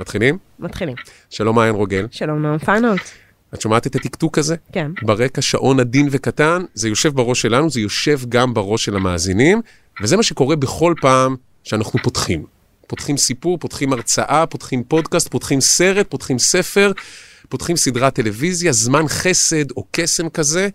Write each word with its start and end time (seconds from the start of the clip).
מתחילים? 0.00 0.38
מתחילים. 0.58 0.96
שלום 1.30 1.56
מעיין 1.56 1.74
רוגל. 1.74 2.06
שלום 2.10 2.42
נועם 2.42 2.58
פיינולט. 2.58 3.00
את 3.54 3.60
שומעת 3.60 3.86
את 3.86 3.96
הטקטוק 3.96 4.38
הזה? 4.38 4.56
כן. 4.72 4.90
ברקע 5.02 5.42
שעון 5.42 5.80
עדין 5.80 6.08
וקטן, 6.10 6.62
זה 6.74 6.88
יושב 6.88 7.14
בראש 7.14 7.42
שלנו, 7.42 7.70
זה 7.70 7.80
יושב 7.80 8.20
גם 8.28 8.54
בראש 8.54 8.84
של 8.84 8.96
המאזינים, 8.96 9.60
וזה 10.02 10.16
מה 10.16 10.22
שקורה 10.22 10.56
בכל 10.56 10.94
פעם 11.00 11.36
שאנחנו 11.64 11.98
פותחים. 12.02 12.44
פותחים 12.86 13.16
סיפור, 13.16 13.58
פותחים 13.58 13.92
הרצאה, 13.92 14.46
פותחים 14.46 14.84
פודקאסט, 14.84 15.28
פותחים 15.28 15.60
סרט, 15.60 16.06
פותחים 16.10 16.38
ספר, 16.38 16.92
פותחים 17.48 17.76
סדרת 17.76 18.14
טלוויזיה, 18.14 18.72
זמן 18.72 19.08
חסד 19.08 19.70
או 19.70 19.84
קסם 19.90 20.28
כזה, 20.28 20.68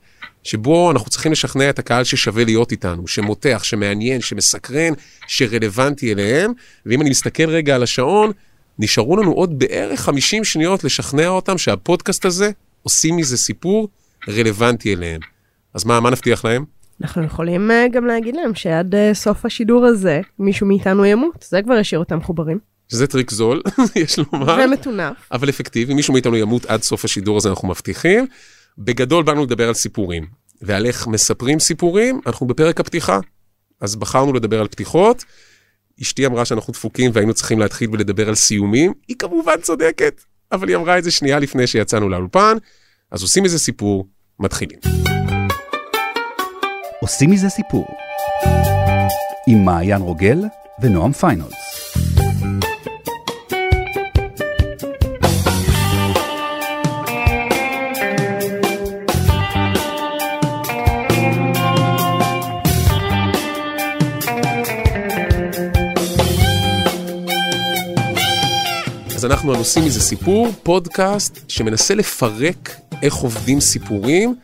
שבו 0.43 0.91
אנחנו 0.91 1.09
צריכים 1.09 1.31
לשכנע 1.31 1.69
את 1.69 1.79
הקהל 1.79 2.03
ששווה 2.03 2.45
להיות 2.45 2.71
איתנו, 2.71 3.07
שמותח, 3.07 3.61
שמעניין, 3.63 4.21
שמסקרן, 4.21 4.93
שרלוונטי 5.27 6.13
אליהם. 6.13 6.51
ואם 6.85 7.01
אני 7.01 7.09
מסתכל 7.09 7.49
רגע 7.49 7.75
על 7.75 7.83
השעון, 7.83 8.31
נשארו 8.79 9.17
לנו 9.17 9.31
עוד 9.31 9.59
בערך 9.59 9.99
50 9.99 10.43
שניות 10.43 10.83
לשכנע 10.83 11.27
אותם 11.27 11.57
שהפודקאסט 11.57 12.25
הזה, 12.25 12.51
עושים 12.81 13.17
מזה 13.17 13.37
סיפור 13.37 13.87
רלוונטי 14.27 14.93
אליהם. 14.93 15.21
אז 15.73 15.85
מה, 15.85 15.99
מה 15.99 16.09
נבטיח 16.09 16.45
להם? 16.45 16.65
אנחנו 17.01 17.23
יכולים 17.23 17.71
uh, 17.71 17.91
גם 17.91 18.05
להגיד 18.05 18.35
להם 18.35 18.55
שעד 18.55 18.95
uh, 18.95 18.97
סוף 19.13 19.45
השידור 19.45 19.85
הזה, 19.85 20.21
מישהו 20.39 20.67
מאיתנו 20.67 21.05
ימות. 21.05 21.45
זה 21.49 21.61
כבר 21.61 21.77
ישאיר 21.77 21.99
אותם 21.99 22.17
מחוברים. 22.17 22.59
שזה 22.91 23.07
טריק 23.07 23.31
זול, 23.31 23.61
יש 23.95 24.19
לומר. 24.19 24.57
ומטונף. 24.65 25.15
אבל 25.31 25.49
אפקטיבי, 25.49 25.93
מישהו 25.93 26.13
מאיתנו 26.13 26.35
ימות 26.35 26.65
עד 26.65 26.83
סוף 26.83 27.05
השידור 27.05 27.37
הזה, 27.37 27.49
אנחנו 27.49 27.67
מבטיחים. 27.67 28.27
בגדול 28.77 29.23
באנו 29.23 29.43
לדבר 29.43 29.67
על 29.67 29.73
סיפורים, 29.73 30.25
ועל 30.61 30.85
איך 30.85 31.07
מספרים 31.07 31.59
סיפורים, 31.59 32.21
אנחנו 32.25 32.47
בפרק 32.47 32.79
הפתיחה. 32.79 33.19
אז 33.81 33.95
בחרנו 33.95 34.33
לדבר 34.33 34.61
על 34.61 34.67
פתיחות. 34.67 35.25
אשתי 36.01 36.25
אמרה 36.25 36.45
שאנחנו 36.45 36.73
דפוקים 36.73 37.11
והיינו 37.13 37.33
צריכים 37.33 37.59
להתחיל 37.59 37.89
ולדבר 37.89 38.29
על 38.29 38.35
סיומים. 38.35 38.93
היא 39.07 39.15
כמובן 39.19 39.61
צודקת, 39.61 40.21
אבל 40.51 40.67
היא 40.67 40.75
אמרה 40.75 40.97
את 40.97 41.03
זה 41.03 41.11
שנייה 41.11 41.39
לפני 41.39 41.67
שיצאנו 41.67 42.09
לאולפן. 42.09 42.57
אז 43.11 43.21
עושים 43.21 43.43
מזה 43.43 43.59
סיפור, 43.59 44.07
מתחילים. 44.39 44.79
עושים 47.01 47.31
מזה 47.31 47.49
סיפור. 47.49 47.87
עם 49.47 49.65
מעיין 49.65 50.01
רוגל 50.01 50.39
ונועם 50.81 51.11
פיינולס. 51.11 51.53
אז 69.23 69.31
אנחנו 69.31 69.51
על 69.51 69.57
עושים 69.57 69.85
מזה 69.85 70.01
סיפור, 70.01 70.47
פודקאסט 70.63 71.49
שמנסה 71.51 71.95
לפרק 71.95 72.69
איך 73.03 73.13
עובדים 73.13 73.59
סיפורים. 73.59 74.35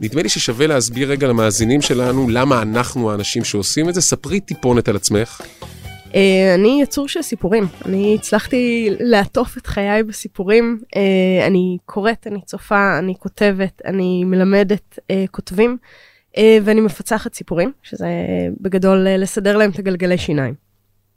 נדמה 0.00 0.22
לי 0.22 0.28
ששווה 0.28 0.66
להסביר 0.66 1.10
רגע 1.10 1.28
למאזינים 1.28 1.82
שלנו 1.82 2.28
למה 2.28 2.62
אנחנו 2.62 3.10
האנשים 3.10 3.44
שעושים 3.44 3.88
את 3.88 3.94
זה. 3.94 4.00
ספרי 4.00 4.40
טיפונת 4.40 4.88
על 4.88 4.96
עצמך. 4.96 5.40
Uh, 6.10 6.14
אני 6.54 6.78
יצור 6.82 7.08
של 7.08 7.22
סיפורים. 7.22 7.66
אני 7.84 8.14
הצלחתי 8.14 8.88
לעטוף 9.00 9.58
את 9.58 9.66
חיי 9.66 10.02
בסיפורים. 10.02 10.78
Uh, 10.82 10.98
אני 11.46 11.76
קוראת, 11.84 12.26
אני 12.26 12.40
צופה, 12.46 12.98
אני 12.98 13.14
כותבת, 13.18 13.82
אני 13.84 14.24
מלמדת 14.24 14.98
uh, 14.98 15.12
כותבים, 15.30 15.76
ואני 16.38 16.80
מפצחת 16.80 17.34
סיפורים, 17.34 17.72
שזה 17.82 18.08
בגדול 18.60 19.06
לסדר 19.08 19.56
להם 19.56 19.70
את 19.70 19.78
הגלגלי 19.78 20.18
שיניים. 20.18 20.71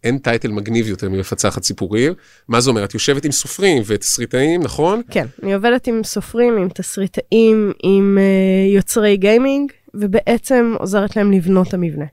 אין 0.05 0.17
טייטל 0.17 0.51
מגניב 0.51 0.87
יותר 0.87 1.09
ממפצחת 1.09 1.63
סיפורים. 1.63 2.13
מה 2.47 2.61
זה 2.61 2.69
אומר? 2.69 2.83
את 2.83 2.93
יושבת 2.93 3.25
עם 3.25 3.31
סופרים 3.31 3.83
ותסריטאים, 3.85 4.63
נכון? 4.63 5.01
כן, 5.11 5.25
אני 5.43 5.53
עובדת 5.53 5.87
עם 5.87 6.01
סופרים, 6.03 6.57
עם 6.57 6.69
תסריטאים, 6.69 7.71
עם 7.83 8.17
uh, 8.17 8.75
יוצרי 8.75 9.17
גיימינג, 9.17 9.71
ובעצם 9.93 10.75
עוזרת 10.79 11.15
להם 11.15 11.31
לבנות 11.31 11.67
את 11.67 11.73
המבנה. 11.73 12.05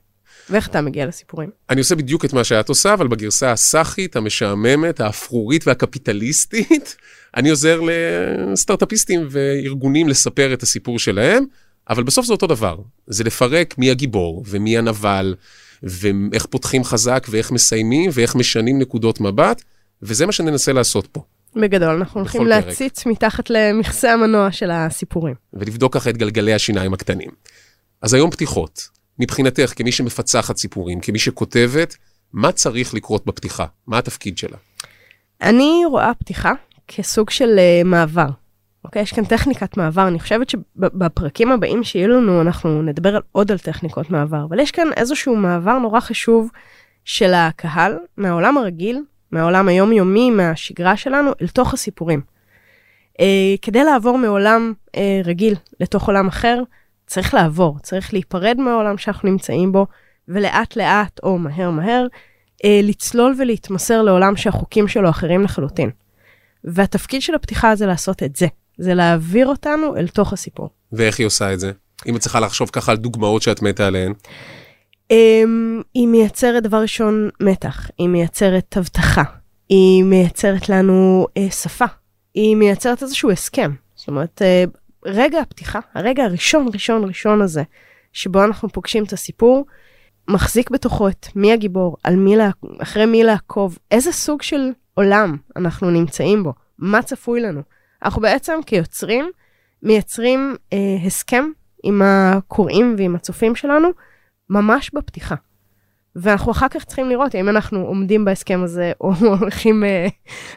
ואיך 0.49 0.67
אתה 0.67 0.81
מגיע 0.81 1.05
לסיפורים? 1.05 1.49
אני 1.69 1.79
עושה 1.79 1.95
בדיוק 1.95 2.25
את 2.25 2.33
מה 2.33 2.43
שאת 2.43 2.69
עושה, 2.69 2.93
אבל 2.93 3.07
בגרסה 3.07 3.51
הסאחית, 3.51 4.15
המשעממת, 4.15 4.99
האפרורית 4.99 5.67
והקפיטליסטית, 5.67 6.95
אני 7.37 7.49
עוזר 7.49 7.81
לסטארט-אפיסטים 8.51 9.27
וארגונים 9.29 10.09
לספר 10.09 10.53
את 10.53 10.63
הסיפור 10.63 10.99
שלהם, 10.99 11.45
אבל 11.89 12.03
בסוף 12.03 12.25
זה 12.25 12.33
אותו 12.33 12.47
דבר. 12.47 12.77
זה 13.07 13.23
לפרק 13.23 13.77
מי 13.77 13.91
הגיבור 13.91 14.43
ומי 14.47 14.77
הנבל, 14.77 15.35
ואיך 15.83 16.45
פותחים 16.45 16.83
חזק 16.83 17.27
ואיך 17.29 17.51
מסיימים 17.51 18.09
ואיך 18.13 18.35
משנים 18.35 18.79
נקודות 18.79 19.21
מבט, 19.21 19.61
וזה 20.01 20.25
מה 20.25 20.31
שננסה 20.31 20.73
לעשות 20.73 21.07
פה. 21.07 21.21
בגדול, 21.55 21.89
אנחנו 21.95 22.19
הולכים. 22.21 22.47
להציץ 22.47 23.05
מתחת 23.05 23.49
למכסה 23.49 24.13
המנוע 24.13 24.51
של 24.51 24.71
הסיפורים. 24.71 25.35
ולבדוק 25.53 25.93
ככה 25.93 26.09
את 26.09 26.17
גלגלי 26.17 26.53
השיניים 26.53 26.93
הקטנים. 26.93 27.29
אז 28.01 28.13
היום 28.13 28.31
פתיחות. 28.31 28.87
מבחינתך, 29.19 29.73
כמי 29.75 29.91
שמפצחת 29.91 30.57
סיפורים, 30.57 30.99
כמי 30.99 31.19
שכותבת, 31.19 31.95
מה 32.33 32.51
צריך 32.51 32.93
לקרות 32.93 33.25
בפתיחה? 33.25 33.65
מה 33.87 33.97
התפקיד 33.97 34.37
שלה? 34.37 34.57
אני 35.41 35.81
רואה 35.89 36.11
פתיחה 36.19 36.51
כסוג 36.87 37.29
של 37.29 37.59
uh, 37.59 37.87
מעבר. 37.87 38.29
אוקיי? 38.85 39.01
יש 39.01 39.13
כאן 39.13 39.25
טכניקת 39.25 39.77
מעבר. 39.77 40.07
אני 40.07 40.19
חושבת 40.19 40.49
שבפרקים 40.49 41.51
הבאים 41.51 41.83
שיהיו 41.83 42.07
לנו, 42.07 42.41
אנחנו 42.41 42.81
נדבר 42.81 43.19
עוד 43.31 43.51
על 43.51 43.57
טכניקות 43.57 44.09
מעבר, 44.09 44.45
אבל 44.49 44.59
יש 44.59 44.71
כאן 44.71 44.87
איזשהו 44.95 45.35
מעבר 45.35 45.77
נורא 45.77 45.99
חשוב 45.99 46.49
של 47.05 47.33
הקהל, 47.33 47.97
מהעולם 48.17 48.57
הרגיל, 48.57 49.01
מהעולם 49.31 49.67
היומיומי, 49.67 50.31
מהשגרה 50.31 50.97
שלנו, 50.97 51.31
אל 51.41 51.47
תוך 51.47 51.73
הסיפורים. 51.73 52.21
Uh, 53.13 53.25
כדי 53.61 53.83
לעבור 53.83 54.17
מעולם 54.17 54.73
uh, 54.87 54.99
רגיל 55.23 55.55
לתוך 55.79 56.07
עולם 56.07 56.27
אחר, 56.27 56.63
צריך 57.07 57.33
לעבור, 57.33 57.79
צריך 57.79 58.13
להיפרד 58.13 58.57
מהעולם 58.59 58.97
שאנחנו 58.97 59.29
נמצאים 59.29 59.71
בו, 59.71 59.87
ולאט 60.27 60.75
לאט, 60.75 61.19
או 61.23 61.37
מהר 61.37 61.69
מהר, 61.69 62.07
אה, 62.65 62.79
לצלול 62.83 63.35
ולהתמסר 63.37 64.01
לעולם 64.01 64.35
שהחוקים 64.35 64.87
שלו 64.87 65.09
אחרים 65.09 65.43
לחלוטין. 65.43 65.89
והתפקיד 66.63 67.21
של 67.21 67.35
הפתיחה 67.35 67.75
זה 67.75 67.85
לעשות 67.85 68.23
את 68.23 68.35
זה, 68.35 68.47
זה 68.77 68.93
להעביר 68.93 69.47
אותנו 69.47 69.97
אל 69.97 70.07
תוך 70.07 70.33
הסיפור. 70.33 70.69
ואיך 70.91 71.19
היא 71.19 71.27
עושה 71.27 71.53
את 71.53 71.59
זה? 71.59 71.71
אם 72.07 72.15
את 72.15 72.21
צריכה 72.21 72.39
לחשוב 72.39 72.69
ככה 72.69 72.91
על 72.91 72.97
דוגמאות 72.97 73.41
שאת 73.41 73.61
מתה 73.61 73.87
עליהן. 73.87 74.13
אה, 75.11 75.43
היא 75.93 76.07
מייצרת 76.07 76.63
דבר 76.63 76.81
ראשון 76.81 77.29
מתח, 77.39 77.89
היא 77.97 78.07
מייצרת 78.07 78.77
הבטחה, 78.77 79.23
היא 79.69 80.03
מייצרת 80.03 80.69
לנו 80.69 81.27
אה, 81.37 81.51
שפה, 81.51 81.85
היא 82.33 82.55
מייצרת 82.55 83.03
איזשהו 83.03 83.31
הסכם. 83.31 83.71
זאת 83.95 84.07
אומרת, 84.07 84.41
אה, 84.41 84.63
רגע 85.05 85.39
הפתיחה, 85.39 85.79
הרגע 85.93 86.23
הראשון, 86.23 86.67
ראשון, 86.73 87.03
ראשון 87.03 87.41
הזה, 87.41 87.63
שבו 88.13 88.43
אנחנו 88.43 88.69
פוגשים 88.69 89.03
את 89.03 89.13
הסיפור, 89.13 89.65
מחזיק 90.27 90.69
בתוכו 90.69 91.09
את 91.09 91.27
מי 91.35 91.53
הגיבור, 91.53 91.97
על 92.03 92.15
מי 92.15 92.35
לה, 92.35 92.49
אחרי 92.79 93.05
מי 93.05 93.23
לעקוב, 93.23 93.77
איזה 93.91 94.11
סוג 94.11 94.41
של 94.41 94.71
עולם 94.93 95.37
אנחנו 95.55 95.89
נמצאים 95.89 96.43
בו, 96.43 96.53
מה 96.79 97.01
צפוי 97.01 97.41
לנו. 97.41 97.61
אנחנו 98.03 98.21
בעצם 98.21 98.59
כיוצרים 98.65 99.31
מייצרים 99.83 100.55
אה, 100.73 100.77
הסכם 101.05 101.45
עם 101.83 102.01
הקוראים 102.05 102.95
ועם 102.97 103.15
הצופים 103.15 103.55
שלנו, 103.55 103.89
ממש 104.49 104.91
בפתיחה. 104.93 105.35
ואנחנו 106.15 106.51
אחר 106.51 106.67
כך 106.67 106.83
צריכים 106.83 107.09
לראות 107.09 107.35
אם 107.35 107.49
אנחנו 107.49 107.79
עומדים 107.79 108.25
בהסכם 108.25 108.61
הזה, 108.63 108.91
או 109.01 109.13
הולכים 109.39 109.83
אה, 109.83 110.07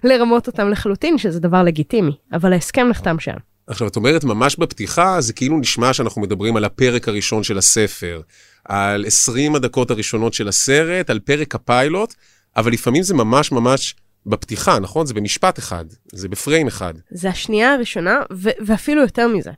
לרמות 0.05 0.47
אותם 0.47 0.71
לחלוטין, 0.71 1.19
שזה 1.19 1.41
דבר 1.41 1.63
לגיטימי, 1.63 2.13
אבל 2.33 2.53
ההסכם 2.53 2.89
נחתם 2.89 3.19
שם. 3.19 3.37
עכשיו, 3.67 3.89
את 3.89 3.97
אומרת 3.97 4.25
ממש 4.25 4.57
בפתיחה, 4.57 5.21
זה 5.21 5.33
כאילו 5.33 5.59
נשמע 5.59 5.93
שאנחנו 5.93 6.23
מדברים 6.23 6.57
על 6.57 6.65
הפרק 6.65 7.09
הראשון 7.09 7.43
של 7.43 7.59
הספר, 7.59 8.21
על 8.65 9.05
20 9.07 9.55
הדקות 9.55 9.91
הראשונות 9.91 10.35
של 10.35 10.49
הסרט, 10.49 11.11
על 11.11 11.19
פרק 11.19 11.55
הפיילוט, 11.55 12.15
אבל 12.57 12.73
לפעמים 12.73 13.03
זה 13.03 13.15
ממש 13.15 13.53
ממש 13.53 13.95
בפתיחה, 14.27 14.79
נכון? 14.79 15.07
זה 15.07 15.15
במשפט 15.15 15.59
אחד, 15.59 15.85
זה 16.13 16.29
בפריים 16.29 16.67
אחד. 16.67 16.95
זה 17.11 17.29
השנייה 17.29 17.75
הראשונה, 17.75 18.21
ו- 18.33 18.51
ואפילו 18.67 19.01
יותר 19.03 19.29
מזה. 19.29 19.51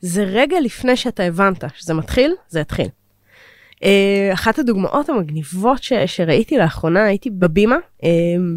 זה 0.00 0.22
רגע 0.22 0.60
לפני 0.60 0.96
שאתה 0.96 1.22
הבנת 1.22 1.64
שזה 1.76 1.94
מתחיל, 1.94 2.34
זה 2.48 2.60
התחיל. 2.60 2.86
Uh, 3.74 3.84
אחת 4.32 4.58
הדוגמאות 4.58 5.08
המגניבות 5.08 5.82
ש- 5.82 5.92
שראיתי 6.06 6.58
לאחרונה, 6.58 7.04
הייתי 7.04 7.30
בבימה 7.30 7.76
uh, 7.76 8.04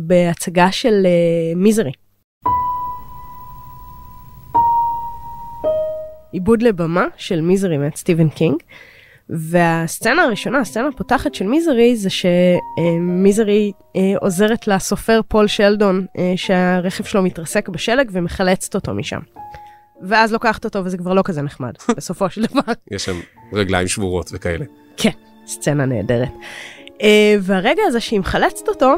בהצגה 0.08 0.72
של 0.72 0.94
uh, 1.06 1.58
מיזרי. 1.58 1.92
עיבוד 6.32 6.62
לבמה 6.62 7.06
של 7.18 7.42
מיזרי 7.42 7.78
מאת 7.78 7.96
סטיבן 7.96 8.30
קינג. 8.30 8.56
והסצנה 9.30 10.24
הראשונה, 10.24 10.60
הסצנה 10.60 10.88
הפותחת 10.88 11.36
של 11.36 11.48
מיזרי, 11.48 11.96
זה 11.96 12.10
שמיזרי 12.10 13.72
אה, 13.96 14.14
עוזרת 14.22 14.68
לסופר 14.68 15.22
פול 15.28 15.48
שלדון, 15.48 16.06
אה, 16.18 16.34
שהרכב 16.36 17.04
שלו 17.04 17.22
מתרסק 17.24 17.70
בשלג 17.70 18.10
ומחלצת 18.14 18.76
אותו 18.76 18.94
משם. 18.94 19.20
ואז 20.02 20.34
לוקחת 20.34 20.66
אותו 20.66 20.86
וזה 20.86 20.98
כבר 20.98 21.14
לא 21.14 21.22
כזה 21.26 21.42
נחמד, 21.42 21.74
בסופו 21.98 22.30
של 22.30 22.46
דבר. 22.46 22.74
יש 22.92 23.06
שם 23.06 23.20
רגליים 23.54 23.88
שבורות 23.88 24.30
וכאלה. 24.34 24.66
כן, 24.98 25.12
סצנה 25.48 25.86
נהדרת. 25.86 26.32
אה, 27.02 27.36
והרגע 27.42 27.82
הזה 27.88 28.00
שהיא 28.00 28.20
מחלצת 28.20 28.68
אותו, 28.68 28.96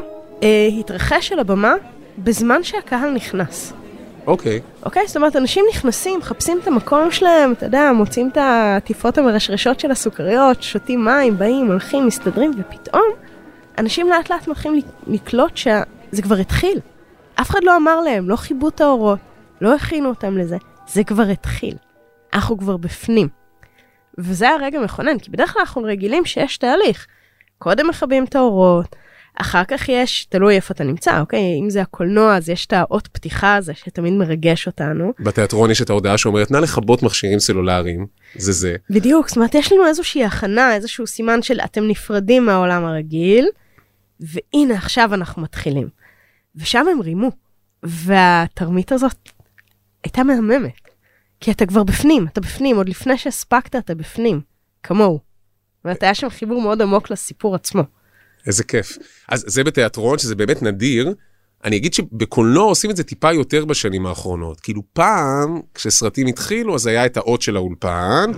התרחש 0.78 1.32
על 1.32 1.38
הבמה 1.38 1.74
בזמן 2.18 2.62
שהקהל 2.62 3.10
נכנס. 3.10 3.72
אוקיי. 4.28 4.60
אוקיי? 4.82 5.06
זאת 5.06 5.16
אומרת, 5.16 5.36
אנשים 5.36 5.64
נכנסים, 5.70 6.18
מחפשים 6.18 6.58
את 6.62 6.66
המקום 6.66 7.10
שלהם, 7.10 7.52
אתה 7.52 7.66
יודע, 7.66 7.92
מוצאים 7.94 8.28
את 8.28 8.36
העטיפות 8.36 9.18
המרשרשות 9.18 9.80
של 9.80 9.90
הסוכריות, 9.90 10.62
שותים 10.62 11.04
מים, 11.04 11.38
באים, 11.38 11.66
הולכים, 11.66 12.06
מסתדרים, 12.06 12.50
ופתאום 12.58 13.04
אנשים 13.78 14.08
לאט 14.08 14.30
לאט 14.30 14.48
מתחילים 14.48 14.80
לקלוט 15.06 15.56
שזה 15.56 16.22
כבר 16.22 16.34
התחיל. 16.34 16.80
אף 17.34 17.50
אחד 17.50 17.64
לא 17.64 17.76
אמר 17.76 18.00
להם, 18.00 18.28
לא 18.28 18.36
כיבו 18.36 18.68
את 18.68 18.80
האורות, 18.80 19.18
לא 19.60 19.74
הכינו 19.74 20.08
אותם 20.08 20.38
לזה, 20.38 20.56
זה 20.88 21.04
כבר 21.04 21.22
התחיל. 21.22 21.74
אנחנו 22.34 22.58
כבר 22.58 22.76
בפנים. 22.76 23.28
וזה 24.18 24.48
הרגע 24.48 24.80
מכונן, 24.80 25.18
כי 25.18 25.30
בדרך 25.30 25.52
כלל 25.52 25.60
אנחנו 25.60 25.82
רגילים 25.82 26.24
שיש 26.24 26.58
תהליך. 26.58 27.06
קודם 27.58 27.88
מכבים 27.88 28.24
את 28.24 28.36
האורות, 28.36 28.96
אחר 29.40 29.64
כך 29.68 29.88
יש, 29.88 30.24
תלוי 30.24 30.56
איפה 30.56 30.74
אתה 30.74 30.84
נמצא, 30.84 31.20
אוקיי? 31.20 31.58
אם 31.62 31.70
זה 31.70 31.82
הקולנוע, 31.82 32.36
אז 32.36 32.48
יש 32.48 32.66
את 32.66 32.72
האות 32.72 33.06
פתיחה 33.06 33.56
הזה 33.56 33.74
שתמיד 33.74 34.12
מרגש 34.12 34.66
אותנו. 34.66 35.12
בתיאטרון 35.20 35.70
יש 35.70 35.82
את 35.82 35.90
ההודעה 35.90 36.18
שאומרת, 36.18 36.50
נא 36.50 36.56
לכבות 36.56 37.02
מכשירים 37.02 37.38
סלולריים, 37.38 38.06
זה 38.36 38.52
זה. 38.52 38.76
בדיוק, 38.90 39.28
זאת 39.28 39.36
אומרת, 39.36 39.54
יש 39.54 39.72
לנו 39.72 39.86
איזושהי 39.86 40.24
הכנה, 40.24 40.74
איזשהו 40.74 41.06
סימן 41.06 41.42
של 41.42 41.60
אתם 41.60 41.88
נפרדים 41.88 42.46
מהעולם 42.46 42.84
הרגיל, 42.84 43.48
והנה 44.20 44.74
עכשיו 44.74 45.14
אנחנו 45.14 45.42
מתחילים. 45.42 45.88
ושם 46.56 46.86
הם 46.92 47.00
רימו, 47.00 47.30
והתרמית 47.82 48.92
הזאת 48.92 49.28
הייתה 50.04 50.22
מהממת. 50.22 50.88
כי 51.40 51.50
אתה 51.50 51.66
כבר 51.66 51.84
בפנים, 51.84 52.26
אתה 52.26 52.40
בפנים, 52.40 52.76
עוד 52.76 52.88
לפני 52.88 53.18
שהספקת 53.18 53.76
אתה 53.76 53.94
בפנים, 53.94 54.40
כמוהו. 54.82 55.20
זאת 55.76 55.84
אומרת, 55.84 56.02
היה 56.02 56.14
שם 56.14 56.28
חיבור 56.28 56.62
מאוד 56.62 56.82
עמוק 56.82 57.10
לסיפור 57.10 57.54
עצמו. 57.54 57.82
איזה 58.48 58.64
כיף. 58.64 58.98
אז 59.28 59.44
זה 59.46 59.64
בתיאטרון, 59.64 60.18
שזה 60.18 60.34
באמת 60.34 60.62
נדיר. 60.62 61.14
אני 61.64 61.76
אגיד 61.76 61.94
שבקולנוע 61.94 62.64
עושים 62.64 62.90
את 62.90 62.96
זה 62.96 63.04
טיפה 63.04 63.32
יותר 63.32 63.64
בשנים 63.64 64.06
האחרונות. 64.06 64.60
כאילו 64.60 64.82
פעם, 64.92 65.60
כשסרטים 65.74 66.26
התחילו, 66.26 66.74
אז 66.74 66.86
היה 66.86 67.06
את 67.06 67.16
האות 67.16 67.42
של 67.42 67.56
האולפן, 67.56 68.30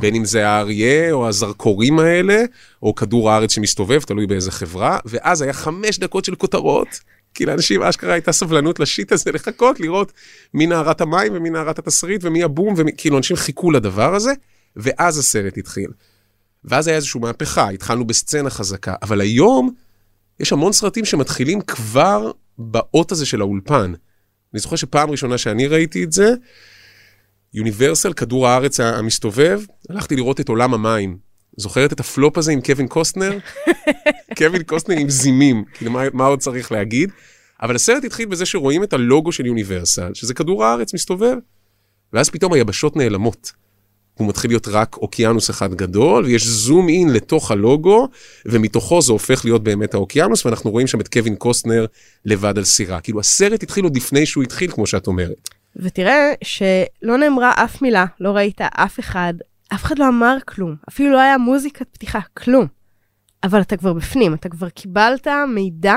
בין 0.00 0.14
אם 0.14 0.24
זה 0.24 0.48
האריה 0.48 1.12
או 1.12 1.28
הזרקורים 1.28 1.98
האלה, 1.98 2.42
או 2.82 2.94
כדור 2.94 3.30
הארץ 3.30 3.52
שמסתובב, 3.52 4.00
תלוי 4.00 4.26
באיזה 4.26 4.50
חברה, 4.50 4.98
ואז 5.04 5.42
היה 5.42 5.52
חמש 5.52 5.98
דקות 5.98 6.24
של 6.24 6.34
כותרות. 6.34 7.00
כי 7.34 7.46
לאנשים 7.46 7.82
אשכרה 7.82 8.12
הייתה 8.12 8.32
סבלנות 8.32 8.80
לשיט 8.80 9.12
הזה 9.12 9.32
לחכות, 9.32 9.80
לראות 9.80 10.12
מי 10.54 10.66
נערת 10.66 11.00
המים 11.00 11.32
ומי 11.34 11.50
נערת 11.50 11.78
התסריט 11.78 12.24
ומי 12.24 12.42
הבום, 12.42 12.74
וכאילו 12.76 13.16
אנשים 13.16 13.36
חיכו 13.36 13.70
לדבר 13.70 14.14
הזה, 14.14 14.32
ואז 14.76 15.18
הסרט 15.18 15.58
התחיל. 15.58 15.88
ואז 16.64 16.88
היה 16.88 16.96
איזושהי 16.96 17.20
מהפכה, 17.20 17.70
התחלנו 17.70 18.04
בסצנה 18.06 18.50
חזקה, 18.50 18.94
אבל 19.02 19.20
היום 19.20 19.74
יש 20.40 20.52
המון 20.52 20.72
סרטים 20.72 21.04
שמתחילים 21.04 21.60
כבר 21.60 22.30
באות 22.58 23.12
הזה 23.12 23.26
של 23.26 23.40
האולפן. 23.40 23.92
אני 24.54 24.60
זוכר 24.60 24.76
שפעם 24.76 25.10
ראשונה 25.10 25.38
שאני 25.38 25.66
ראיתי 25.66 26.04
את 26.04 26.12
זה, 26.12 26.34
יוניברסל, 27.54 28.12
כדור 28.12 28.48
הארץ 28.48 28.80
המסתובב, 28.80 29.60
הלכתי 29.90 30.16
לראות 30.16 30.40
את 30.40 30.48
עולם 30.48 30.74
המים. 30.74 31.18
זוכרת 31.56 31.92
את 31.92 32.00
הפלופ 32.00 32.38
הזה 32.38 32.52
עם 32.52 32.60
קווין 32.60 32.88
קוסטנר? 32.88 33.38
קווין 34.38 34.62
קוסטנר 34.62 34.98
עם 34.98 35.10
זימים, 35.10 35.64
כאילו 35.74 35.90
מה, 35.90 36.02
מה 36.12 36.26
עוד 36.26 36.38
צריך 36.38 36.72
להגיד? 36.72 37.10
אבל 37.62 37.74
הסרט 37.74 38.04
התחיל 38.04 38.26
בזה 38.26 38.46
שרואים 38.46 38.82
את 38.82 38.92
הלוגו 38.92 39.32
של 39.32 39.46
יוניברסל, 39.46 40.14
שזה 40.14 40.34
כדור 40.34 40.64
הארץ 40.64 40.94
מסתובב, 40.94 41.36
ואז 42.12 42.30
פתאום 42.30 42.52
היבשות 42.52 42.96
נעלמות. 42.96 43.52
הוא 44.14 44.28
מתחיל 44.28 44.50
להיות 44.50 44.68
רק 44.68 44.96
אוקיינוס 44.96 45.50
אחד 45.50 45.74
גדול, 45.74 46.24
ויש 46.24 46.46
זום 46.46 46.88
אין 46.88 47.12
לתוך 47.12 47.50
הלוגו, 47.50 48.08
ומתוכו 48.46 49.02
זה 49.02 49.12
הופך 49.12 49.44
להיות 49.44 49.64
באמת 49.64 49.94
האוקיינוס, 49.94 50.46
ואנחנו 50.46 50.70
רואים 50.70 50.86
שם 50.86 51.00
את 51.00 51.08
קווין 51.08 51.36
קוסטנר 51.36 51.86
לבד 52.24 52.58
על 52.58 52.64
סירה. 52.64 53.00
כאילו 53.00 53.20
הסרט 53.20 53.62
התחיל 53.62 53.84
עוד 53.84 53.96
לפני 53.96 54.26
שהוא 54.26 54.44
התחיל, 54.44 54.70
כמו 54.70 54.86
שאת 54.86 55.06
אומרת. 55.06 55.48
ותראה 55.76 56.32
שלא 56.44 57.16
נאמרה 57.18 57.52
אף 57.64 57.82
מילה, 57.82 58.04
לא 58.20 58.30
ראית 58.30 58.60
אף 58.60 59.00
אחד, 59.00 59.34
אף 59.74 59.84
אחד 59.84 59.98
לא 59.98 60.08
אמר 60.08 60.36
כלום, 60.46 60.74
אפילו 60.88 61.12
לא 61.12 61.20
היה 61.20 61.38
מוזיקת 61.38 61.86
פתיחה, 61.92 62.20
כלום. 62.34 62.66
אבל 63.44 63.60
אתה 63.60 63.76
כבר 63.76 63.92
בפנים, 63.92 64.34
אתה 64.34 64.48
כבר 64.48 64.68
קיבלת 64.68 65.26
מידע 65.54 65.94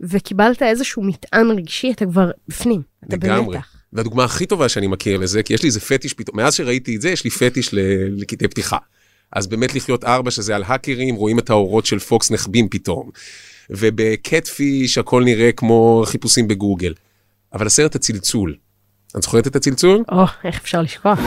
וקיבלת 0.00 0.62
איזשהו 0.62 1.02
מטען 1.02 1.50
רגשי, 1.50 1.92
אתה 1.92 2.04
כבר 2.04 2.30
בפנים, 2.48 2.82
אתה 3.04 3.16
לגמרי. 3.16 3.46
במתח. 3.46 3.79
והדוגמה 3.92 4.24
הכי 4.24 4.46
טובה 4.46 4.68
שאני 4.68 4.86
מכיר 4.86 5.18
לזה, 5.18 5.42
כי 5.42 5.54
יש 5.54 5.62
לי 5.62 5.66
איזה 5.66 5.80
פטיש 5.80 6.12
פתאום, 6.12 6.36
מאז 6.36 6.54
שראיתי 6.54 6.96
את 6.96 7.00
זה, 7.00 7.10
יש 7.10 7.24
לי 7.24 7.30
פטיש 7.30 7.70
לקטעי 8.16 8.48
פתיחה. 8.48 8.78
אז 9.32 9.46
באמת 9.46 9.74
לחיות 9.74 10.04
ארבע, 10.04 10.30
שזה 10.30 10.56
על 10.56 10.64
האקרים, 10.66 11.14
רואים 11.14 11.38
את 11.38 11.50
האורות 11.50 11.86
של 11.86 11.98
פוקס 11.98 12.30
נחבים 12.30 12.68
פתאום. 12.68 13.10
ובקטפיש 13.70 14.98
הכל 14.98 15.24
נראה 15.24 15.52
כמו 15.52 16.02
חיפושים 16.06 16.48
בגוגל. 16.48 16.94
אבל 17.52 17.66
הסרט 17.66 17.94
הצלצול, 17.94 18.56
את 19.16 19.22
זוכרת 19.22 19.46
את 19.46 19.56
הצלצול? 19.56 20.04
או, 20.12 20.24
איך 20.44 20.60
אפשר 20.60 20.82
לשכוח? 20.82 21.18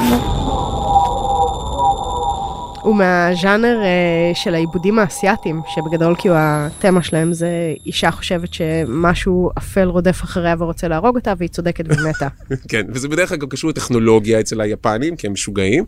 הוא 2.84 2.96
מהז'אנר 2.96 3.82
uh, 3.82 4.38
של 4.38 4.56
העיבודים 4.56 5.00
האסייתיים, 5.00 5.62
שבגדול 5.68 6.16
כאילו 6.18 6.36
התמה 6.38 7.04
שלהם 7.04 7.34
זה 7.34 7.50
אישה 7.86 8.12
חושבת 8.12 8.54
שמשהו 8.54 9.50
אפל 9.58 9.88
רודף 9.88 10.24
אחריה 10.24 10.56
ורוצה 10.60 10.88
להרוג 10.88 11.16
אותה, 11.16 11.34
והיא 11.38 11.50
צודקת 11.50 11.86
ומתה. 11.88 12.28
כן, 12.70 12.86
וזה 12.90 13.08
בדרך 13.08 13.30
כלל 13.30 13.38
גם 13.38 13.50
קשור 13.50 13.70
לטכנולוגיה 13.70 14.40
אצל 14.40 14.62
היפנים, 14.62 15.16
כי 15.16 15.28
הם 15.28 15.34
משוגעים. 15.34 15.86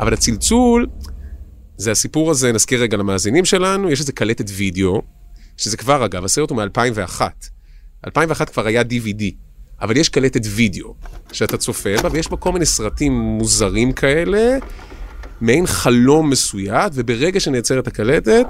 אבל 0.00 0.12
הצלצול, 0.12 0.86
זה 1.76 1.90
הסיפור 1.90 2.30
הזה, 2.30 2.52
נזכיר 2.52 2.82
רגע 2.82 2.96
למאזינים 2.96 3.44
שלנו, 3.44 3.90
יש 3.90 4.00
איזה 4.00 4.12
קלטת 4.12 4.46
וידאו, 4.48 5.02
שזה 5.56 5.76
כבר 5.76 6.04
אגב, 6.04 6.24
הסרט 6.24 6.50
הוא 6.50 6.58
מ-2001. 6.62 7.20
2001 8.06 8.50
כבר 8.50 8.66
היה 8.66 8.82
DVD, 8.82 9.22
אבל 9.80 9.96
יש 9.96 10.08
קלטת 10.08 10.42
וידאו 10.44 10.94
שאתה 11.32 11.56
צופה 11.56 11.90
בה, 12.02 12.08
ויש 12.12 12.30
בה 12.30 12.36
כל 12.36 12.52
מיני 12.52 12.66
סרטים 12.66 13.12
מוזרים 13.12 13.92
כאלה, 13.92 14.58
מעין 15.40 15.66
חלום 15.66 16.30
מסויט, 16.30 16.92
וברגע 16.94 17.40
שנעצרת 17.40 17.86
הקלטת, 17.86 18.46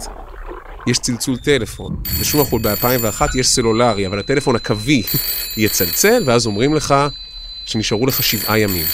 יש 0.87 0.99
צלצול 0.99 1.37
טלפון. 1.37 1.97
בשום 2.21 2.41
החול 2.41 2.61
ב-2001 2.63 3.23
יש 3.39 3.49
סלולרי, 3.49 4.07
אבל 4.07 4.19
הטלפון 4.19 4.57
הקווי 4.57 5.03
יצלצל, 5.57 6.23
ואז 6.27 6.47
אומרים 6.47 6.75
לך 6.75 6.95
שנשארו 7.65 8.07
לך 8.07 8.23
שבעה 8.23 8.59
ימים. 8.59 8.87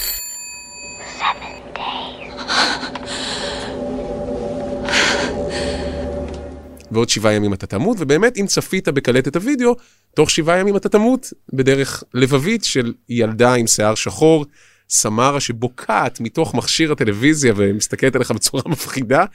ועוד 6.91 7.09
שבעה 7.09 7.33
ימים 7.33 7.53
אתה 7.53 7.67
תמות, 7.67 7.97
ובאמת, 7.99 8.37
אם 8.37 8.45
צפית 8.47 8.87
בקלטת 8.87 9.35
הוידאו, 9.35 9.75
תוך 10.15 10.29
שבעה 10.29 10.59
ימים 10.59 10.75
אתה 10.77 10.89
תמות 10.89 11.33
בדרך 11.53 12.03
לבבית 12.13 12.63
של 12.63 12.93
ילדה 13.09 13.53
עם 13.53 13.67
שיער 13.67 13.95
שחור, 13.95 14.45
סמרה 14.91 15.39
שבוקעת 15.39 16.19
מתוך 16.19 16.55
מכשיר 16.55 16.91
הטלוויזיה 16.91 17.53
ומסתכלת 17.55 18.15
עליך 18.15 18.31
בצורה 18.31 18.63
מפחידה. 18.65 19.25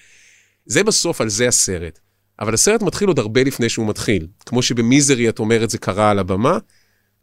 זה 0.67 0.85
בסוף, 0.85 1.21
על 1.21 1.29
זה 1.29 1.49
הסרט. 1.49 1.99
אבל 2.41 2.55
הסרט 2.55 2.83
מתחיל 2.83 3.09
עוד 3.09 3.19
הרבה 3.19 3.43
לפני 3.43 3.69
שהוא 3.69 3.89
מתחיל. 3.89 4.27
כמו 4.47 4.63
שבמיזרי, 4.63 5.29
את 5.29 5.39
אומרת, 5.39 5.71
זה 5.71 5.79
קרה 5.79 6.11
על 6.11 6.19
הבמה, 6.19 6.59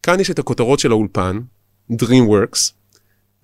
כאן 0.03 0.19
יש 0.19 0.31
את 0.31 0.39
הכותרות 0.39 0.79
של 0.79 0.91
האולפן, 0.91 1.39
DreamWorks, 1.91 2.71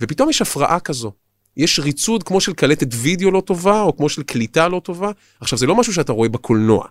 ופתאום 0.02 0.30
יש 0.30 0.42
הפרעה 0.42 0.80
כזו. 0.80 1.12
יש 1.58 1.80
ריצוד 1.80 2.24
כמו 2.24 2.42
של 2.42 2.54
קלטת 2.54 2.88
וידאו 2.92 3.32
לא 3.32 3.42
טובה, 3.42 3.82
או 3.82 3.98
כמו 3.98 4.10
של 4.10 4.24
קליטה 4.24 4.68
לא 4.68 4.82
טובה. 4.84 5.12
עכשיו, 5.40 5.60
זה 5.60 5.68
לא 5.68 5.76
משהו 5.76 5.94
שאתה 5.94 6.12
רואה 6.12 6.30
בקולנוע. 6.30 6.88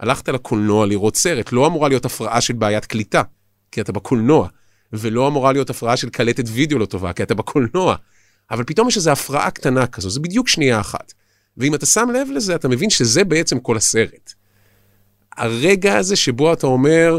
הלכת 0.00 0.28
לקולנוע 0.28 0.86
לראות 0.86 1.16
סרט, 1.16 1.52
לא 1.52 1.66
אמורה 1.66 1.88
להיות 1.88 2.04
הפרעה 2.04 2.40
של 2.40 2.54
בעיית 2.54 2.84
קליטה, 2.84 3.22
כי 3.72 3.80
אתה 3.80 3.92
בקולנוע, 3.92 4.48
ולא 4.98 5.28
אמורה 5.28 5.52
להיות 5.52 5.70
הפרעה 5.70 5.96
של 5.96 6.08
קלטת 6.08 6.44
וידאו 6.48 6.78
לא 6.78 6.86
טובה, 6.86 7.12
כי 7.12 7.22
אתה 7.22 7.34
בקולנוע. 7.34 7.96
אבל 8.50 8.64
פתאום 8.64 8.88
יש 8.88 8.96
איזו 8.96 9.10
הפרעה 9.10 9.50
קטנה 9.50 9.86
כזו, 9.86 10.10
זה 10.10 10.20
בדיוק 10.20 10.48
שנייה 10.48 10.80
אחת. 10.80 11.12
ואם 11.56 11.74
אתה 11.74 11.86
שם 11.86 12.08
לב 12.14 12.28
לזה, 12.30 12.54
אתה 12.54 12.68
מבין 12.68 12.90
שזה 12.90 13.24
בעצם 13.24 13.60
כל 13.60 13.76
הסרט. 13.76 14.32
הרגע 15.36 15.98
הזה 15.98 16.16
שבו 16.16 16.52
אתה 16.52 16.66
אומר, 16.66 17.18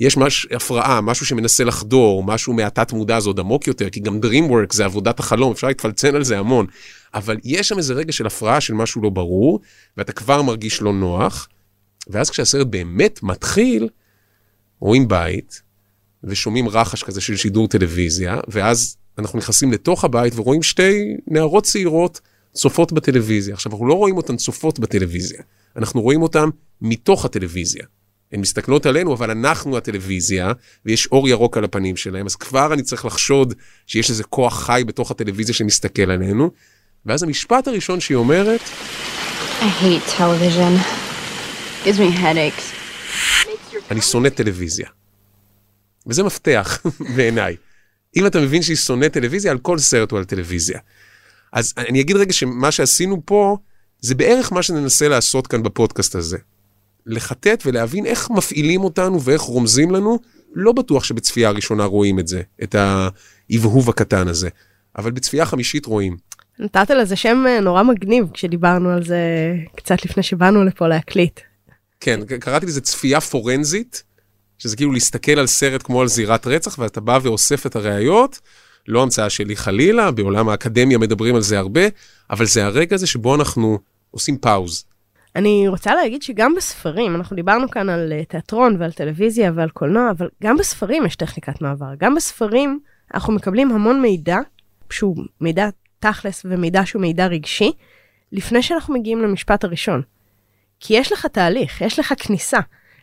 יש 0.00 0.16
מש, 0.16 0.46
הפרעה, 0.52 1.00
משהו 1.00 1.26
שמנסה 1.26 1.64
לחדור, 1.64 2.24
משהו 2.24 2.52
מהתת 2.52 2.92
מודע 2.92 3.20
זה 3.20 3.28
עוד 3.28 3.40
עמוק 3.40 3.66
יותר, 3.66 3.90
כי 3.90 4.00
גם 4.00 4.20
DreamWorks 4.22 4.74
זה 4.74 4.84
עבודת 4.84 5.20
החלום, 5.20 5.52
אפשר 5.52 5.66
להתפלצן 5.66 6.14
על 6.14 6.24
זה 6.24 6.38
המון. 6.38 6.66
אבל 7.14 7.36
יש 7.44 7.68
שם 7.68 7.78
איזה 7.78 7.94
רגע 7.94 8.12
של 8.12 8.26
הפרעה 8.26 8.60
של 8.60 8.74
משהו 8.74 9.02
לא 9.02 9.10
ברור, 9.10 9.60
ואתה 9.96 10.12
כבר 10.12 10.42
מרגיש 10.42 10.82
לא 10.82 10.92
נוח, 10.92 11.48
ואז 12.06 12.30
כשהסרט 12.30 12.66
באמת 12.66 13.22
מתחיל, 13.22 13.88
רואים 14.80 15.08
בית, 15.08 15.62
ושומעים 16.26 16.68
רחש 16.68 17.02
כזה 17.02 17.20
של 17.20 17.36
שידור 17.36 17.68
טלוויזיה, 17.68 18.36
ואז 18.48 18.96
אנחנו 19.18 19.38
נכנסים 19.38 19.72
לתוך 19.72 20.04
הבית 20.04 20.32
ורואים 20.36 20.62
שתי 20.62 21.16
נערות 21.26 21.64
צעירות 21.64 22.20
צופות 22.52 22.92
בטלוויזיה. 22.92 23.54
עכשיו, 23.54 23.72
אנחנו 23.72 23.86
לא 23.86 23.94
רואים 23.94 24.16
אותן 24.16 24.36
צופות 24.36 24.78
בטלוויזיה, 24.78 25.42
אנחנו 25.76 26.02
רואים 26.02 26.22
אותן 26.22 26.48
מתוך 26.80 27.24
הטלוויזיה. 27.24 27.84
הן 28.32 28.40
מסתכלות 28.40 28.86
עלינו, 28.86 29.14
אבל 29.14 29.30
אנחנו 29.30 29.76
הטלוויזיה, 29.76 30.52
ויש 30.86 31.06
אור 31.06 31.28
ירוק 31.28 31.56
על 31.56 31.64
הפנים 31.64 31.96
שלהם, 31.96 32.26
אז 32.26 32.36
כבר 32.36 32.72
אני 32.72 32.82
צריך 32.82 33.04
לחשוד 33.04 33.54
שיש 33.86 34.10
איזה 34.10 34.24
כוח 34.24 34.62
חי 34.62 34.82
בתוך 34.86 35.10
הטלוויזיה 35.10 35.54
שמסתכל 35.54 36.10
עלינו. 36.10 36.50
ואז 37.06 37.22
המשפט 37.22 37.68
הראשון 37.68 38.00
שהיא 38.00 38.16
אומרת, 38.16 38.60
I 39.60 39.82
hate 39.82 40.18
television. 40.18 40.72
Gives 41.84 41.98
me 41.98 42.10
headaches. 42.10 42.64
Makes 43.44 43.74
your 43.74 43.82
אני 43.90 44.00
שונא 44.00 44.28
טלוויזיה. 44.28 44.88
וזה 46.06 46.22
מפתח 46.22 46.82
בעיניי. 47.16 47.56
אם 48.16 48.26
אתה 48.26 48.40
מבין 48.40 48.62
שהיא 48.62 48.76
שונאת 48.76 49.12
טלוויזיה, 49.12 49.52
על 49.52 49.58
כל 49.58 49.78
סרט 49.78 50.10
הוא 50.10 50.18
על 50.18 50.24
טלוויזיה. 50.24 50.78
אז 51.52 51.74
אני 51.78 52.00
אגיד 52.00 52.16
רגע 52.16 52.32
שמה 52.32 52.70
שעשינו 52.70 53.22
פה, 53.24 53.56
זה 54.00 54.14
בערך 54.14 54.52
מה 54.52 54.62
שננסה 54.62 55.08
לעשות 55.08 55.46
כאן 55.46 55.62
בפודקאסט 55.62 56.14
הזה. 56.14 56.38
לחטט 57.06 57.62
ולהבין 57.66 58.06
איך 58.06 58.30
מפעילים 58.30 58.84
אותנו 58.84 59.22
ואיך 59.22 59.40
רומזים 59.40 59.90
לנו, 59.90 60.18
לא 60.54 60.72
בטוח 60.72 61.04
שבצפייה 61.04 61.48
הראשונה 61.48 61.84
רואים 61.84 62.18
את 62.18 62.28
זה, 62.28 62.42
את 62.62 62.74
ההבהוב 62.74 63.90
הקטן 63.90 64.28
הזה, 64.28 64.48
אבל 64.98 65.10
בצפייה 65.10 65.46
חמישית 65.46 65.86
רואים. 65.86 66.16
נתת 66.58 66.90
לזה 66.90 67.16
שם 67.16 67.44
אה, 67.48 67.60
נורא 67.60 67.82
מגניב 67.82 68.26
כשדיברנו 68.32 68.90
על 68.90 69.04
זה 69.04 69.20
קצת 69.76 70.04
לפני 70.04 70.22
שבאנו 70.22 70.64
לפה 70.64 70.88
להקליט. 70.88 71.40
כן, 72.00 72.20
קראתי 72.24 72.66
לזה 72.66 72.80
צפייה 72.80 73.20
פורנזית, 73.20 74.02
שזה 74.58 74.76
כאילו 74.76 74.92
להסתכל 74.92 75.38
על 75.38 75.46
סרט 75.46 75.82
כמו 75.82 76.00
על 76.00 76.08
זירת 76.08 76.46
רצח, 76.46 76.78
ואתה 76.78 77.00
בא 77.00 77.18
ואוסף 77.22 77.66
את 77.66 77.76
הראיות, 77.76 78.40
לא 78.88 79.02
המצאה 79.02 79.30
שלי 79.30 79.56
חלילה, 79.56 80.10
בעולם 80.10 80.48
האקדמיה 80.48 80.98
מדברים 80.98 81.34
על 81.34 81.40
זה 81.40 81.58
הרבה, 81.58 81.80
אבל 82.30 82.46
זה 82.46 82.66
הרגע 82.66 82.94
הזה 82.94 83.06
שבו 83.06 83.34
אנחנו 83.34 83.78
עושים 84.10 84.38
פאוז. 84.38 84.84
אני 85.36 85.68
רוצה 85.68 85.94
להגיד 85.94 86.22
שגם 86.22 86.54
בספרים, 86.54 87.14
אנחנו 87.14 87.36
דיברנו 87.36 87.70
כאן 87.70 87.88
על 87.88 88.12
אה, 88.12 88.24
תיאטרון 88.24 88.76
ועל 88.78 88.92
טלוויזיה 88.92 89.52
ועל 89.54 89.68
קולנוע, 89.68 90.10
אבל 90.10 90.28
גם 90.42 90.56
בספרים 90.56 91.06
יש 91.06 91.16
טכניקת 91.16 91.60
מעבר. 91.60 91.94
גם 91.98 92.14
בספרים 92.14 92.80
אנחנו 93.14 93.32
מקבלים 93.32 93.70
המון 93.70 94.02
מידע, 94.02 94.38
שהוא 94.90 95.16
מידע 95.40 95.68
תכלס 95.98 96.42
ומידע 96.44 96.86
שהוא 96.86 97.02
מידע 97.02 97.26
רגשי, 97.26 97.72
לפני 98.32 98.62
שאנחנו 98.62 98.94
מגיעים 98.94 99.22
למשפט 99.22 99.64
הראשון. 99.64 100.02
כי 100.80 100.94
יש 100.94 101.12
לך 101.12 101.26
תהליך, 101.26 101.80
יש 101.80 101.98
לך 101.98 102.14
כניסה. 102.18 102.58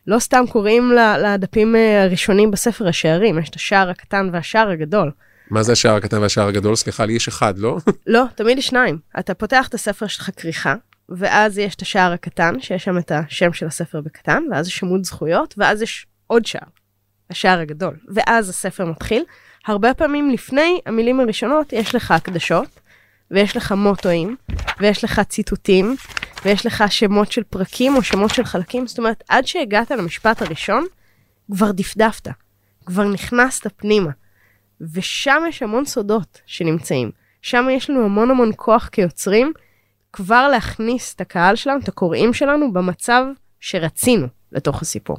לא 0.08 0.20
סתם 0.20 0.44
קוראים 0.50 0.92
לדפים 1.24 1.76
אה, 1.76 2.04
הראשונים 2.04 2.52
בספר 2.52 2.88
השערים, 2.88 3.40
יש 3.40 3.50
את 3.50 3.56
השער 3.56 3.90
הקטן 3.90 4.30
והשער 4.34 4.70
הגדול. 4.70 5.12
מה 5.50 5.64
זה 5.64 5.72
השער 5.72 5.96
הקטן 5.96 6.18
והשער 6.18 6.48
הגדול? 6.48 6.76
סליחה, 6.76 7.06
לי 7.06 7.14
יש 7.14 7.28
אחד, 7.28 7.58
לא? 7.58 7.78
לא, 8.08 8.24
תמיד 8.36 8.58
יש 8.58 8.68
שניים. 8.68 9.00
אתה 9.20 9.34
פותח 9.34 9.68
את 9.68 9.74
הספר 9.74 10.08
שלך 10.08 10.30
כריכה, 10.38 10.76
ואז 11.10 11.58
יש 11.58 11.76
את 11.76 11.82
השער 11.82 12.12
הקטן, 12.12 12.60
שיש 12.60 12.84
שם 12.84 12.98
את 12.98 13.12
השם 13.12 13.54
של 13.54 13.68
הספר 13.68 14.02
בקטן, 14.02 14.44
ואז 14.52 14.68
יש 14.68 14.84
עמוד 14.84 15.04
זכויות, 15.04 15.54
ואז 15.58 15.82
יש 15.82 16.06
עוד 16.28 16.46
שער, 16.46 16.68
השער 17.30 17.60
הגדול. 17.60 17.96
ואז 18.14 18.50
הספר 18.50 18.86
מתחיל. 18.86 19.24
הרבה 19.68 19.94
פעמים 19.94 20.30
לפני 20.30 20.80
המילים 20.86 21.20
הראשונות 21.20 21.74
יש 21.74 21.96
לך 21.96 22.12
הקדשות, 22.12 22.80
ויש 23.34 23.58
לך 23.58 23.72
מוטואים, 23.72 24.36
ויש 24.80 25.04
לך 25.04 25.20
ציטוטים, 25.20 25.96
ויש 26.46 26.66
לך 26.66 26.84
שמות 26.90 27.32
של 27.32 27.44
פרקים 27.44 27.96
או 27.96 28.04
שמות 28.04 28.34
של 28.34 28.44
חלקים. 28.44 28.88
זאת 28.88 28.98
אומרת, 28.98 29.24
עד 29.30 29.48
שהגעת 29.48 29.92
למשפט 29.92 30.42
הראשון, 30.42 30.86
כבר 31.52 31.72
דפדפת, 31.72 32.28
כבר 32.86 33.04
נכנסת 33.04 33.68
פנימה. 33.76 34.10
ושם 34.94 35.44
יש 35.50 35.64
המון 35.64 35.86
סודות 35.86 36.42
שנמצאים. 36.46 37.12
שם 37.42 37.68
יש 37.72 37.90
לנו 37.90 38.06
המון 38.06 38.32
המון 38.32 38.52
כוח 38.56 38.90
כיוצרים, 38.92 39.54
כבר 40.14 40.48
להכניס 40.48 41.14
את 41.14 41.22
הקהל 41.22 41.56
שלנו, 41.56 41.80
את 41.80 41.88
הקוראים 41.88 42.34
שלנו, 42.34 42.74
במצב 42.74 43.26
שרצינו 43.60 44.28
לתוך 44.52 44.82
הסיפור. 44.82 45.18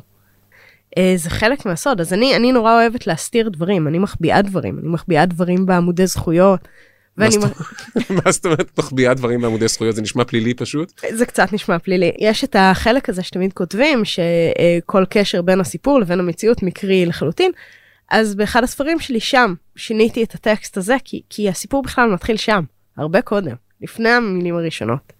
אה, 0.98 1.12
זה 1.16 1.30
חלק 1.30 1.66
מהסוד, 1.66 2.00
אז 2.00 2.12
אני, 2.12 2.36
אני 2.36 2.52
נורא 2.52 2.74
אוהבת 2.74 3.06
להסתיר 3.06 3.48
דברים, 3.48 3.88
אני 3.88 3.98
מחביאה 3.98 4.42
דברים, 4.42 4.78
אני 4.78 4.88
מחביאה 4.88 5.26
דברים 5.26 5.66
בעמודי 5.66 6.06
זכויות. 6.06 6.68
ואני... 7.18 7.36
מה 8.24 8.32
זאת 8.32 8.44
אומרת 8.44 8.78
מחביאה 8.78 9.14
דברים 9.14 9.40
בעמודי 9.40 9.68
זכויות? 9.68 9.96
זה 9.96 10.02
נשמע 10.02 10.24
פלילי 10.24 10.54
פשוט? 10.54 11.00
זה 11.10 11.26
קצת 11.26 11.52
נשמע 11.52 11.78
פלילי. 11.78 12.12
יש 12.18 12.44
את 12.44 12.56
החלק 12.58 13.08
הזה 13.08 13.22
שתמיד 13.22 13.52
כותבים, 13.52 14.02
שכל 14.04 15.04
קשר 15.10 15.42
בין 15.42 15.60
הסיפור 15.60 16.00
לבין 16.00 16.20
המציאות 16.20 16.62
מקרי 16.62 17.06
לחלוטין. 17.06 17.50
אז 18.10 18.34
באחד 18.34 18.64
הספרים 18.64 19.00
שלי 19.00 19.20
שם 19.20 19.54
שיניתי 19.76 20.24
את 20.24 20.34
הטקסט 20.34 20.76
הזה, 20.76 20.96
כי, 21.04 21.22
כי 21.30 21.48
הסיפור 21.48 21.82
בכלל 21.82 22.12
מתחיל 22.12 22.36
שם, 22.36 22.62
הרבה 22.96 23.22
קודם. 23.22 23.54
לפני 23.80 24.08
המילים 24.08 24.56
הראשונות. 24.56 25.12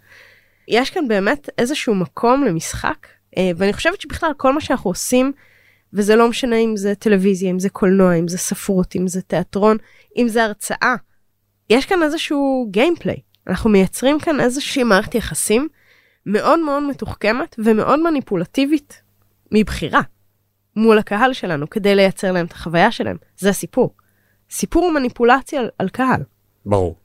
יש 0.68 0.90
כאן 0.90 1.08
באמת 1.08 1.48
איזשהו 1.58 1.94
מקום 1.94 2.44
למשחק, 2.44 3.06
אה, 3.36 3.50
ואני 3.56 3.72
חושבת 3.72 4.00
שבכלל 4.00 4.30
כל 4.36 4.52
מה 4.52 4.60
שאנחנו 4.60 4.90
עושים, 4.90 5.32
וזה 5.92 6.16
לא 6.16 6.28
משנה 6.28 6.56
אם 6.56 6.76
זה 6.76 6.94
טלוויזיה, 6.94 7.50
אם 7.50 7.58
זה 7.58 7.68
קולנוע, 7.68 8.14
אם 8.14 8.28
זה 8.28 8.38
ספרות, 8.38 8.96
אם 8.96 9.08
זה 9.08 9.22
תיאטרון, 9.22 9.76
אם 10.16 10.28
זה 10.28 10.44
הרצאה, 10.44 10.94
יש 11.70 11.86
כאן 11.86 12.02
איזשהו 12.02 12.68
גיימפליי. 12.70 13.16
אנחנו 13.46 13.70
מייצרים 13.70 14.20
כאן 14.20 14.40
איזושהי 14.40 14.82
מערכת 14.82 15.14
יחסים 15.14 15.68
מאוד 16.26 16.60
מאוד 16.60 16.82
מתוחכמת 16.82 17.56
ומאוד 17.58 18.00
מניפולטיבית 18.00 19.02
מבחירה 19.52 20.00
מול 20.76 20.98
הקהל 20.98 21.32
שלנו 21.32 21.70
כדי 21.70 21.94
לייצר 21.94 22.32
להם 22.32 22.46
את 22.46 22.52
החוויה 22.52 22.90
שלהם. 22.90 23.16
זה 23.38 23.48
הסיפור. 23.48 23.94
סיפור 24.50 24.84
הוא 24.84 24.92
מניפולציה 24.92 25.60
על, 25.60 25.68
על 25.78 25.88
קהל. 25.88 26.22
ברור. 26.66 26.96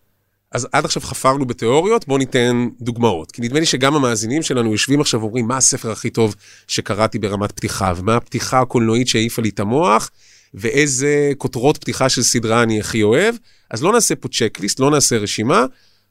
אז 0.51 0.67
עד 0.71 0.85
עכשיו 0.85 1.01
חפרנו 1.01 1.45
בתיאוריות, 1.45 2.07
בואו 2.07 2.17
ניתן 2.17 2.67
דוגמאות. 2.81 3.31
כי 3.31 3.41
נדמה 3.41 3.59
לי 3.59 3.65
שגם 3.65 3.95
המאזינים 3.95 4.41
שלנו 4.41 4.71
יושבים 4.71 5.01
עכשיו 5.01 5.19
ואומרים, 5.19 5.47
מה 5.47 5.57
הספר 5.57 5.91
הכי 5.91 6.09
טוב 6.09 6.35
שקראתי 6.67 7.19
ברמת 7.19 7.51
פתיחה, 7.51 7.93
ומה 7.95 8.15
הפתיחה 8.15 8.59
הקולנועית 8.59 9.07
שהעיפה 9.07 9.41
לי 9.41 9.49
את 9.49 9.59
המוח, 9.59 10.11
ואיזה 10.53 11.31
כותרות 11.37 11.77
פתיחה 11.77 12.09
של 12.09 12.23
סדרה 12.23 12.63
אני 12.63 12.79
הכי 12.79 13.03
אוהב. 13.03 13.35
אז 13.71 13.83
לא 13.83 13.93
נעשה 13.93 14.15
פה 14.15 14.27
צ'קליסט, 14.27 14.79
לא 14.79 14.91
נעשה 14.91 15.17
רשימה, 15.17 15.65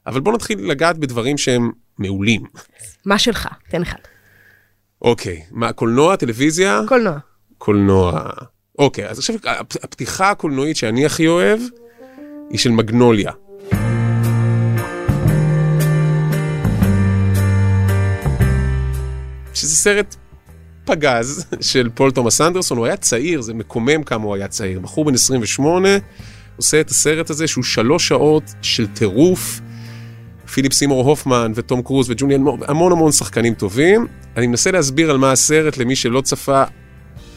אבל 0.07 0.19
בואו 0.19 0.35
נתחיל 0.35 0.71
לגעת 0.71 0.97
בדברים 0.97 1.37
שהם 1.37 1.71
מעולים. 1.97 2.43
מה 3.05 3.19
שלך? 3.19 3.47
תן 3.69 3.81
אחד. 3.81 3.99
אוקיי, 5.01 5.41
מה, 5.51 5.73
קולנוע, 5.73 6.15
טלוויזיה? 6.15 6.81
קולנוע. 6.87 7.17
קולנוע. 7.57 8.29
אוקיי, 8.79 9.09
אז 9.09 9.19
עכשיו 9.19 9.35
הפתיחה 9.83 10.31
הקולנועית 10.31 10.77
שאני 10.77 11.05
הכי 11.05 11.27
אוהב 11.27 11.59
היא 12.49 12.59
של 12.59 12.71
מגנוליה. 12.71 13.31
שזה 19.53 19.75
סרט 19.75 20.15
פגז 20.89 21.45
של 21.61 21.89
פול 21.93 22.11
תומאס 22.11 22.41
אנדרסון, 22.41 22.77
הוא 22.77 22.85
היה 22.85 22.97
צעיר, 22.97 23.41
זה 23.41 23.53
מקומם 23.53 24.03
כמה 24.03 24.23
הוא 24.23 24.35
היה 24.35 24.47
צעיר. 24.47 24.79
בחור 24.79 25.05
בן 25.05 25.13
28, 25.13 25.89
עושה 26.57 26.81
את 26.81 26.89
הסרט 26.89 27.29
הזה 27.29 27.47
שהוא 27.47 27.63
שלוש 27.63 28.07
שעות 28.07 28.43
של 28.61 28.87
טירוף. 28.87 29.59
פיליפ 30.53 30.73
סימור 30.73 31.09
הופמן 31.09 31.51
וטום 31.55 31.81
קרוז 31.81 32.09
וג'וניאן 32.09 32.41
מור, 32.41 32.57
המון 32.67 32.91
המון 32.91 33.11
שחקנים 33.11 33.53
טובים. 33.53 34.07
אני 34.37 34.47
מנסה 34.47 34.71
להסביר 34.71 35.09
על 35.11 35.17
מה 35.17 35.31
הסרט 35.31 35.77
למי 35.77 35.95
שלא 35.95 36.21
צפה, 36.21 36.63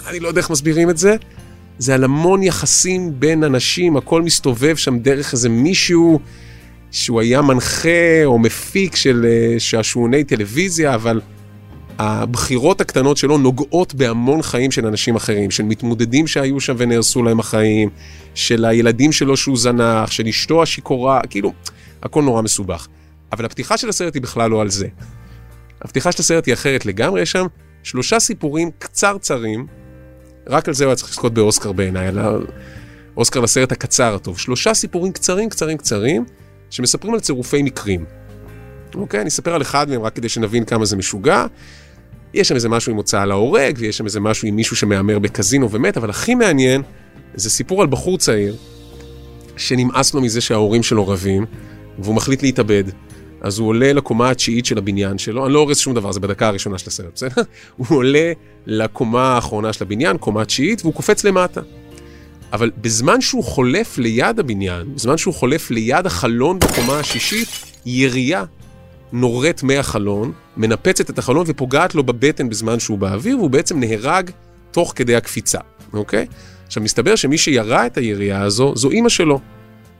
אני 0.06 0.20
לא 0.20 0.28
יודע 0.28 0.40
איך 0.40 0.50
מסבירים 0.50 0.90
את 0.90 0.98
זה. 0.98 1.16
זה 1.78 1.94
על 1.94 2.04
המון 2.04 2.42
יחסים 2.42 3.20
בין 3.20 3.44
אנשים, 3.44 3.96
הכל 3.96 4.22
מסתובב 4.22 4.76
שם 4.76 4.98
דרך 4.98 5.32
איזה 5.32 5.48
מישהו 5.48 6.20
שהוא 6.90 7.20
היה 7.20 7.42
מנחה 7.42 8.24
או 8.24 8.38
מפיק 8.38 8.96
של 8.96 9.26
אה, 9.28 9.60
שעשועוני 9.60 10.24
טלוויזיה, 10.24 10.94
אבל 10.94 11.20
הבחירות 12.02 12.80
הקטנות 12.80 13.16
שלו 13.16 13.38
נוגעות 13.38 13.94
בהמון 13.94 14.42
חיים 14.42 14.70
של 14.70 14.86
אנשים 14.86 15.16
אחרים, 15.16 15.50
של 15.50 15.62
מתמודדים 15.62 16.26
שהיו 16.26 16.60
שם 16.60 16.74
ונהרסו 16.78 17.22
להם 17.22 17.40
החיים, 17.40 17.90
של 18.34 18.64
הילדים 18.64 19.12
שלו 19.12 19.36
שהוא 19.36 19.58
זנח, 19.58 20.10
של 20.10 20.26
אשתו 20.26 20.62
השיכורה, 20.62 21.20
כאילו, 21.30 21.52
הכל 22.02 22.22
נורא 22.22 22.42
מסובך. 22.42 22.88
אבל 23.32 23.44
הפתיחה 23.44 23.76
של 23.76 23.88
הסרט 23.88 24.14
היא 24.14 24.22
בכלל 24.22 24.50
לא 24.50 24.60
על 24.60 24.70
זה. 24.70 24.86
הפתיחה 25.82 26.12
של 26.12 26.22
הסרט 26.22 26.46
היא 26.46 26.54
אחרת 26.54 26.86
לגמרי, 26.86 27.20
יש 27.20 27.32
שם 27.32 27.46
שלושה 27.82 28.20
סיפורים 28.20 28.70
קצרצרים, 28.78 29.66
רק 30.46 30.68
על 30.68 30.74
זה 30.74 30.84
הוא 30.84 30.90
היה 30.90 30.96
צריך 30.96 31.10
לזכות 31.10 31.34
באוסקר 31.34 31.72
בעיניי, 31.72 32.06
על 32.06 32.18
האוסקר 33.14 33.40
לסרט 33.40 33.72
הקצר 33.72 34.14
הטוב. 34.14 34.38
שלושה 34.38 34.74
סיפורים 34.74 35.12
קצרים, 35.12 35.48
קצרים, 35.48 35.78
קצרים, 35.78 36.24
שמספרים 36.70 37.14
על 37.14 37.20
צירופי 37.20 37.62
מקרים. 37.62 38.04
אוקיי? 38.94 39.20
אני 39.20 39.28
אספר 39.28 39.54
על 39.54 39.62
אחד 39.62 39.90
מהם 39.90 40.02
רק 40.02 40.14
כדי 40.16 40.28
שנבין 40.28 40.64
כמה 40.64 40.84
זה 40.84 40.96
משוגע. 40.96 41.46
יש 42.34 42.48
שם 42.48 42.54
איזה 42.54 42.68
משהו 42.68 42.92
עם 42.92 42.96
הוצאה 42.96 43.26
להורג, 43.26 43.76
ויש 43.78 43.96
שם 43.96 44.04
איזה 44.04 44.20
משהו 44.20 44.48
עם 44.48 44.56
מישהו 44.56 44.76
שמהמר 44.76 45.18
בקזינו 45.18 45.70
ומת, 45.70 45.96
אבל 45.96 46.10
הכי 46.10 46.34
מעניין, 46.34 46.82
זה 47.34 47.50
סיפור 47.50 47.82
על 47.82 47.86
בחור 47.86 48.18
צעיר, 48.18 48.56
שנמאס 49.56 50.14
לו 50.14 50.20
מזה 50.20 50.40
שההורים 50.40 50.82
שלו 50.82 51.08
רבים, 51.08 51.46
והוא 51.98 52.14
מחליט 52.14 52.42
להתאבד. 52.42 52.84
אז 53.40 53.58
הוא 53.58 53.68
עולה 53.68 53.92
לקומה 53.92 54.30
התשיעית 54.30 54.66
של 54.66 54.78
הבניין 54.78 55.18
שלו, 55.18 55.46
אני 55.46 55.52
לא 55.52 55.58
הורס 55.58 55.78
שום 55.78 55.94
דבר, 55.94 56.12
זה 56.12 56.20
בדקה 56.20 56.48
הראשונה 56.48 56.78
של 56.78 56.88
הסרט, 56.88 57.14
בסדר? 57.14 57.42
הוא 57.76 57.98
עולה 57.98 58.32
לקומה 58.66 59.34
האחרונה 59.34 59.72
של 59.72 59.84
הבניין, 59.84 60.18
קומה 60.18 60.44
תשיעית, 60.44 60.80
והוא 60.82 60.94
קופץ 60.94 61.24
למטה. 61.24 61.60
אבל 62.52 62.70
בזמן 62.80 63.20
שהוא 63.20 63.44
חולף 63.44 63.98
ליד 63.98 64.38
הבניין, 64.38 64.94
בזמן 64.94 65.18
שהוא 65.18 65.34
חולף 65.34 65.70
ליד 65.70 66.06
החלון 66.06 66.58
בקומה 66.58 66.98
השישית, 66.98 67.48
ירייה 67.86 68.44
נורית 69.12 69.62
מהחלון, 69.62 70.32
מנפצת 70.56 71.10
את 71.10 71.18
החלון 71.18 71.44
ופוגעת 71.48 71.94
לו 71.94 72.02
בבטן 72.02 72.48
בזמן 72.48 72.80
שהוא 72.80 72.98
באוויר, 72.98 73.38
והוא 73.38 73.50
בעצם 73.50 73.80
נהרג 73.80 74.30
תוך 74.70 74.92
כדי 74.96 75.16
הקפיצה, 75.16 75.58
אוקיי? 75.92 76.26
עכשיו, 76.66 76.82
מסתבר 76.82 77.16
שמי 77.16 77.38
שירה 77.38 77.86
את 77.86 77.98
הירייה 77.98 78.42
הזו, 78.42 78.72
זו 78.76 78.90
אימא 78.90 79.08
שלו, 79.08 79.40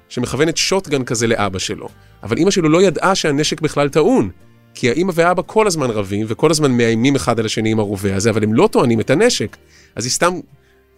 שמכוונת 0.09 0.57
שוטגן 0.57 1.05
כזה 1.05 1.27
לאבא 1.27 1.59
שלו. 1.59 1.89
אבל 2.23 2.37
אימא 2.37 2.51
שלו 2.51 2.69
לא 2.69 2.83
ידעה 2.83 3.15
שהנשק 3.15 3.61
בכלל 3.61 3.89
טעון. 3.89 4.31
כי 4.75 4.91
האמא 4.91 5.13
והאבא 5.15 5.43
כל 5.47 5.67
הזמן 5.67 5.91
רבים, 5.91 6.27
וכל 6.29 6.51
הזמן 6.51 6.71
מאיימים 6.71 7.17
אחד 7.17 7.39
על 7.39 7.47
השני 7.47 7.71
עם 7.71 7.79
הרובה 7.79 8.17
הזה, 8.17 8.31
אבל 8.31 8.43
הם 8.43 8.55
לא 8.55 8.69
טוענים 8.73 9.01
את 9.01 9.11
הנשק. 9.11 9.57
אז 9.97 10.05
היא 10.05 10.11
סתם 10.11 10.33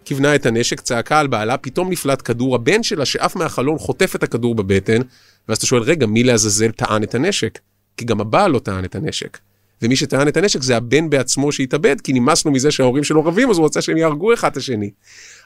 כיוונה 0.05 0.35
את 0.35 0.45
הנשק, 0.45 0.81
צעקה 0.81 1.19
על 1.19 1.27
בעלה, 1.27 1.57
פתאום 1.57 1.89
נפלט 1.89 2.21
כדור, 2.25 2.55
הבן 2.55 2.83
שלה 2.83 3.05
שעף 3.05 3.35
מהחלון 3.35 3.77
חוטף 3.77 4.15
את 4.15 4.23
הכדור 4.23 4.55
בבטן, 4.55 5.01
ואז 5.49 5.57
אתה 5.57 5.65
שואל, 5.65 5.81
רגע, 5.81 6.05
מי 6.05 6.23
לעזאזל 6.23 6.71
טען 6.71 7.03
את 7.03 7.15
הנשק? 7.15 7.59
כי 7.97 8.05
גם 8.05 8.21
הבעל 8.21 8.51
לא 8.51 8.59
טען 8.59 8.85
את 8.85 8.95
הנשק. 8.95 9.37
ומי 9.81 9.95
שטען 9.95 10.27
את 10.27 10.37
הנשק 10.37 10.61
זה 10.61 10.77
הבן 10.77 11.09
בעצמו 11.09 11.51
שהתאבד, 11.51 12.01
כי 12.01 12.13
נמאס 12.13 12.45
לו 12.45 12.51
מזה 12.51 12.71
שההורים 12.71 13.03
שלו 13.03 13.25
רבים, 13.25 13.49
אז 13.49 13.57
הוא 13.57 13.63
רוצה 13.63 13.81
שהם 13.81 13.97
יהרגו 13.97 14.33
אחד 14.33 14.51
את 14.51 14.57
השני. 14.57 14.91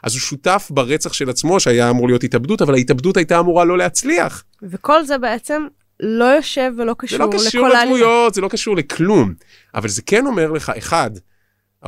אז 0.03 0.13
הוא 0.13 0.19
שותף 0.19 0.67
ברצח 0.69 1.13
של 1.13 1.29
עצמו, 1.29 1.59
שהיה 1.59 1.89
אמור 1.89 2.07
להיות 2.07 2.23
התאבדות, 2.23 2.61
אבל 2.61 2.73
ההתאבדות 2.73 3.17
הייתה 3.17 3.39
אמורה 3.39 3.65
לא 3.65 3.77
להצליח. 3.77 4.43
וכל 4.63 5.03
זה 5.03 5.17
בעצם 5.17 5.67
לא 5.99 6.25
יושב 6.25 6.71
ולא 6.77 6.93
זה 7.01 7.07
קשור 7.07 7.19
לא 7.19 7.25
לכל 7.25 7.37
קשור 7.37 7.65
העלילה. 7.65 7.83
לדמויות, 7.83 8.33
זה 8.33 8.41
לא 8.41 8.47
קשור 8.47 8.75
לכלום. 8.75 9.33
אבל 9.75 9.87
זה 9.87 10.01
כן 10.01 10.25
אומר 10.25 10.51
לך, 10.51 10.71
אחד, 10.77 11.11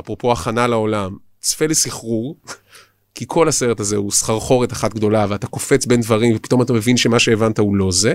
אפרופו 0.00 0.32
הכנה 0.32 0.66
לעולם, 0.66 1.16
צפה 1.40 1.66
לסחרור, 1.66 2.36
כי 3.14 3.24
כל 3.28 3.48
הסרט 3.48 3.80
הזה 3.80 3.96
הוא 3.96 4.12
סחרחורת 4.12 4.72
אחת 4.72 4.94
גדולה, 4.94 5.26
ואתה 5.28 5.46
קופץ 5.46 5.86
בין 5.86 6.00
דברים, 6.00 6.36
ופתאום 6.36 6.62
אתה 6.62 6.72
מבין 6.72 6.96
שמה 6.96 7.18
שהבנת 7.18 7.58
הוא 7.58 7.76
לא 7.76 7.92
זה. 7.92 8.14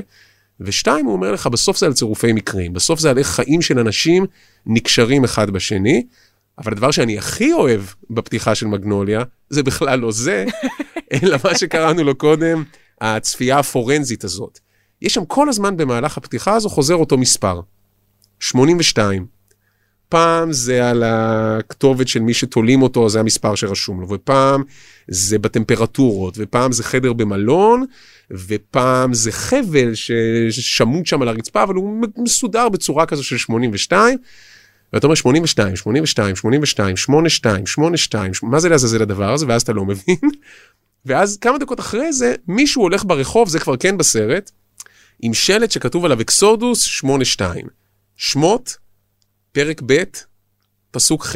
ושתיים, 0.62 1.06
הוא 1.06 1.14
אומר 1.14 1.32
לך, 1.32 1.48
בסוף 1.48 1.78
זה 1.78 1.86
על 1.86 1.94
צירופי 1.94 2.34
מקרים, 2.34 2.74
בסוף 2.74 3.00
זה 3.00 3.10
על 3.10 3.18
איך 3.18 3.28
חיים 3.28 3.62
של 3.62 3.80
אנשים 3.80 4.26
נקשרים 4.66 5.24
אחד 5.24 5.50
בשני. 5.50 6.04
אבל 6.58 6.72
הדבר 6.72 6.92
שאני 6.92 7.18
הכי 7.18 7.54
אוהב 7.54 7.82
בפתיחה 8.10 8.56
של 8.56 8.68
מגנוליה, 8.68 9.24
זה 9.50 9.64
בכלל 9.64 10.00
לא 10.00 10.12
זה, 10.12 10.46
אלא 11.14 11.38
מה 11.44 11.58
שקראנו 11.58 12.04
לו 12.04 12.16
קודם, 12.16 12.64
הצפייה 13.02 13.60
הפורנזית 13.60 14.24
הזאת. 14.24 14.60
יש 15.02 15.14
שם 15.14 15.26
כל 15.26 15.50
הזמן 15.50 15.78
במהלך 15.78 16.18
הפתיחה 16.18 16.56
הזו 16.56 16.70
חוזר 16.70 16.96
אותו 16.96 17.18
מספר. 17.18 17.62
82. 18.40 19.37
פעם 20.10 20.54
זה 20.54 20.90
על 20.90 21.04
הכתובת 21.06 22.08
של 22.08 22.20
מי 22.20 22.34
שתולים 22.34 22.82
אותו, 22.82 23.10
זה 23.10 23.20
המספר 23.20 23.56
שרשום 23.56 24.02
לו, 24.02 24.10
ופעם 24.10 24.64
זה 25.08 25.40
בטמפרטורות, 25.40 26.34
ופעם 26.38 26.72
זה 26.72 26.84
חדר 26.84 27.14
במלון, 27.14 27.86
ופעם 28.32 29.14
זה 29.14 29.32
חבל 29.32 29.92
ששמוט 30.50 31.06
שם 31.06 31.22
על 31.22 31.28
הרצפה, 31.28 31.64
אבל 31.64 31.76
הוא 31.76 32.06
מסודר 32.18 32.70
בצורה 32.70 33.06
כזו 33.06 33.24
של 33.24 33.38
82. 33.38 34.18
ואתה 34.94 35.08
אומר 35.08 35.16
82, 35.16 35.76
82, 35.76 36.36
82, 36.36 36.98
82, 36.98 37.66
82, 37.66 38.32
מה 38.44 38.60
זה 38.60 38.70
לעזאזל 38.70 39.02
הדבר 39.02 39.34
הזה? 39.34 39.46
ואז 39.48 39.62
אתה 39.62 39.74
לא 39.74 39.86
מבין. 39.86 40.18
ואז 41.06 41.38
כמה 41.38 41.58
דקות 41.58 41.80
אחרי 41.80 42.14
זה, 42.14 42.36
מישהו 42.48 42.82
הולך 42.82 43.04
ברחוב, 43.06 43.50
זה 43.50 43.60
כבר 43.60 43.78
כן 43.78 43.98
בסרט, 43.98 44.52
עם 45.22 45.34
שלט 45.34 45.72
שכתוב 45.72 46.06
עליו 46.06 46.22
אקסודוס 46.22 46.82
82. 46.82 47.66
שמות, 48.16 48.78
פרק 49.58 49.82
ב', 49.86 50.04
פסוק 50.92 51.26
ח'. 51.26 51.36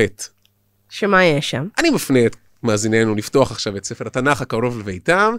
שמה 0.89 1.23
יש 1.25 1.49
שם? 1.49 1.67
אני 1.79 1.89
מפנה 1.89 2.25
את 2.25 2.35
מאזיננו 2.63 3.15
לפתוח 3.15 3.51
עכשיו 3.51 3.77
את 3.77 3.85
ספר 3.85 4.07
התנ"ך 4.07 4.41
הקרוב 4.41 4.79
לביתם. 4.79 5.35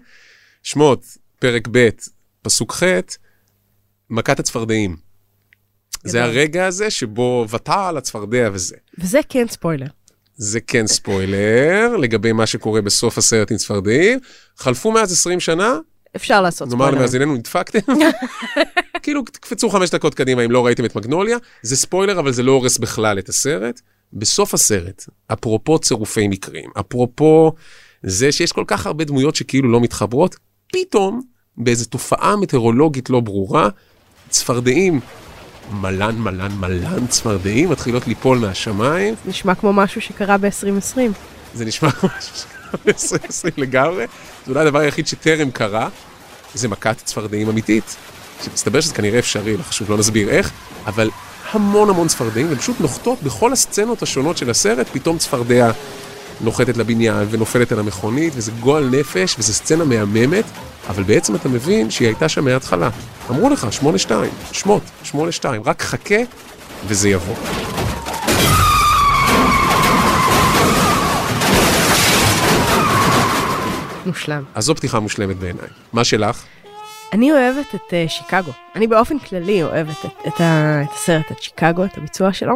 שמות, 0.63 1.05
פרק 1.39 1.69
ב', 1.71 1.89
פסוק 2.43 2.73
ח', 2.73 2.83
מכת 4.11 4.41
הצפרדעים. 4.41 4.97
זה. 6.05 6.25
הרגע 6.25 6.67
הזה 6.67 6.91
שבו 6.91 7.47
ותעל 7.51 7.97
הצפרדע 7.97 8.49
וזה. 8.53 8.77
וזה 8.99 9.21
כן 9.29 9.49
ספוילר. 9.49 9.87
זה 10.35 10.61
כן 10.61 10.87
ספוילר 10.87 11.97
לגבי 11.97 12.33
מה 12.33 12.47
שקורה 12.47 12.83
בסוף 12.83 13.19
הסרט 13.19 13.51
עם 13.51 13.57
צפרדעים. 13.57 14.19
חלפו 14.57 14.93
מאז 14.93 15.13
20 15.13 15.41
שנה, 15.41 15.79
אפשר 16.17 16.43
לעשות 16.43 16.69
נאמר 16.69 16.85
ספוילר. 16.85 16.99
למאזיננו, 16.99 17.35
נדפקתם? 17.35 17.93
כאילו, 19.03 19.23
תקפצו 19.23 19.71
חמש 19.71 19.91
דקות 19.91 20.15
קדימה 20.15 20.45
אם 20.45 20.51
לא 20.51 20.67
ראיתם 20.67 20.85
את 20.85 20.97
מגנוליה. 20.97 21.37
זה 21.63 21.77
ספוילר, 21.77 22.21
אבל 22.21 22.33
זה 22.33 22.43
לא 22.43 22.53
הורס 22.53 22.79
בכלל 22.79 23.19
את 23.19 23.29
הסרט. 23.29 23.81
בסוף 24.13 24.55
הסרט, 24.55 25.05
אפרופו 25.33 25.79
צירופי 25.79 26.29
מקרים, 26.29 26.71
אפרופו 26.81 27.53
זה 28.03 28.33
שיש 28.33 28.53
כל 28.53 28.65
כך 28.67 28.87
הרבה 28.87 29.05
דמויות 29.05 29.37
שכאילו 29.37 29.73
לא 29.73 29.81
מתחברות, 29.81 30.37
פתאום, 30.73 31.21
באיזו 31.57 31.85
תופעה 31.85 32.37
מטאורולוגית 32.37 33.11
לא 33.11 33.21
ברורה, 33.21 33.69
צפרדעים, 34.29 35.01
מלן, 35.71 36.19
מלן, 36.19 36.53
מלן 36.53 37.07
צפרדעים 37.07 37.71
מתחילות 37.71 38.07
ליפול 38.07 38.39
מהשמיים. 38.39 39.15
נשמע 39.27 39.55
כמו 39.55 39.73
משהו 39.73 40.01
שקרה 40.01 40.39
ב-2020. 40.39 40.99
זה 41.55 41.65
נשמע 41.65 41.89
משהו 41.89 42.37
שקרה 42.37 42.79
ב-2020 42.85 43.53
לגמרי. 43.57 44.07
זה 44.47 44.53
אולי 44.53 44.61
הדבר 44.61 44.79
היחיד 44.79 45.07
שטרם 45.07 45.51
קרה, 45.51 45.89
זה 46.55 46.69
מכת 46.69 46.97
צפרדעים 47.05 47.49
אמיתית. 47.49 47.97
שמסתבר 48.45 48.81
שזה 48.81 48.95
כנראה 48.95 49.19
אפשרי, 49.19 49.57
לא 49.57 49.63
חשוב, 49.63 49.91
לא 49.91 49.99
נסביר 49.99 50.29
איך, 50.29 50.51
אבל 50.87 51.11
המון 51.51 51.91
המון 51.91 52.09
צפרדעים, 52.09 52.49
הן 52.49 52.57
פשוט 52.57 52.81
נוחתות 52.81 53.23
בכל 53.23 53.53
הסצנות 53.53 54.03
השונות 54.03 54.37
של 54.37 54.51
הסרט, 54.51 54.87
פתאום 54.93 55.19
צפרדע 55.19 55.71
נוחתת 56.41 56.77
לבניין 56.77 57.27
ונופלת 57.31 57.73
על 57.73 57.79
המכונית, 57.79 58.33
וזה 58.37 58.53
גועל 58.61 58.89
נפש, 58.89 59.37
וזו 59.39 59.53
סצנה 59.53 59.85
מהממת, 59.85 60.45
אבל 60.89 61.03
בעצם 61.03 61.35
אתה 61.35 61.49
מבין 61.49 61.91
שהיא 61.91 62.09
הייתה 62.09 62.29
שם 62.29 62.45
מההתחלה. 62.45 62.91
אמרו 63.31 63.51
לך, 63.51 63.67
8-2, 64.09 64.13
שמות, 64.53 64.83
8-2, 65.13 65.15
רק 65.65 65.83
חכה 65.83 66.15
וזה 66.87 67.09
יבוא. 67.09 67.35
מושלם. 74.07 74.43
אז 74.55 74.65
זו 74.65 74.75
פתיחה 74.75 75.01
מושלמת 75.01 75.37
בעיניי. 75.37 75.69
מה 75.93 76.05
שלך? 76.05 76.43
אני 77.13 77.33
אוהבת 77.33 77.75
את 77.75 77.91
uh, 77.91 78.09
שיקגו. 78.09 78.53
אני 78.77 78.87
באופן 78.87 79.19
כללי 79.19 79.63
אוהבת 79.63 80.05
את, 80.05 80.27
את, 80.27 80.41
ה, 80.41 80.83
את 80.83 80.89
הסרט, 80.93 81.33
את 81.33 81.43
שיקגו, 81.43 81.85
את 81.85 81.99
הביצוע 81.99 82.33
שלו. 82.33 82.55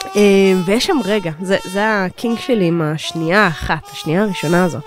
Uh, 0.00 0.16
ויש 0.64 0.86
שם 0.86 0.96
רגע, 1.04 1.30
זה, 1.42 1.56
זה 1.72 1.80
הקינג 1.84 2.38
שלי 2.38 2.66
עם 2.66 2.82
השנייה 2.82 3.44
האחת, 3.44 3.88
השנייה 3.92 4.22
הראשונה 4.22 4.64
הזאת. 4.64 4.82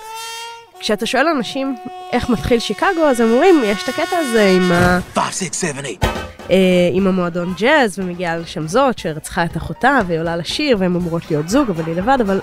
כשאתה 0.79 1.05
שואל 1.05 1.27
אנשים 1.27 1.75
איך 2.11 2.29
מתחיל 2.29 2.59
שיקגו, 2.59 3.03
אז 3.09 3.19
הם 3.19 3.31
אומרים, 3.31 3.61
יש 3.65 3.83
את 3.83 3.89
הקטע 3.89 4.17
הזה 4.17 4.53
עם, 4.55 4.71
ה, 4.71 4.99
Five, 5.15 5.19
six, 5.19 5.53
seven, 5.53 5.83
eight. 5.83 6.05
uh, 6.47 6.51
עם 6.93 7.07
המועדון 7.07 7.53
ג'אז, 7.57 7.99
ומגיעה 7.99 8.37
לשם 8.37 8.67
זאת 8.67 8.99
שרצחה 8.99 9.45
את 9.45 9.57
אחותה, 9.57 9.99
והיא 10.07 10.19
עולה 10.19 10.35
לשיר, 10.35 10.77
והן 10.79 10.95
אמורות 10.95 11.31
להיות 11.31 11.49
זוג, 11.49 11.69
אבל 11.69 11.83
היא 11.85 11.95
לבד, 11.95 12.17
אבל 12.21 12.41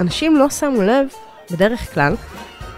אנשים 0.00 0.36
לא 0.36 0.50
שמו 0.50 0.82
לב, 0.82 1.06
בדרך 1.50 1.94
כלל, 1.94 2.14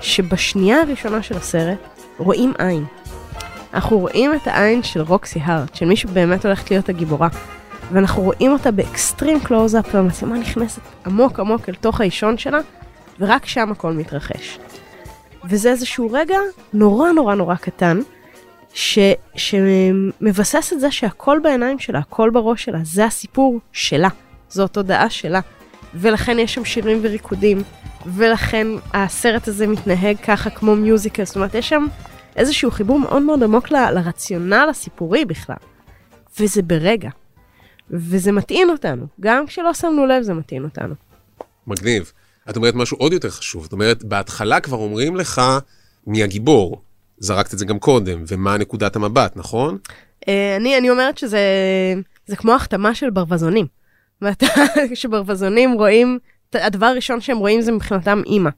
שבשנייה 0.01 0.81
הראשונה 0.81 1.23
של 1.23 1.37
הסרט 1.37 1.79
רואים 2.19 2.53
עין. 2.59 2.85
אנחנו 3.75 3.99
רואים 3.99 4.35
את 4.35 4.47
העין 4.47 4.83
של 4.83 5.01
רוקסי 5.01 5.41
הארט, 5.43 5.75
של 5.75 5.87
מי 5.87 5.97
שבאמת 5.97 6.45
הולכת 6.45 6.71
להיות 6.71 6.89
הגיבורה. 6.89 7.29
ואנחנו 7.93 8.23
רואים 8.23 8.53
אותה 8.53 8.71
ב 8.71 8.80
extreme 8.80 9.41
close-up, 9.41 9.95
והמצלמה 9.95 10.39
נכנסת 10.39 10.83
עמוק 11.07 11.41
עמוק 11.41 11.69
אל 11.69 11.75
תוך 11.75 12.01
האישון 12.01 12.39
שלה, 12.39 12.59
ורק 13.21 13.47
שם 13.47 13.73
הכל 13.73 13.93
מתרחש. 13.93 14.59
וזה 15.45 15.71
איזשהו 15.71 16.09
רגע 16.13 16.39
נורא 16.73 17.13
נורא 17.13 17.35
נורא 17.35 17.55
קטן, 17.55 18.01
ש, 18.75 18.99
שמבסס 19.37 20.73
את 20.73 20.81
זה 20.81 20.91
שהכל 20.91 21.39
בעיניים 21.43 21.79
שלה, 21.79 21.99
הכל 21.99 22.31
בראש 22.31 22.65
שלה, 22.65 22.79
זה 22.83 23.05
הסיפור 23.05 23.61
שלה, 23.73 24.09
זו 24.51 24.65
התודעה 24.65 25.11
שלה. 25.11 25.41
ולכן 25.95 26.39
יש 26.39 26.55
שם 26.55 26.65
שירים 26.65 26.99
וריקודים, 27.03 27.63
ולכן 28.07 28.67
הסרט 28.93 29.49
הזה 29.49 29.67
מתנהג 29.67 30.17
ככה 30.17 30.51
כמו 30.51 30.77
מיוזיקל, 30.77 31.25
זאת 31.25 31.37
אומרת, 31.37 31.55
יש 31.55 31.69
שם 31.69 31.87
איזשהו 32.39 32.71
חיבור 32.71 33.01
מאוד 33.01 33.23
מאוד 33.23 33.43
עמוק 33.43 33.73
ל- 33.73 33.91
לרציונל 33.91 34.67
הסיפורי 34.71 35.25
בכלל. 35.25 35.57
וזה 36.41 36.63
ברגע. 36.63 37.11
וזה 37.91 38.33
מטעין 38.33 38.71
אותנו, 38.71 39.07
גם 39.21 39.47
כשלא 39.47 39.75
שמנו 39.75 40.07
לב 40.07 40.23
זה 40.23 40.35
מטעין 40.35 40.65
אותנו. 40.65 40.95
מגניב. 41.67 42.13
את 42.51 42.57
אומרת 42.57 42.75
משהו 42.75 42.97
עוד 42.99 43.13
יותר 43.13 43.31
חשוב. 43.31 43.65
את 43.65 43.73
אומרת, 43.73 44.05
בהתחלה 44.05 44.61
כבר 44.61 44.77
אומרים 44.77 45.17
לך 45.17 45.43
מי 46.07 46.23
הגיבור. 46.23 46.83
זרקת 47.19 47.55
את 47.55 47.59
זה 47.59 47.65
גם 47.65 47.79
קודם, 47.79 48.25
ומה 48.29 48.57
נקודת 48.57 48.97
המבט, 48.97 49.37
נכון? 49.37 49.79
אה, 50.29 50.57
אני, 50.57 50.79
אני 50.79 50.91
אומרת 50.91 51.19
שזה 51.19 51.39
זה 52.27 52.37
כמו 52.37 52.53
החתמה 52.53 52.95
של 52.95 53.11
ברווזונים. 53.11 53.67
ואתה, 54.23 54.47
כשברווזונים 54.93 55.73
רואים, 55.73 56.19
הדבר 56.55 56.87
הראשון 56.87 57.21
שהם 57.21 57.39
רואים 57.39 57.61
זה 57.61 57.73
מבחינתם 57.73 58.23
אימא. 58.27 58.51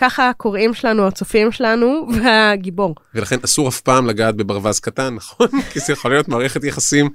ככה 0.00 0.28
הקוראים 0.28 0.74
שלנו, 0.74 1.06
הצופים 1.06 1.52
שלנו, 1.52 2.06
והגיבור. 2.22 2.94
ולכן 3.14 3.36
אסור 3.44 3.68
אף 3.68 3.80
פעם 3.80 4.06
לגעת 4.06 4.36
בברווז 4.36 4.80
קטן, 4.80 5.14
נכון? 5.18 5.48
כי 5.72 5.80
זה 5.80 5.92
יכול 5.92 6.10
להיות 6.10 6.28
מערכת 6.28 6.64
יחסים 6.64 7.10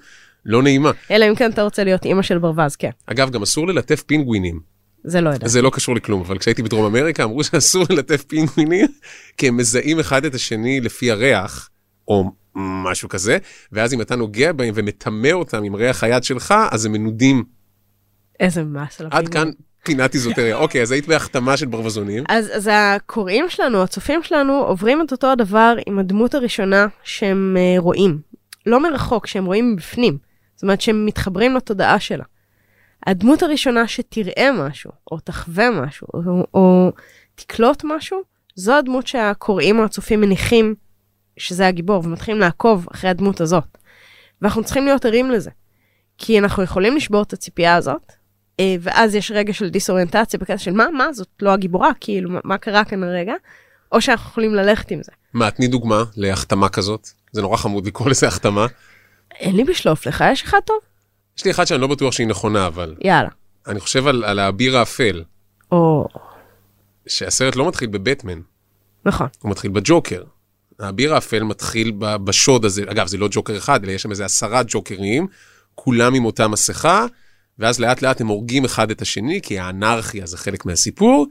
לא 0.45 0.63
נעימה. 0.63 0.91
אלא 1.12 1.26
אם 1.30 1.36
כן 1.36 1.52
אתה 1.52 1.62
רוצה 1.62 1.84
להיות 1.84 2.06
אימא 2.06 2.21
של 2.21 2.38
ברווז, 2.38 2.76
כן. 2.76 2.89
אגב, 3.06 3.30
גם 3.30 3.41
אסור 3.41 3.67
ללטף 3.67 4.02
פינגווינים. 4.02 4.60
זה 5.04 5.21
לא 5.21 5.30
יודע. 5.30 5.48
זה 5.48 5.62
לא 5.62 5.69
קשור 5.69 5.95
לכלום, 5.95 6.21
אבל 6.21 6.38
כשהייתי 6.38 6.63
בדרום 6.63 6.86
אמריקה 6.86 7.24
אמרו 7.24 7.43
שאסור 7.43 7.86
ללטף 7.89 8.24
פינגווינים, 8.24 8.88
כי 9.38 9.48
הם 9.48 9.58
מזהים 9.58 10.00
אחד 10.00 10.26
את 10.26 10.36
השני 10.36 10.82
לפי 10.82 11.12
הריח, 11.12 11.69
או 12.08 12.32
משהו 12.56 13.10
כזה, 13.10 13.38
ואז 13.71 13.93
אם 13.93 14.02
אתה 14.02 14.15
נוגע 14.15 14.52
בהם 14.52 14.74
ומטמא 14.76 15.32
אותם 15.32 15.63
עם 15.63 15.76
ריח 15.76 16.04
היד 16.04 16.24
שלך, 16.24 16.54
אז 16.71 16.86
הם 16.86 16.91
מנודים. 16.91 17.43
איזה 18.39 18.63
מס 18.63 19.02
על 19.02 19.08
עד 19.12 19.13
הפינגווין. 19.13 19.45
כאן 19.45 19.52
פינת 19.86 20.15
איזוטריה. 20.15 20.56
אוקיי, 20.56 20.82
אז 20.82 20.91
היית 20.91 21.08
בהחתמה 21.08 21.58
של 21.58 21.65
ברווזונים. 21.65 22.24
אז, 22.30 22.52
אז 22.54 22.69
הקוראים 22.74 23.50
שלנו, 23.50 23.84
הצופים 23.84 24.24
שלנו, 24.24 24.54
עוברים 24.54 25.02
את 25.02 25.12
אותו 25.12 25.32
הדבר 25.32 25.76
עם 25.88 26.00
הדמות 26.00 26.36
הראשונה 26.36 26.88
שהם 27.04 27.58
uh, 27.58 27.82
רואים. 27.82 28.19
לא 28.65 28.84
מרחוק, 28.84 29.28
שהם 29.28 29.45
רואים 29.45 29.74
מבפנים. 29.74 30.17
זאת 30.56 30.63
אומרת 30.63 30.82
שהם 30.82 31.06
מתחברים 31.06 31.56
לתודעה 31.56 32.00
שלה. 32.00 32.24
הדמות 33.08 33.43
הראשונה 33.43 33.88
שתראה 33.88 34.50
משהו, 34.52 34.91
או 35.12 35.19
תחווה 35.19 35.69
משהו, 35.71 36.08
או, 36.13 36.45
או 36.54 36.91
תקלוט 37.36 37.84
משהו, 37.84 38.21
זו 38.56 38.74
הדמות 38.74 39.08
שהקוראים 39.08 39.80
או 39.80 39.84
הצופים 39.84 40.21
מניחים 40.21 40.76
שזה 41.38 41.67
הגיבור, 41.67 42.06
ומתחילים 42.06 42.41
לעקוב 42.41 42.88
אחרי 42.91 43.10
הדמות 43.10 43.41
הזאת. 43.41 43.78
ואנחנו 44.41 44.63
צריכים 44.63 44.86
להיות 44.86 45.06
ערים 45.06 45.32
לזה. 45.32 45.50
כי 46.17 46.39
אנחנו 46.39 46.63
יכולים 46.63 46.95
לשבור 46.95 47.21
את 47.21 47.34
הציפייה 47.34 47.76
הזאת, 47.76 48.12
ואז 48.62 49.15
יש 49.15 49.32
רגע 49.32 49.54
של 49.54 49.70
דיסאוריינטציה 49.70 50.39
בקטע 50.39 50.58
של 50.58 50.72
מה, 50.72 50.86
מה, 50.89 51.13
זאת 51.13 51.28
לא 51.41 51.54
הגיבורה, 51.54 51.91
כאילו, 52.00 52.30
מה, 52.30 52.39
מה 52.44 52.58
קרה 52.58 52.86
כאן 52.86 53.04
הרגע, 53.04 53.34
או 53.91 54.02
שאנחנו 54.02 54.30
יכולים 54.30 54.56
ללכת 54.56 54.91
עם 54.91 55.04
זה. 55.04 55.12
מה, 55.34 55.52
תני 55.52 55.68
דוגמה 55.68 56.04
להחתמה 56.15 56.70
כזאת? 56.70 57.10
זה 57.32 57.41
נורא 57.41 57.58
חמוד 57.58 57.88
לקרוא 57.88 58.10
לזה 58.10 58.28
החתמה. 58.28 58.65
אין 59.39 59.56
לי 59.56 59.63
בשלוף, 59.63 60.08
לך 60.08 60.24
יש 60.32 60.44
אחד 60.44 60.60
טוב? 60.65 60.78
יש 61.38 61.46
לי 61.46 61.52
אחת 61.52 61.68
שאני 61.68 61.82
לא 61.82 61.88
בטוח 61.88 62.13
שהיא 62.13 62.28
נכונה, 62.28 62.68
אבל 62.68 62.96
יאללה. 63.02 63.30
אני 63.68 63.80
חושב 63.80 64.08
על, 64.08 64.24
על 64.24 64.39
האביר 64.39 64.78
האפל, 64.78 65.24
או, 65.72 66.08
שהסרט 67.08 67.56
לא 67.56 67.68
מתחיל 67.68 67.89
בבטמן, 67.89 68.39
נכון. 69.06 69.28
הוא 69.39 69.52
מתחיל 69.52 69.72
בג'וקר. 69.72 70.24
האביר 70.80 71.15
האפל 71.15 71.44
מתחיל 71.44 71.91
בשוד 72.00 72.65
הזה, 72.65 72.84
אגב, 72.88 73.08
זה 73.08 73.18
לא 73.18 73.28
ג'וקר 73.32 73.58
אחד, 73.58 73.84
אלא 73.84 73.91
יש 73.91 74.02
שם 74.02 74.12
איזה 74.12 74.26
עשרה 74.26 74.62
ג'וקרים, 74.68 75.28
כולם 75.76 76.13
עם 76.13 76.26
אותה 76.26 76.48
מסכה, 76.48 77.06
ואז 77.60 77.80
לאט 77.80 78.02
לאט 78.02 78.22
הם 78.22 78.28
הורגים 78.28 78.65
אחד 78.65 78.91
את 78.91 79.02
השני, 79.02 79.41
כי 79.41 79.60
האנרכיה 79.60 80.26
זה 80.26 80.38
חלק 80.38 80.65
מהסיפור, 80.65 81.28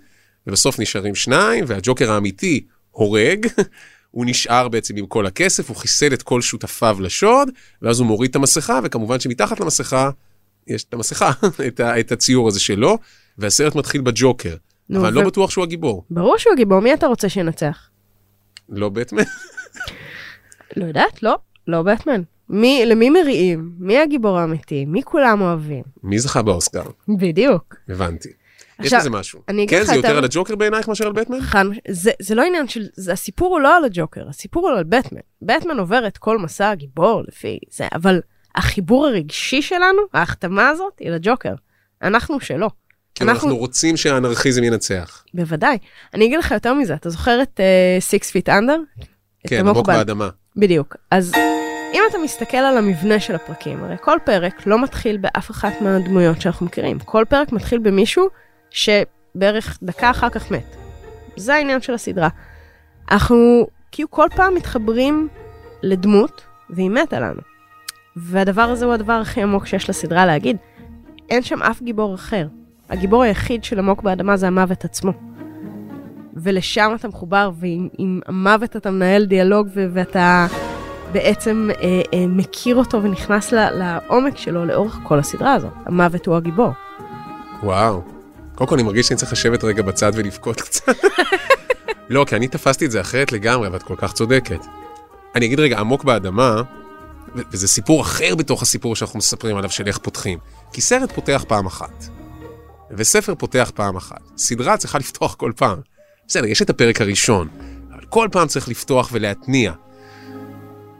ובסוף 0.46 0.78
נשארים 0.80 1.14
שניים, 1.14 1.64
והג'וקר 1.68 2.12
האמיתי 2.12 2.64
הורג, 2.90 3.46
הוא 4.10 4.24
נשאר 4.28 4.68
בעצם 4.68 4.96
עם 4.96 5.06
כל 5.06 5.26
הכסף, 5.26 5.68
הוא 5.68 5.76
חיסל 5.76 6.12
את 6.14 6.22
כל 6.22 6.40
שותפיו 6.40 6.96
לשוד, 7.00 7.48
ואז 7.82 7.98
הוא 8.00 8.06
מוריד 8.06 8.30
את 8.30 8.36
המסכה, 8.36 8.80
וכמובן 8.84 9.20
שמתחת 9.20 9.60
למסכה 9.60 10.10
יש 10.66 10.84
את 10.84 10.94
המסכה, 10.94 11.30
את, 11.66 11.80
ה- 11.80 12.00
את 12.00 12.12
הציור 12.12 12.48
הזה 12.48 12.60
שלו, 12.60 12.98
והסרט 13.38 13.74
מתחיל 13.74 14.00
בג'וקר. 14.00 14.56
נו, 14.88 15.00
אבל 15.00 15.08
אני 15.08 15.18
ו- 15.18 15.20
לא 15.22 15.26
בטוח 15.26 15.50
שהוא 15.50 15.64
הגיבור. 15.64 16.04
ברור 16.10 16.38
שהוא 16.38 16.54
גיבור, 16.56 16.80
מי 16.80 16.94
אתה 16.94 17.06
רוצה 17.06 17.28
שינצח? 17.28 17.88
לא 18.68 18.88
בטמן? 18.88 19.22
לא 20.76 20.84
יודעת, 20.84 21.22
לא, 21.22 21.34
לא 21.68 21.82
בטמן. 21.82 22.22
מי, 22.48 22.82
למי 22.86 23.10
מריעים? 23.10 23.70
מי 23.78 23.98
הגיבור 23.98 24.38
האמיתי? 24.38 24.84
מי 24.84 25.02
כולם 25.02 25.40
אוהבים? 25.40 25.82
מי 26.02 26.18
זכה 26.18 26.42
באוסקר? 26.42 26.84
בדיוק. 27.08 27.74
הבנתי. 27.88 28.28
יש 28.80 28.86
עכשיו, 28.86 29.00
בזה 29.00 29.10
משהו. 29.10 29.40
אני 29.48 29.62
אגיד 29.62 29.70
כן, 29.70 29.82
לך 29.82 29.86
זה 29.86 29.94
יותר 29.94 30.18
על 30.18 30.24
הג'וקר 30.24 30.56
בעינייך 30.56 30.88
מאשר 30.88 31.06
על 31.06 31.12
בטמן? 31.12 31.40
חד, 31.40 31.64
זה, 31.88 32.10
זה 32.22 32.34
לא 32.34 32.42
עניין 32.42 32.68
של, 32.68 32.86
זה, 32.94 33.12
הסיפור 33.12 33.52
הוא 33.52 33.60
לא 33.60 33.76
על 33.76 33.84
הג'וקר, 33.84 34.28
הסיפור 34.28 34.68
הוא 34.70 34.78
על 34.78 34.84
בטמן. 34.84 35.20
בטמן 35.42 35.78
עובר 35.78 36.06
את 36.06 36.18
כל 36.18 36.38
מסע 36.38 36.70
הגיבור 36.70 37.22
לפי 37.28 37.58
זה, 37.70 37.86
אבל 37.94 38.20
החיבור 38.54 39.06
הרגשי 39.06 39.62
שלנו, 39.62 40.02
ההחתמה 40.12 40.68
הזאת, 40.68 40.98
היא 41.00 41.10
לג'וקר. 41.10 41.54
אנחנו 42.02 42.40
שלא. 42.40 42.70
כאילו 43.14 43.30
אנחנו 43.30 43.56
רוצים 43.56 43.96
שהאנרכיזם 43.96 44.64
ינצח. 44.64 45.24
בוודאי. 45.34 45.78
אני 46.14 46.26
אגיד 46.26 46.38
לך 46.38 46.50
יותר 46.50 46.74
מזה, 46.74 46.94
אתה 46.94 47.10
זוכר 47.10 47.42
את 47.42 47.60
uh, 47.60 48.14
Six 48.14 48.24
Feet 48.30 48.48
Under? 48.48 49.04
כן, 49.46 49.68
עמוק 49.68 49.86
באדמה. 49.86 50.28
בדיוק. 50.56 50.96
אז 51.10 51.32
אם 51.94 52.02
אתה 52.10 52.18
מסתכל 52.18 52.56
על 52.56 52.78
המבנה 52.78 53.20
של 53.20 53.34
הפרקים, 53.34 53.84
הרי 53.84 53.96
כל 54.00 54.18
פרק 54.24 54.66
לא 54.66 54.82
מתחיל 54.82 55.16
באף 55.16 55.50
אחת 55.50 55.72
מהדמויות 55.80 56.40
שאנחנו 56.40 56.66
מכירים. 56.66 56.98
כל 56.98 57.24
פרק 57.28 57.52
מתחיל 57.52 57.78
במישהו 57.78 58.28
שבערך 58.70 59.78
דקה 59.82 60.10
אחר 60.10 60.28
כך 60.28 60.50
מת. 60.50 60.76
זה 61.36 61.54
העניין 61.54 61.80
של 61.80 61.94
הסדרה. 61.94 62.28
אנחנו 63.10 63.66
כאילו 63.92 64.10
כל 64.10 64.28
פעם 64.36 64.54
מתחברים 64.54 65.28
לדמות, 65.82 66.42
והיא 66.70 66.90
מתה 66.90 67.20
לנו. 67.20 67.40
והדבר 68.16 68.62
הזה 68.62 68.84
הוא 68.84 68.94
הדבר 68.94 69.12
הכי 69.12 69.42
עמוק 69.42 69.66
שיש 69.66 69.90
לסדרה 69.90 70.26
להגיד. 70.26 70.56
אין 71.30 71.42
שם 71.42 71.62
אף 71.62 71.82
גיבור 71.82 72.14
אחר. 72.14 72.46
הגיבור 72.90 73.22
היחיד 73.22 73.64
של 73.64 73.78
עמוק 73.78 74.02
באדמה 74.02 74.36
זה 74.36 74.46
המוות 74.46 74.84
עצמו. 74.84 75.12
ולשם 76.36 76.92
אתה 76.94 77.08
מחובר, 77.08 77.50
ועם 77.54 77.88
עם 77.98 78.20
המוות 78.26 78.76
אתה 78.76 78.90
מנהל 78.90 79.24
דיאלוג, 79.24 79.68
ואתה 79.74 80.46
בעצם 81.14 81.70
אה, 81.70 82.02
אה, 82.14 82.26
מכיר 82.28 82.76
אותו 82.76 83.02
ונכנס 83.02 83.52
ל- 83.52 83.70
לעומק 83.70 84.36
שלו 84.38 84.64
לאורך 84.64 84.98
כל 85.02 85.18
הסדרה 85.18 85.52
הזאת. 85.52 85.72
המוות 85.86 86.26
הוא 86.26 86.36
הגיבור. 86.36 86.70
וואו. 87.62 88.02
קודם 88.54 88.68
כל 88.68 88.74
אני 88.74 88.82
מרגיש 88.82 89.06
שאני 89.06 89.18
צריך 89.18 89.32
לשבת 89.32 89.64
רגע 89.64 89.82
בצד 89.82 90.12
ולבכות 90.14 90.60
קצת. 90.60 90.96
לא, 92.08 92.24
כי 92.28 92.36
אני 92.36 92.48
תפסתי 92.48 92.86
את 92.86 92.90
זה 92.90 93.00
אחרת 93.00 93.32
לגמרי, 93.32 93.68
ואת 93.68 93.82
כל 93.82 93.94
כך 93.98 94.12
צודקת. 94.12 94.66
אני 95.34 95.46
אגיד 95.46 95.60
רגע, 95.60 95.78
עמוק 95.78 96.04
באדמה, 96.04 96.62
וזה 97.34 97.68
סיפור 97.68 98.02
אחר 98.02 98.34
בתוך 98.34 98.62
הסיפור 98.62 98.96
שאנחנו 98.96 99.18
מספרים 99.18 99.56
עליו 99.56 99.70
של 99.70 99.86
איך 99.86 99.98
פותחים. 99.98 100.38
כי 100.72 100.80
סרט 100.80 101.12
פותח 101.12 101.44
פעם 101.48 101.66
אחת, 101.66 102.04
וספר 102.90 103.34
פותח 103.34 103.70
פעם 103.74 103.96
אחת. 103.96 104.20
סדרה 104.36 104.76
צריכה 104.76 104.98
לפתוח 104.98 105.34
כל 105.34 105.52
פעם. 105.56 105.78
בסדר, 106.28 106.46
יש 106.46 106.62
את 106.62 106.70
הפרק 106.70 107.00
הראשון, 107.00 107.48
אבל 107.92 108.04
כל 108.08 108.28
פעם 108.32 108.48
צריך 108.48 108.68
לפתוח 108.68 109.08
ולהתניע. 109.12 109.72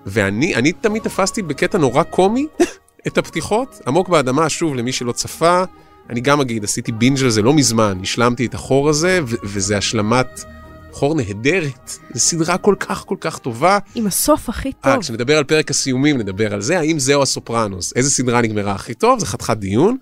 ואני 0.07 0.55
אני 0.55 0.73
תמיד 0.73 1.03
תפסתי 1.03 1.43
בקטע 1.43 1.79
נורא 1.79 2.03
קומי 2.03 2.47
את 3.07 3.19
הפתיחות. 3.19 3.81
עמוק 3.87 4.09
באדמה, 4.09 4.49
שוב, 4.49 4.75
למי 4.75 4.93
שלא 4.93 5.13
צפה, 5.13 5.65
אני 6.11 6.21
גם 6.21 6.41
אגיד, 6.41 6.65
עשיתי 6.65 6.93
בינג' 6.93 7.23
על 7.23 7.31
זה 7.31 7.43
לא 7.43 7.53
מזמן, 7.53 7.99
השלמתי 8.03 8.47
את 8.47 8.55
החור 8.55 8.89
הזה, 8.89 9.21
ו- 9.27 9.37
וזה 9.45 9.77
השלמת 9.77 10.45
חור 10.93 11.15
נהדרת. 11.15 11.91
זו 12.15 12.21
סדרה 12.21 12.59
כל 12.59 12.75
כך 12.81 13.05
כל 13.07 13.17
כך 13.21 13.39
טובה. 13.39 13.79
עם 13.95 14.07
הסוף 14.07 14.49
הכי 14.49 14.69
אה, 14.69 14.93
טוב. 14.93 15.03
כשנדבר 15.03 15.39
על 15.39 15.45
פרק 15.45 15.71
הסיומים, 15.71 16.19
נדבר 16.19 16.55
על 16.55 16.61
זה, 16.61 16.79
האם 16.79 16.99
זהו 16.99 17.23
הסופרנוס, 17.23 17.93
איזה 17.97 18.11
סדרה 18.11 18.43
נגמרה 18.43 18.73
הכי 18.73 18.95
טוב, 18.95 19.19
זה 19.19 19.27
חתיכת 19.27 19.57
דיון, 19.57 19.97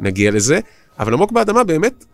נגיע 0.00 0.30
לזה. 0.30 0.60
אבל 0.98 1.12
עמוק 1.14 1.32
באדמה, 1.32 1.64
באמת, 1.64 2.04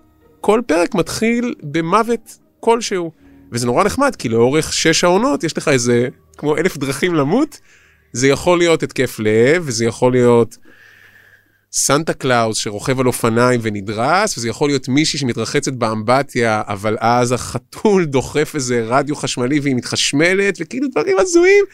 כל 0.41 0.61
פרק 0.67 0.95
מתחיל 0.95 1.55
במוות 1.63 2.39
כלשהו. 2.61 3.11
וזה 3.53 3.67
נורא 3.67 3.85
נחמד, 3.85 4.17
כי 4.17 4.29
לאורך 4.29 4.73
שש 4.73 5.05
העונות 5.05 5.45
יש 5.45 5.59
לך 5.59 5.69
איזה, 5.69 6.09
כמו 6.35 6.57
אלף 6.57 6.77
דרכים 6.77 7.15
למות. 7.15 7.61
זה 8.13 8.29
יכול 8.29 8.59
להיות 8.59 8.83
התקף 8.83 9.19
לב, 9.19 9.63
וזה 9.67 9.85
יכול 9.85 10.13
להיות 10.13 10.59
סנטה 11.73 12.13
קלאוס 12.13 12.59
שרוכב 12.59 13.01
על 13.01 13.07
אופניים 13.07 13.61
ונדרס, 13.63 14.39
וזה 14.39 14.49
יכול 14.49 14.69
להיות 14.69 14.89
מישהי 14.89 15.19
שמתרחצת 15.19 15.73
באמבטיה, 15.73 16.63
אבל 16.67 16.97
אז 17.01 17.33
החתול 17.33 18.05
דוחף 18.15 18.53
איזה 18.55 18.85
רדיו 18.87 19.17
חשמלי 19.17 19.61
והיא 19.61 19.75
מתחשמלת, 19.75 20.59
וכאילו 20.61 20.89
דברים 20.89 21.19
הזויים. 21.19 21.65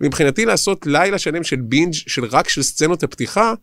ומבחינתי 0.00 0.44
לעשות 0.44 0.86
לילה 0.86 1.18
שלם 1.18 1.44
של 1.44 1.60
בינג' 1.60 1.92
של 1.92 2.24
רק 2.24 2.48
של 2.48 2.62
סצנות 2.62 3.02
הפתיחה, 3.02 3.54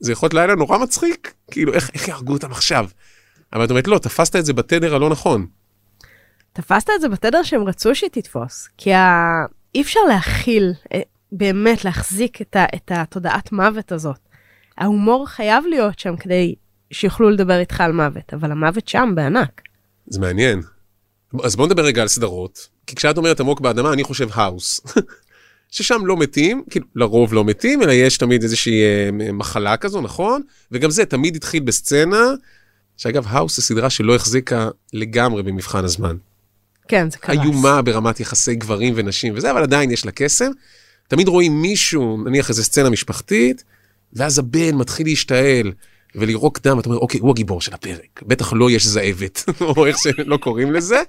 זה 0.00 0.12
יכול 0.12 0.26
להיות 0.26 0.34
לילה 0.34 0.54
נורא 0.54 0.78
מצחיק, 0.78 1.34
כאילו 1.50 1.74
איך, 1.74 1.90
איך 1.94 2.08
יהרגו 2.08 2.32
אותם 2.32 2.50
עכשיו? 2.52 2.86
אבל 3.52 3.64
את 3.64 3.70
אומרת, 3.70 3.88
לא, 3.88 3.98
תפסת 3.98 4.36
את 4.36 4.44
זה 4.44 4.52
בתדר 4.52 4.94
הלא 4.94 5.10
נכון. 5.10 5.46
תפסת 6.52 6.90
את 6.96 7.00
זה 7.00 7.08
בתדר 7.08 7.42
שהם 7.42 7.62
רצו 7.62 7.94
שהיא 7.94 8.10
תתפוס, 8.10 8.68
כי 8.76 8.94
ה... 8.94 9.44
אי 9.78 9.82
אפשר 9.82 10.00
להכיל, 10.08 10.72
אה, 10.94 11.00
באמת 11.32 11.84
להחזיק 11.84 12.42
את, 12.42 12.56
ה... 12.56 12.64
את 12.74 12.92
התודעת 12.94 13.52
מוות 13.52 13.92
הזאת. 13.92 14.18
ההומור 14.78 15.26
חייב 15.26 15.64
להיות 15.66 15.98
שם 15.98 16.16
כדי 16.16 16.54
שיוכלו 16.90 17.30
לדבר 17.30 17.58
איתך 17.58 17.80
על 17.80 17.92
מוות, 17.92 18.34
אבל 18.34 18.52
המוות 18.52 18.88
שם 18.88 19.12
בענק. 19.14 19.62
זה 20.06 20.20
מעניין. 20.20 20.62
אז 21.42 21.56
בוא 21.56 21.66
נדבר 21.66 21.84
רגע 21.84 22.02
על 22.02 22.08
סדרות, 22.08 22.68
כי 22.86 22.96
כשאת 22.96 23.16
אומרת 23.16 23.40
עמוק 23.40 23.60
באדמה, 23.60 23.92
אני 23.92 24.04
חושב 24.04 24.28
האוס. 24.32 24.80
ששם 25.70 26.06
לא 26.06 26.16
מתים, 26.16 26.64
כאילו 26.70 26.86
לרוב 26.94 27.34
לא 27.34 27.44
מתים, 27.44 27.82
אלא 27.82 27.92
יש 27.92 28.18
תמיד 28.18 28.42
איזושהי 28.42 28.82
אה, 28.82 29.32
מחלה 29.32 29.76
כזו, 29.76 30.00
נכון? 30.00 30.42
וגם 30.72 30.90
זה 30.90 31.04
תמיד 31.04 31.36
התחיל 31.36 31.62
בסצנה, 31.62 32.24
שאגב, 32.96 33.24
האוס 33.28 33.56
זה 33.56 33.62
סדרה 33.62 33.90
שלא 33.90 34.14
החזיקה 34.14 34.68
לגמרי 34.92 35.42
במבחן 35.42 35.84
הזמן. 35.84 36.16
כן, 36.88 37.10
זה 37.10 37.18
קרס. 37.18 37.38
איומה 37.42 37.82
ברמת 37.82 38.20
יחסי 38.20 38.54
גברים 38.54 38.92
ונשים 38.96 39.32
וזה, 39.36 39.50
אבל 39.50 39.62
עדיין 39.62 39.90
יש 39.90 40.06
לה 40.06 40.12
קסם. 40.12 40.50
תמיד 41.08 41.28
רואים 41.28 41.62
מישהו, 41.62 42.24
נניח 42.24 42.48
איזה 42.48 42.64
סצנה 42.64 42.90
משפחתית, 42.90 43.64
ואז 44.12 44.38
הבן 44.38 44.74
מתחיל 44.74 45.06
להשתעל 45.06 45.72
ולירוק 46.14 46.60
דם, 46.62 46.78
אתה 46.78 46.88
אומר, 46.88 46.98
אוקיי, 46.98 47.20
הוא 47.20 47.30
הגיבור 47.30 47.60
של 47.60 47.74
הפרק. 47.74 48.22
בטח 48.26 48.52
לא 48.52 48.70
יש 48.70 48.86
זאבת, 48.86 49.44
או 49.60 49.86
איך 49.86 49.96
שלא 49.98 50.36
קוראים 50.36 50.72
לזה. 50.72 51.02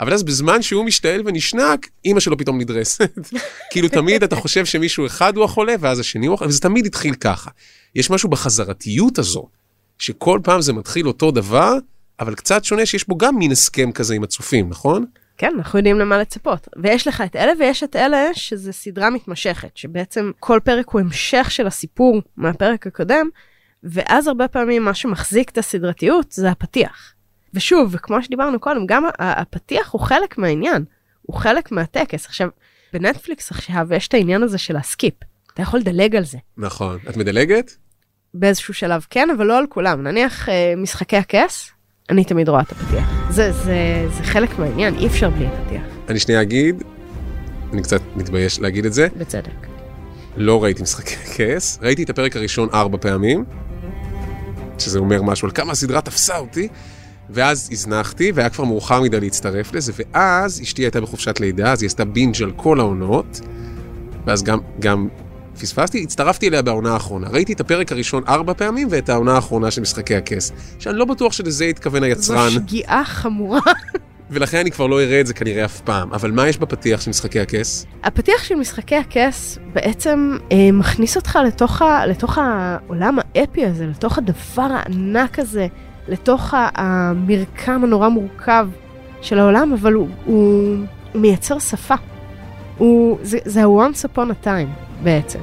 אבל 0.00 0.12
אז 0.12 0.22
בזמן 0.22 0.62
שהוא 0.62 0.84
משתעל 0.84 1.22
ונשנק, 1.24 1.88
אימא 2.04 2.20
שלו 2.20 2.38
פתאום 2.38 2.60
נדרסת. 2.60 3.18
כאילו 3.70 3.88
תמיד 3.88 4.22
אתה 4.22 4.36
חושב 4.36 4.64
שמישהו 4.64 5.06
אחד 5.06 5.36
הוא 5.36 5.44
החולה, 5.44 5.74
ואז 5.80 5.98
השני 5.98 6.26
הוא 6.26 6.34
החולה, 6.34 6.48
וזה 6.48 6.60
תמיד 6.60 6.86
התחיל 6.86 7.14
ככה. 7.14 7.50
יש 7.94 8.10
משהו 8.10 8.28
בחזרתיות 8.28 9.18
הזו, 9.18 9.48
שכל 9.98 10.40
פעם 10.42 10.60
זה 10.60 10.72
מתחיל 10.72 11.08
אותו 11.08 11.30
דבר, 11.30 11.78
אבל 12.20 12.34
קצת 12.34 12.64
שונה 12.64 12.86
שיש 12.86 13.08
בו 13.08 13.16
גם 13.16 13.36
מין 13.36 13.52
הסכם 13.52 13.92
כזה 13.92 14.14
עם 14.14 14.22
הצופים, 14.22 14.68
נכון? 14.68 15.04
כן, 15.38 15.52
אנחנו 15.56 15.78
יודעים 15.78 15.98
למה 15.98 16.18
לצפות. 16.18 16.68
ויש 16.76 17.08
לך 17.08 17.20
את 17.20 17.36
אלה 17.36 17.52
ויש 17.58 17.82
את 17.82 17.96
אלה 17.96 18.28
שזה 18.32 18.72
סדרה 18.72 19.10
מתמשכת, 19.10 19.76
שבעצם 19.76 20.30
כל 20.40 20.60
פרק 20.64 20.88
הוא 20.88 21.00
המשך 21.00 21.50
של 21.50 21.66
הסיפור 21.66 22.22
מהפרק 22.36 22.86
הקודם, 22.86 23.28
ואז 23.82 24.28
הרבה 24.28 24.48
פעמים 24.48 24.84
מה 24.84 24.94
שמחזיק 24.94 25.50
את 25.50 25.58
הסדרתיות 25.58 26.32
זה 26.32 26.50
הפתיח. 26.50 27.12
ושוב, 27.54 27.88
וכמו 27.94 28.22
שדיברנו 28.22 28.60
קודם, 28.60 28.86
גם 28.86 29.04
הפתיח 29.18 29.90
הוא 29.90 30.00
חלק 30.00 30.38
מהעניין, 30.38 30.84
הוא 31.22 31.36
חלק 31.36 31.72
מהטקס. 31.72 32.26
עכשיו, 32.26 32.48
בנטפליקס 32.92 33.50
עכשיו 33.50 33.86
יש 33.94 34.08
את 34.08 34.14
העניין 34.14 34.42
הזה 34.42 34.58
של 34.58 34.76
הסקיפ. 34.76 35.14
אתה 35.54 35.62
יכול 35.62 35.80
לדלג 35.80 36.16
על 36.16 36.24
זה. 36.24 36.38
נכון. 36.56 36.98
את 37.10 37.16
מדלגת? 37.16 37.76
באיזשהו 38.34 38.74
שלב 38.74 39.06
כן, 39.10 39.30
אבל 39.30 39.46
לא 39.46 39.58
על 39.58 39.66
כולם. 39.68 40.02
נניח 40.02 40.48
אה, 40.48 40.74
משחקי 40.76 41.16
הכס, 41.16 41.70
אני 42.10 42.24
תמיד 42.24 42.48
רואה 42.48 42.60
את 42.60 42.72
הפתיח. 42.72 43.10
זה, 43.30 43.52
זה, 43.52 44.06
זה 44.16 44.22
חלק 44.22 44.58
מהעניין, 44.58 44.94
אי 44.94 45.06
אפשר 45.06 45.30
בלי 45.30 45.46
הפתיח. 45.46 45.82
אני 46.08 46.18
שנייה 46.18 46.42
אגיד, 46.42 46.82
אני 47.72 47.82
קצת 47.82 48.00
מתבייש 48.16 48.60
להגיד 48.60 48.84
את 48.86 48.92
זה, 48.92 49.08
בצדק. 49.16 49.66
לא 50.36 50.64
ראיתי 50.64 50.82
משחקי 50.82 51.16
כס, 51.36 51.78
ראיתי 51.82 52.02
את 52.02 52.10
הפרק 52.10 52.36
הראשון 52.36 52.68
ארבע 52.74 52.98
פעמים, 53.00 53.44
שזה 54.78 54.98
אומר 54.98 55.22
משהו 55.22 55.48
על 55.48 55.52
כמה 55.54 55.72
הסדרה 55.72 56.00
תפסה 56.00 56.38
אותי, 56.38 56.68
ואז 57.30 57.68
הזנחתי, 57.72 58.32
והיה 58.34 58.50
כבר 58.50 58.64
מאוחר 58.64 59.02
מדי 59.02 59.20
להצטרף 59.20 59.74
לזה, 59.74 59.92
ואז 59.96 60.60
אשתי 60.62 60.82
הייתה 60.82 61.00
בחופשת 61.00 61.40
לידה, 61.40 61.72
אז 61.72 61.82
היא 61.82 61.86
עשתה 61.86 62.04
בינג' 62.04 62.42
על 62.42 62.52
כל 62.56 62.80
העונות, 62.80 63.40
ואז 64.26 64.42
גם, 64.42 64.58
גם 64.78 65.08
פספסתי, 65.56 66.02
הצטרפתי 66.02 66.48
אליה 66.48 66.62
בעונה 66.62 66.92
האחרונה. 66.92 67.28
ראיתי 67.28 67.52
את 67.52 67.60
הפרק 67.60 67.92
הראשון 67.92 68.22
ארבע 68.28 68.54
פעמים, 68.54 68.88
ואת 68.90 69.08
העונה 69.08 69.34
האחרונה 69.34 69.70
של 69.70 69.80
משחקי 69.80 70.16
הכס, 70.16 70.52
שאני 70.78 70.98
לא 70.98 71.04
בטוח 71.04 71.32
שלזה 71.32 71.64
התכוון 71.64 72.02
היצרן. 72.02 72.48
זו 72.48 72.54
שגיאה 72.54 73.02
חמורה. 73.04 73.60
ולכן 74.30 74.58
אני 74.58 74.70
כבר 74.70 74.86
לא 74.86 75.02
אראה 75.02 75.20
את 75.20 75.26
זה 75.26 75.34
כנראה 75.34 75.64
אף 75.64 75.80
פעם. 75.80 76.12
אבל 76.12 76.30
מה 76.30 76.48
יש 76.48 76.58
בפתיח 76.58 77.00
של 77.00 77.10
משחקי 77.10 77.40
הכס? 77.40 77.86
הפתיח 78.04 78.44
של 78.44 78.54
משחקי 78.54 78.96
הכס 78.96 79.58
בעצם 79.72 80.36
אה, 80.52 80.72
מכניס 80.72 81.16
אותך 81.16 81.38
לתוך, 81.46 81.82
ה, 81.82 82.06
לתוך 82.06 82.38
העולם 82.38 83.18
האפי 83.18 83.66
הזה, 83.66 83.86
לתוך 83.86 84.18
הדבר 84.18 84.68
הענק 84.70 85.38
הזה, 85.38 85.66
לתוך 86.08 86.54
המרקם 86.74 87.84
הנורא 87.84 88.08
מורכב 88.08 88.68
של 89.22 89.38
העולם, 89.38 89.72
אבל 89.72 89.92
הוא, 89.92 90.08
הוא, 90.24 90.76
הוא 91.12 91.20
מייצר 91.22 91.58
שפה. 91.58 91.94
הוא, 92.78 93.18
זה, 93.22 93.38
זה 93.44 93.64
ה-once 93.64 94.04
upon 94.04 94.30
a 94.30 94.46
time 94.46 94.85
בעצם. 95.02 95.38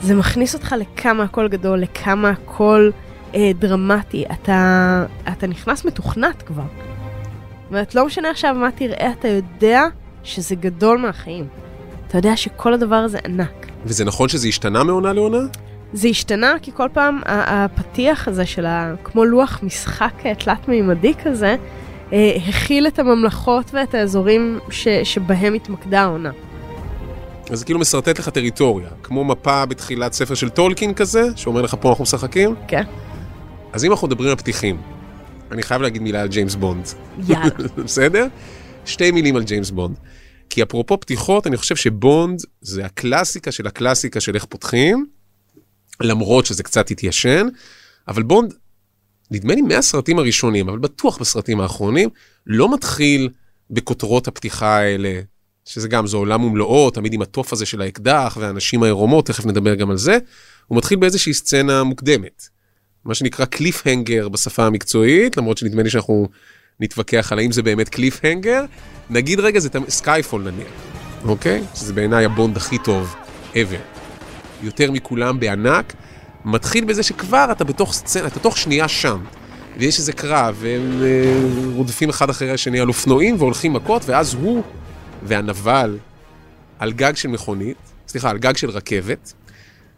זה 0.00 0.14
מכניס 0.14 0.54
אותך 0.54 0.74
לכמה 0.78 1.24
הכל 1.24 1.48
גדול, 1.48 1.78
לכמה 1.78 2.30
הכל 2.30 2.90
אה, 3.34 3.50
דרמטי. 3.58 4.24
אתה, 4.32 5.04
אתה 5.28 5.46
נכנס 5.46 5.84
מתוכנת 5.84 6.42
כבר. 6.42 6.62
זאת 6.62 7.70
אומרת, 7.70 7.94
לא 7.94 8.06
משנה 8.06 8.30
עכשיו 8.30 8.54
מה 8.54 8.70
תראה, 8.70 9.10
אתה 9.18 9.28
יודע 9.28 9.84
שזה 10.22 10.54
גדול 10.54 10.98
מהחיים. 10.98 11.46
אתה 12.08 12.18
יודע 12.18 12.36
שכל 12.36 12.74
הדבר 12.74 12.96
הזה 12.96 13.18
ענק. 13.24 13.66
וזה 13.84 14.04
נכון 14.04 14.28
שזה 14.28 14.48
השתנה 14.48 14.84
מעונה 14.84 15.12
לעונה? 15.12 15.38
זה 15.92 16.08
השתנה 16.08 16.54
כי 16.62 16.72
כל 16.74 16.88
פעם 16.92 17.20
הפתיח 17.26 18.28
הזה 18.28 18.46
של 18.46 18.66
ה... 18.66 18.94
כמו 19.04 19.24
לוח 19.24 19.60
משחק 19.62 20.26
אה, 20.26 20.34
תלת-מימדי 20.34 21.14
כזה, 21.24 21.56
אה, 22.12 22.36
הכיל 22.48 22.86
את 22.86 22.98
הממלכות 22.98 23.70
ואת 23.74 23.94
האזורים 23.94 24.58
ש... 24.70 24.88
שבהם 24.88 25.54
התמקדה 25.54 26.02
העונה. 26.02 26.30
אז 27.50 27.58
זה 27.58 27.64
כאילו 27.64 27.78
משרטט 27.78 28.18
לך 28.18 28.28
טריטוריה, 28.28 28.88
כמו 29.02 29.24
מפה 29.24 29.66
בתחילת 29.66 30.12
ספר 30.12 30.34
של 30.34 30.48
טולקין 30.48 30.94
כזה, 30.94 31.22
שאומר 31.36 31.62
לך 31.62 31.76
פה 31.80 31.88
אנחנו 31.88 32.02
משחקים. 32.02 32.54
כן. 32.68 32.82
אז 33.72 33.84
אם 33.84 33.90
אנחנו 33.90 34.06
מדברים 34.08 34.30
על 34.30 34.36
פתיחים, 34.36 34.80
אני 35.52 35.62
חייב 35.62 35.82
להגיד 35.82 36.02
מילה 36.02 36.20
על 36.20 36.28
ג'יימס 36.28 36.54
בונד, 36.54 36.88
יאללה. 37.28 37.68
בסדר? 37.84 38.26
שתי 38.84 39.10
מילים 39.10 39.36
על 39.36 39.42
ג'יימס 39.42 39.70
בונד. 39.70 39.96
כי 40.50 40.62
אפרופו 40.62 41.00
פתיחות, 41.00 41.46
אני 41.46 41.56
חושב 41.56 41.76
שבונד 41.76 42.40
זה 42.60 42.84
הקלאסיקה 42.84 43.52
של 43.52 43.66
הקלאסיקה 43.66 44.20
של 44.20 44.34
איך 44.34 44.44
פותחים, 44.44 45.06
למרות 46.00 46.46
שזה 46.46 46.62
קצת 46.62 46.90
התיישן, 46.90 47.46
אבל 48.08 48.22
בונד, 48.22 48.54
נדמה 49.30 49.54
לי 49.54 49.62
מהסרטים 49.62 50.18
הראשונים, 50.18 50.68
אבל 50.68 50.78
בטוח 50.78 51.18
בסרטים 51.18 51.60
האחרונים, 51.60 52.08
לא 52.46 52.74
מתחיל 52.74 53.28
בכותרות 53.70 54.28
הפתיחה 54.28 54.76
האלה, 54.76 55.20
שזה 55.68 55.88
גם, 55.88 56.06
זה 56.06 56.16
עולם 56.16 56.44
ומלואו, 56.44 56.90
תמיד 56.90 57.12
עם 57.12 57.22
התוף 57.22 57.52
הזה 57.52 57.66
של 57.66 57.82
האקדח 57.82 58.36
והנשים 58.40 58.82
העירומות, 58.82 59.26
תכף 59.26 59.46
נדבר 59.46 59.74
גם 59.74 59.90
על 59.90 59.96
זה. 59.96 60.18
הוא 60.66 60.78
מתחיל 60.78 60.98
באיזושהי 60.98 61.34
סצנה 61.34 61.84
מוקדמת. 61.84 62.48
מה 63.04 63.14
שנקרא 63.14 63.44
cliffhanger 63.44 64.28
בשפה 64.28 64.66
המקצועית, 64.66 65.36
למרות 65.36 65.58
שנדמה 65.58 65.82
לי 65.82 65.90
שאנחנו 65.90 66.28
נתווכח 66.80 67.32
על 67.32 67.38
האם 67.38 67.52
זה 67.52 67.62
באמת 67.62 67.88
cliffhanger. 67.88 68.64
נגיד 69.10 69.40
רגע 69.40 69.60
זה 69.60 69.68
Skyfall 69.88 70.42
נניח, 70.42 70.68
אוקיי? 71.24 71.62
שזה 71.74 71.92
בעיניי 71.92 72.24
הבונד 72.24 72.56
הכי 72.56 72.78
טוב 72.78 73.14
ever. 73.54 73.98
יותר 74.62 74.90
מכולם 74.90 75.40
בענק. 75.40 75.92
מתחיל 76.44 76.84
בזה 76.84 77.02
שכבר 77.02 77.48
אתה 77.52 77.64
בתוך 77.64 77.92
סצנה, 77.92 78.26
אתה 78.26 78.40
תוך 78.40 78.58
שנייה 78.58 78.88
שם. 78.88 79.24
ויש 79.78 79.98
איזה 79.98 80.12
קרב, 80.12 80.56
והם 80.60 81.02
אה, 81.02 81.34
רודפים 81.74 82.08
אחד 82.08 82.30
אחרי 82.30 82.50
השני 82.50 82.80
על 82.80 82.88
אופנועים 82.88 83.34
והולכים 83.38 83.72
מכות, 83.72 84.02
ואז 84.06 84.34
הוא 84.34 84.62
והנבל 85.22 85.98
על 86.78 86.92
גג 86.92 87.16
של 87.16 87.28
מכונית, 87.28 87.76
סליחה, 88.08 88.30
על 88.30 88.38
גג 88.38 88.56
של 88.56 88.70
רכבת, 88.70 89.32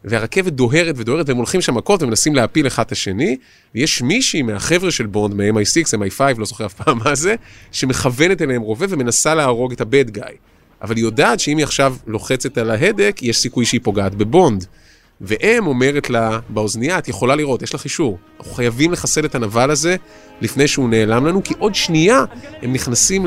והרכבת 0.04 0.52
דוהרת 0.52 0.94
ודוהרת, 0.98 1.28
והם 1.28 1.36
הולכים 1.36 1.60
שם 1.60 1.74
מכות 1.74 2.02
ומנסים 2.02 2.34
להפיל 2.34 2.66
אחד 2.66 2.82
את 2.82 2.92
השני, 2.92 3.36
ויש 3.74 4.02
מישהי 4.02 4.42
מהחבר'ה 4.42 4.90
של 4.90 5.06
בונד, 5.06 5.34
מ-MI6, 5.34 5.98
MI5, 5.98 6.38
לא 6.38 6.44
זוכר 6.44 6.66
אף 6.66 6.74
פעם 6.74 6.98
מה 7.04 7.14
זה, 7.14 7.34
שמכוונת 7.72 8.42
אליהם 8.42 8.62
רובה 8.62 8.86
ומנסה 8.88 9.34
להרוג 9.34 9.72
את 9.72 9.80
הבד 9.80 10.10
גאי. 10.10 10.34
אבל 10.82 10.96
היא 10.96 11.04
יודעת 11.04 11.40
שאם 11.40 11.56
היא 11.56 11.64
עכשיו 11.64 11.96
לוחצת 12.06 12.58
על 12.58 12.70
ההדק, 12.70 13.18
יש 13.22 13.38
סיכוי 13.38 13.66
שהיא 13.66 13.80
פוגעת 13.82 14.14
בבונד. 14.14 14.64
ואם 15.20 15.66
אומרת 15.66 16.10
לה 16.10 16.38
באוזנייה, 16.48 16.98
את 16.98 17.08
יכולה 17.08 17.34
לראות, 17.34 17.62
יש 17.62 17.74
לך 17.74 17.84
אישור. 17.84 18.18
אנחנו 18.38 18.52
חייבים 18.52 18.92
לחסל 18.92 19.24
את 19.24 19.34
הנבל 19.34 19.70
הזה 19.70 19.96
לפני 20.40 20.68
שהוא 20.68 20.88
נעלם 20.88 21.26
לנו, 21.26 21.44
כי 21.44 21.54
עוד 21.58 21.74
שנייה 21.74 22.24
הם 22.62 22.72
נכנסים 22.72 23.26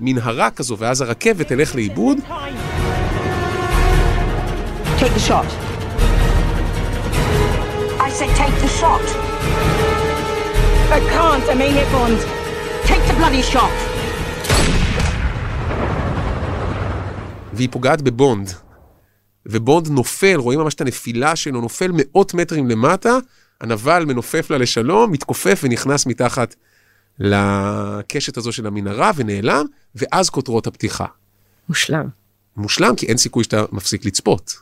למנהרה 0.00 0.50
כזו, 0.50 0.76
ואז 0.78 1.00
הרכבת 1.00 1.48
תלך 1.48 1.74
לאיבוד. 1.74 2.18
Take 4.98 5.14
the 5.18 5.28
shot. 5.28 5.48
I 8.06 8.08
said 8.18 8.30
take 8.42 8.56
the 8.64 8.72
shot. 8.80 9.06
I 10.98 11.00
can't, 11.14 11.44
I 11.52 11.54
mean 11.62 11.76
it, 11.82 11.88
Bond. 11.94 12.20
Take 12.90 13.04
the 13.08 13.14
bloody 13.18 13.42
shot. 13.54 13.76
והיא 17.52 17.68
פוגעת 17.70 18.02
בבונד. 18.02 18.63
ובונד 19.46 19.88
נופל, 19.88 20.34
רואים 20.36 20.60
ממש 20.60 20.74
את 20.74 20.80
הנפילה 20.80 21.36
שלו, 21.36 21.60
נופל 21.60 21.90
מאות 21.94 22.34
מטרים 22.34 22.68
למטה, 22.68 23.18
הנבל 23.60 24.04
מנופף 24.04 24.50
לה 24.50 24.58
לשלום, 24.58 25.12
מתכופף 25.12 25.60
ונכנס 25.64 26.06
מתחת 26.06 26.54
לקשת 27.18 28.36
הזו 28.36 28.52
של 28.52 28.66
המנהרה 28.66 29.10
ונעלם, 29.16 29.66
ואז 29.94 30.30
כותרות 30.30 30.66
הפתיחה. 30.66 31.06
מושלם. 31.68 32.08
מושלם, 32.56 32.96
כי 32.96 33.06
אין 33.06 33.16
סיכוי 33.16 33.44
שאתה 33.44 33.64
מפסיק 33.72 34.04
לצפות. 34.04 34.54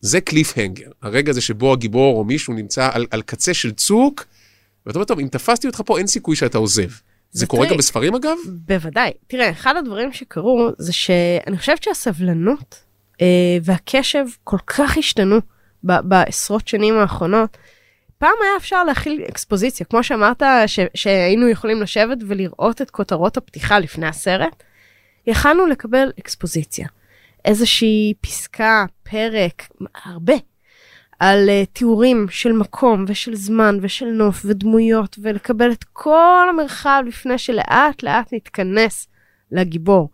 זה 0.00 0.20
קליף 0.20 0.58
הנגר, 0.58 0.90
הרגע 1.02 1.30
הזה 1.30 1.40
שבו 1.40 1.72
הגיבור 1.72 2.18
או 2.18 2.24
מישהו 2.24 2.54
נמצא 2.54 2.88
על, 2.92 3.06
על 3.10 3.22
קצה 3.22 3.54
של 3.54 3.72
צוק, 3.72 4.24
ואתה 4.86 4.98
אומר, 4.98 5.06
טוב, 5.06 5.18
אם 5.18 5.28
תפסתי 5.28 5.66
אותך 5.66 5.82
פה, 5.86 5.98
אין 5.98 6.06
סיכוי 6.06 6.36
שאתה 6.36 6.58
עוזב. 6.58 6.88
זה, 6.88 6.96
זה 7.30 7.46
קורה. 7.46 7.70
גם 7.70 7.76
בספרים 7.76 8.14
אגב? 8.14 8.36
בוודאי. 8.46 9.10
תראה, 9.26 9.50
אחד 9.50 9.76
הדברים 9.76 10.12
שקרו 10.12 10.70
זה 10.78 10.92
שאני 10.92 11.58
חושבת 11.58 11.82
שהסבלנות 11.82 12.85
והקשב 13.62 14.24
כל 14.44 14.58
כך 14.66 14.98
השתנו 14.98 15.36
בעשרות 15.82 16.68
שנים 16.68 16.98
האחרונות. 16.98 17.56
פעם 18.18 18.34
היה 18.42 18.56
אפשר 18.56 18.84
להכיל 18.84 19.24
אקספוזיציה, 19.28 19.86
כמו 19.86 20.02
שאמרת 20.02 20.42
ש- 20.66 20.80
שהיינו 20.94 21.48
יכולים 21.48 21.82
לשבת 21.82 22.18
ולראות 22.26 22.82
את 22.82 22.90
כותרות 22.90 23.36
הפתיחה 23.36 23.78
לפני 23.78 24.06
הסרט, 24.06 24.62
יכלנו 25.26 25.66
לקבל 25.66 26.12
אקספוזיציה. 26.18 26.88
איזושהי 27.44 28.14
פסקה, 28.20 28.84
פרק, 29.02 29.68
הרבה, 30.04 30.34
על 31.18 31.48
uh, 31.48 31.66
תיאורים 31.72 32.26
של 32.30 32.52
מקום 32.52 33.04
ושל 33.08 33.34
זמן 33.34 33.78
ושל 33.82 34.06
נוף 34.06 34.42
ודמויות, 34.44 35.16
ולקבל 35.22 35.72
את 35.72 35.84
כל 35.92 36.46
המרחב 36.50 37.02
לפני 37.06 37.38
שלאט 37.38 38.02
לאט 38.02 38.32
נתכנס 38.32 39.08
לגיבור. 39.52 40.08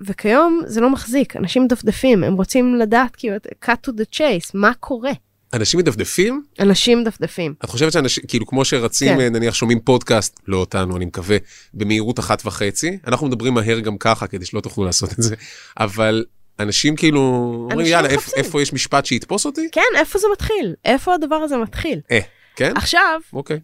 וכיום 0.00 0.62
זה 0.66 0.80
לא 0.80 0.90
מחזיק, 0.90 1.36
אנשים 1.36 1.64
מדפדפים, 1.64 2.24
הם 2.24 2.34
רוצים 2.34 2.74
לדעת 2.74 3.16
כאילו, 3.16 3.36
cut 3.64 3.88
to 3.88 3.90
the 3.90 4.16
chase, 4.16 4.50
מה 4.54 4.72
קורה? 4.80 5.12
אנשים 5.54 5.80
מדפדפים? 5.80 6.42
אנשים 6.60 7.00
מדפדפים. 7.00 7.54
את 7.64 7.70
חושבת 7.70 7.92
שאנשים, 7.92 8.24
כאילו 8.28 8.46
כמו 8.46 8.64
שרצים, 8.64 9.18
כן. 9.18 9.32
נניח 9.32 9.54
שומעים 9.54 9.80
פודקאסט, 9.80 10.40
לא 10.48 10.56
אותנו, 10.56 10.96
אני 10.96 11.04
מקווה, 11.04 11.36
במהירות 11.74 12.18
אחת 12.18 12.46
וחצי, 12.46 12.98
אנחנו 13.06 13.26
מדברים 13.26 13.54
מהר 13.54 13.80
גם 13.80 13.98
ככה, 13.98 14.26
כדי 14.26 14.44
שלא 14.44 14.60
תוכלו 14.60 14.84
לעשות 14.84 15.12
את 15.12 15.22
זה, 15.22 15.34
אבל 15.80 16.24
אנשים 16.60 16.96
כאילו, 16.96 17.20
אומרים 17.20 17.80
אנשים 17.80 17.92
יאללה, 17.92 18.08
איפה, 18.08 18.20
מחפשים." 18.20 18.44
איפה 18.44 18.62
יש 18.62 18.72
משפט 18.72 19.06
שיתפוס 19.06 19.46
אותי? 19.46 19.68
כן, 19.72 19.80
איפה 19.96 20.18
זה 20.18 20.26
מתחיל? 20.32 20.74
איפה 20.84 21.14
הדבר 21.14 21.36
הזה 21.36 21.56
מתחיל? 21.56 22.00
אה, 22.10 22.20
כן? 22.56 22.72
עכשיו, 22.76 23.20
אוקיי. 23.32 23.60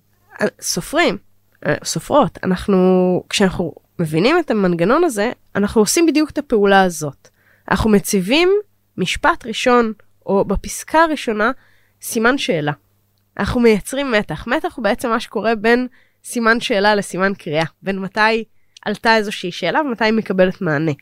סופרים, 0.60 1.18
אה, 1.66 1.74
סופרות, 1.84 2.38
אנחנו, 2.44 3.22
כשאנחנו 3.28 3.72
מבינים 3.98 4.38
את 4.38 4.50
המנגנון 4.50 5.04
הזה, 5.04 5.32
אנחנו 5.56 5.80
עושים 5.80 6.06
בדיוק 6.06 6.30
את 6.30 6.38
הפעולה 6.38 6.82
הזאת. 6.82 7.28
אנחנו 7.70 7.90
מציבים 7.90 8.52
משפט 8.96 9.46
ראשון, 9.46 9.92
או 10.26 10.44
בפסקה 10.44 11.02
הראשונה, 11.02 11.50
סימן 12.02 12.38
שאלה. 12.38 12.72
אנחנו 13.38 13.60
מייצרים 13.60 14.10
מתח. 14.10 14.46
מתח 14.46 14.74
הוא 14.76 14.84
בעצם 14.84 15.08
מה 15.08 15.20
שקורה 15.20 15.54
בין 15.54 15.86
סימן 16.24 16.60
שאלה 16.60 16.94
לסימן 16.94 17.34
קריאה, 17.34 17.64
בין 17.82 17.98
מתי 17.98 18.44
עלתה 18.82 19.16
איזושהי 19.16 19.52
שאלה 19.52 19.80
ומתי 19.80 20.04
היא 20.04 20.12
מקבלת 20.12 20.60
מענה. 20.60 20.92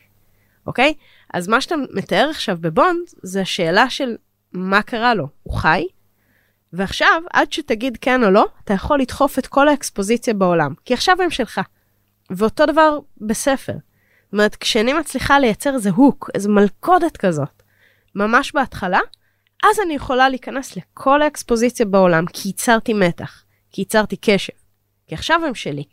אוקיי? 0.67 0.93
אז 1.33 1.47
מה 1.47 1.61
שאתה 1.61 1.75
מתאר 1.93 2.27
עכשיו 2.29 2.57
בבונד, 2.61 2.99
זה 3.21 3.41
השאלה 3.41 3.89
של 3.89 4.15
מה 4.53 4.81
קרה 4.81 5.13
לו. 5.13 5.27
הוא 5.43 5.53
חי? 5.53 5.87
ועכשיו, 6.73 7.23
עד 7.33 7.53
שתגיד 7.53 7.97
כן 8.01 8.23
או 8.23 8.31
לא, 8.31 8.45
אתה 8.63 8.73
יכול 8.73 8.99
לדחוף 8.99 9.39
את 9.39 9.47
כל 9.47 9.67
האקספוזיציה 9.67 10.33
בעולם, 10.33 10.73
כי 10.85 10.93
עכשיו 10.93 11.21
הם 11.21 11.29
שלך. 11.29 11.61
ואותו 12.31 12.65
דבר 12.65 12.99
בספר. 13.17 13.73
זאת 13.73 14.33
אומרת, 14.33 14.55
כשאני 14.55 14.93
מצליחה 14.93 15.39
לייצר 15.39 15.73
איזה 15.73 15.89
הוק, 15.89 16.29
איזה 16.35 16.49
מלכודת 16.49 17.17
כזאת, 17.17 17.63
ממש 18.15 18.51
בהתחלה, 18.55 18.99
אז 19.63 19.79
אני 19.85 19.93
יכולה 19.93 20.29
להיכנס 20.29 20.77
לכל 20.77 21.21
האקספוזיציה 21.21 21.85
בעולם, 21.85 22.25
כי 22.33 22.49
ייצרתי 22.49 22.93
מתח, 22.93 23.43
כי 23.71 23.81
ייצרתי 23.81 24.15
קשב, 24.21 24.53
כי 25.07 25.15
עכשיו 25.15 25.45
הם 25.45 25.55
שלי. 25.55 25.83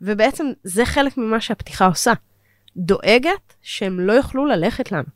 ובעצם 0.00 0.46
זה 0.64 0.84
חלק 0.84 1.16
ממה 1.16 1.40
שהפתיחה 1.40 1.86
עושה. 1.86 2.12
דואגת 2.76 3.54
שהם 3.62 4.00
לא 4.00 4.12
יוכלו 4.12 4.46
ללכת 4.46 4.92
לנו. 4.92 5.08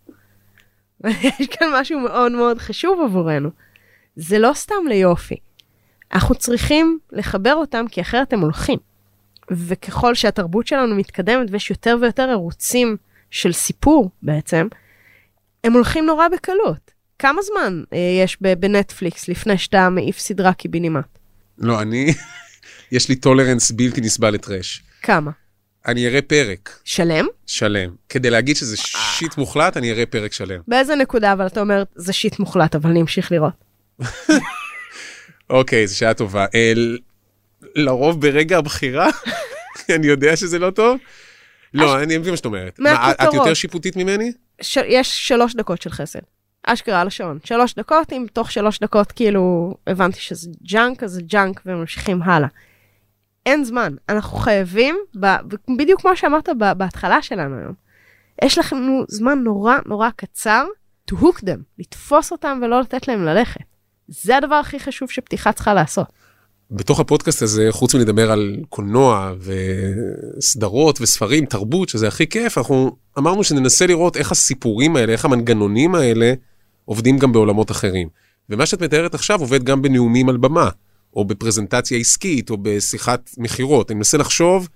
יש 1.40 1.46
כאן 1.46 1.68
משהו 1.81 2.00
מאוד 2.00 2.33
מאוד 2.33 2.59
חשוב 2.59 3.00
עבורנו. 3.00 3.50
זה 4.16 4.38
לא 4.38 4.50
סתם 4.55 4.87
ליופי. 4.88 5.37
אנחנו 6.12 6.35
צריכים 6.35 6.98
לחבר 7.12 7.55
אותם, 7.55 7.85
כי 7.90 8.00
אחרת 8.00 8.33
הם 8.33 8.40
הולכים. 8.40 8.79
וככל 9.50 10.14
שהתרבות 10.14 10.66
שלנו 10.66 10.96
מתקדמת 10.96 11.48
ויש 11.50 11.70
יותר 11.70 11.96
ויותר 12.00 12.22
ערוצים 12.22 12.96
של 13.30 13.52
סיפור 13.52 14.11
בעצם, 14.22 14.66
הם 15.64 15.72
הולכים 15.72 16.07
נורא 16.07 16.28
בקלות. 16.28 16.90
כמה 17.18 17.42
זמן 17.42 17.83
אה, 17.92 17.98
יש 18.22 18.37
בנטפליקס 18.40 19.28
לפני 19.28 19.59
שאתה 19.59 19.88
מעיף 19.88 20.18
סדרה 20.18 20.52
קיבינימט? 20.52 21.18
לא, 21.59 21.83
אני, 21.83 22.14
יש 22.92 23.09
לי 23.09 23.16
tolerance 23.16 23.70
בלתי 23.70 24.00
נסבל 24.00 24.30
ל 24.31 24.38
trash. 24.38 24.83
כמה? 25.02 25.30
אני 25.87 26.07
אראה 26.07 26.22
פרק 26.22 26.78
שלם? 26.85 27.26
שלם. 27.46 27.90
כדי 28.09 28.30
להגיד 28.30 28.57
שזה 28.57 28.76
shit 28.77 29.38
מוחלט, 29.38 29.76
אני 29.76 29.92
אראה 29.92 30.07
פרק 30.07 30.33
שלם. 30.33 30.61
באיזה 30.68 30.94
נקודה 30.94 31.33
אבל 31.33 31.46
אתה 31.46 31.61
אומר 31.61 31.83
זה 31.94 32.12
shit 32.12 32.38
מוחלט 32.38 32.74
אבל 32.74 32.90
אני 32.90 33.00
אמשיך 33.00 33.33
לראות. 33.33 33.64
אוקיי, 35.50 35.87
זו 35.87 35.96
שאלה 35.96 36.14
טובה. 36.14 36.46
אל... 36.54 36.98
לרוב 37.77 38.20
ברגע 38.20 38.59
הבחירה, 38.59 39.09
אני 39.96 40.07
יודע 40.07 40.37
שזה 40.37 40.59
לא 40.59 40.70
טוב. 40.70 40.98
לא, 41.74 42.03
אני 42.03 42.18
מבין 42.18 42.31
מה 42.31 42.37
שאת 42.37 42.44
אומרת. 42.44 42.79
מה, 42.79 42.92
את- 42.92 42.98
מהכותרות. 42.98 43.35
יותר 43.35 43.55
שיפוטית 43.55 43.96
ממני? 43.96 44.33
ש... 44.61 44.77
יש 44.77 45.29
שלוש 45.29 45.55
דקות 45.55 45.83
של 45.83 45.90
חסד. 45.90 46.20
אשכרה 46.66 47.00
על 47.00 47.07
השעון. 47.07 47.38
שלוש 47.44 47.74
דקות, 47.74 48.12
אם 48.12 48.27
תוך 48.33 48.53
שלוש 48.53 48.79
דקות 48.79 49.12
כאילו 49.12 49.74
הבנתי 49.87 50.20
שזה 50.20 50.50
junk, 50.62 51.03
אז 51.03 51.11
זה 51.11 51.22
junk 51.22 51.61
וממשיכים 51.66 52.22
הלאה. 52.22 52.48
אין 53.46 53.64
זמן, 53.64 53.94
אנחנו 54.09 54.38
חייבים, 54.38 54.96
ב... 55.20 55.27
בדיוק 55.79 56.00
כמו 56.00 56.16
שאמרת 56.16 56.48
ב... 56.59 56.72
בהתחלה 56.72 57.22
שלנו 57.22 57.59
היום, 57.59 57.72
יש 58.44 58.59
לכם 58.59 58.77
זמן 59.09 59.38
נורא 59.38 59.77
נורא 59.87 60.09
קצר 60.16 60.64
to 61.11 61.14
hook 61.14 61.38
them, 61.40 61.59
לתפוס 61.79 62.33
אותם 62.33 62.61
ולא 62.62 62.81
לתת 62.81 63.09
להם 63.09 63.24
ללכת. 63.24 63.61
זה 64.09 64.37
הדבר 64.37 64.55
הכי 64.55 64.81
חשוב 64.81 65.11
שפתיחה 65.11 65.53
צריכה 65.53 65.74
לעשות. 65.74 66.07
בתוך 66.70 67.00
הפודקאסט 67.00 67.42
הזה, 67.42 67.68
חוץ 67.70 67.94
מלדבר 67.94 68.31
על 68.31 68.57
קולנוע 68.68 69.33
וסדרות 70.38 71.00
וספרים, 71.00 71.46
תרבות, 71.46 71.88
שזה 71.88 72.09
הכי 72.09 72.27
כיף, 72.27 72.59
אנחנו 72.59 72.96
אמרנו 73.18 73.44
שננסה 73.44 73.87
לראות 73.87 74.16
איך 74.16 74.33
הסיפורים 74.33 74.96
האלה, 74.96 75.12
איך 75.12 75.24
המנגנונים 75.24 75.94
האלה 75.94 76.33
עובדים 76.85 77.18
גם 77.18 77.33
בעולמות 77.33 77.70
אחרים. 77.70 78.09
ומה 78.50 78.66
שאת 78.66 78.83
מתארת 78.83 79.14
עכשיו 79.14 79.40
עובד 79.40 79.62
גם 79.62 79.83
בנאומים 79.83 80.29
על 80.29 80.37
במה, 80.37 80.68
או 81.16 81.24
בפרזנטציה 81.24 81.98
עסקית, 81.98 82.50
או 82.50 82.57
בשיחת 82.62 83.31
מכירות. 83.38 83.90
אני 83.90 83.96
מנסה 83.96 84.18
לחשוב 84.18 84.68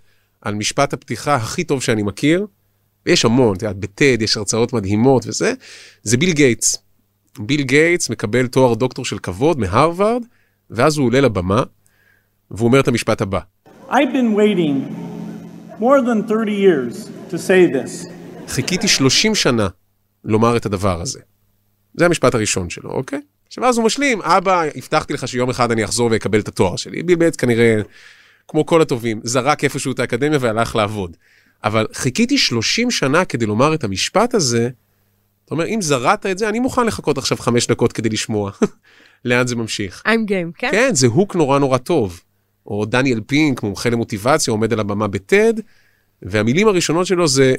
על 0.42 0.54
משפט 0.54 0.92
הפתיחה 0.92 1.34
הכי 1.34 1.64
טוב 1.64 1.82
שאני 1.82 2.02
מכיר, 2.02 2.46
ויש 3.06 3.24
המון, 3.24 3.56
את 3.56 3.62
יודעת, 3.62 3.76
בטד 3.76 4.22
יש 4.22 4.36
הרצאות 4.36 4.72
מדהימות 4.72 5.26
וזה, 5.26 5.52
זה 6.02 6.16
ביל 6.16 6.32
גייטס. 6.32 6.76
ביל 7.38 7.62
גייטס 7.62 8.10
מקבל 8.10 8.46
תואר 8.46 8.74
דוקטור 8.74 9.04
של 9.04 9.18
כבוד 9.18 9.58
מהרווארד, 9.58 10.22
ואז 10.70 10.96
הוא 10.96 11.06
עולה 11.06 11.20
לבמה, 11.20 11.62
והוא 12.50 12.66
אומר 12.66 12.80
את 12.80 12.88
המשפט 12.88 13.20
הבא. 13.20 13.40
I've 13.88 14.12
been 14.12 14.36
waiting 14.36 14.92
more 15.80 16.00
than 16.00 16.28
30 16.28 16.50
years 16.50 17.08
to 17.30 17.34
say 17.34 17.72
this. 17.72 18.12
חיכיתי 18.48 18.88
30 18.88 19.34
שנה 19.34 19.68
לומר 20.24 20.56
את 20.56 20.66
הדבר 20.66 21.00
הזה. 21.00 21.20
זה 21.94 22.06
המשפט 22.06 22.34
הראשון 22.34 22.70
שלו, 22.70 22.90
אוקיי? 22.90 23.20
עכשיו 23.46 23.64
אז 23.64 23.78
הוא 23.78 23.86
משלים, 23.86 24.22
אבא, 24.22 24.62
הבטחתי 24.76 25.12
לך 25.12 25.28
שיום 25.28 25.50
אחד 25.50 25.70
אני 25.70 25.84
אחזור 25.84 26.08
ואקבל 26.12 26.40
את 26.40 26.48
התואר 26.48 26.76
שלי. 26.76 27.02
ביל 27.02 27.16
גייטס 27.16 27.36
כנראה, 27.36 27.80
כמו 28.48 28.66
כל 28.66 28.82
הטובים, 28.82 29.20
זרק 29.24 29.64
איפשהו 29.64 29.92
את 29.92 29.98
האקדמיה 29.98 30.38
והלך 30.40 30.76
לעבוד. 30.76 31.16
אבל 31.64 31.86
חיכיתי 31.92 32.38
30 32.38 32.90
שנה 32.90 33.24
כדי 33.24 33.46
לומר 33.46 33.74
את 33.74 33.84
המשפט 33.84 34.34
הזה, 34.34 34.68
זאת 35.44 35.50
אומרת, 35.50 35.68
אם 35.68 35.82
זרעת 35.82 36.26
את 36.26 36.38
זה, 36.38 36.48
אני 36.48 36.58
מוכן 36.60 36.86
לחכות 36.86 37.18
עכשיו 37.18 37.36
חמש 37.36 37.66
דקות 37.66 37.92
כדי 37.92 38.08
לשמוע 38.08 38.50
לאן 39.24 39.46
זה 39.46 39.56
ממשיך. 39.56 40.02
I'm 40.06 40.30
game, 40.30 40.58
כן? 40.58 40.68
כן, 40.70 40.94
זה 40.94 41.06
הוק 41.06 41.36
נורא 41.36 41.58
נורא 41.58 41.78
טוב. 41.78 42.20
או 42.68 42.84
דניאל 42.84 43.20
פינק, 43.26 43.62
מומחה 43.62 43.90
למוטיבציה, 43.90 44.52
עומד 44.52 44.72
על 44.72 44.80
הבמה 44.80 45.08
בטד, 45.08 45.54
והמילים 46.22 46.68
הראשונות 46.68 47.06
שלו 47.06 47.28
זה, 47.28 47.54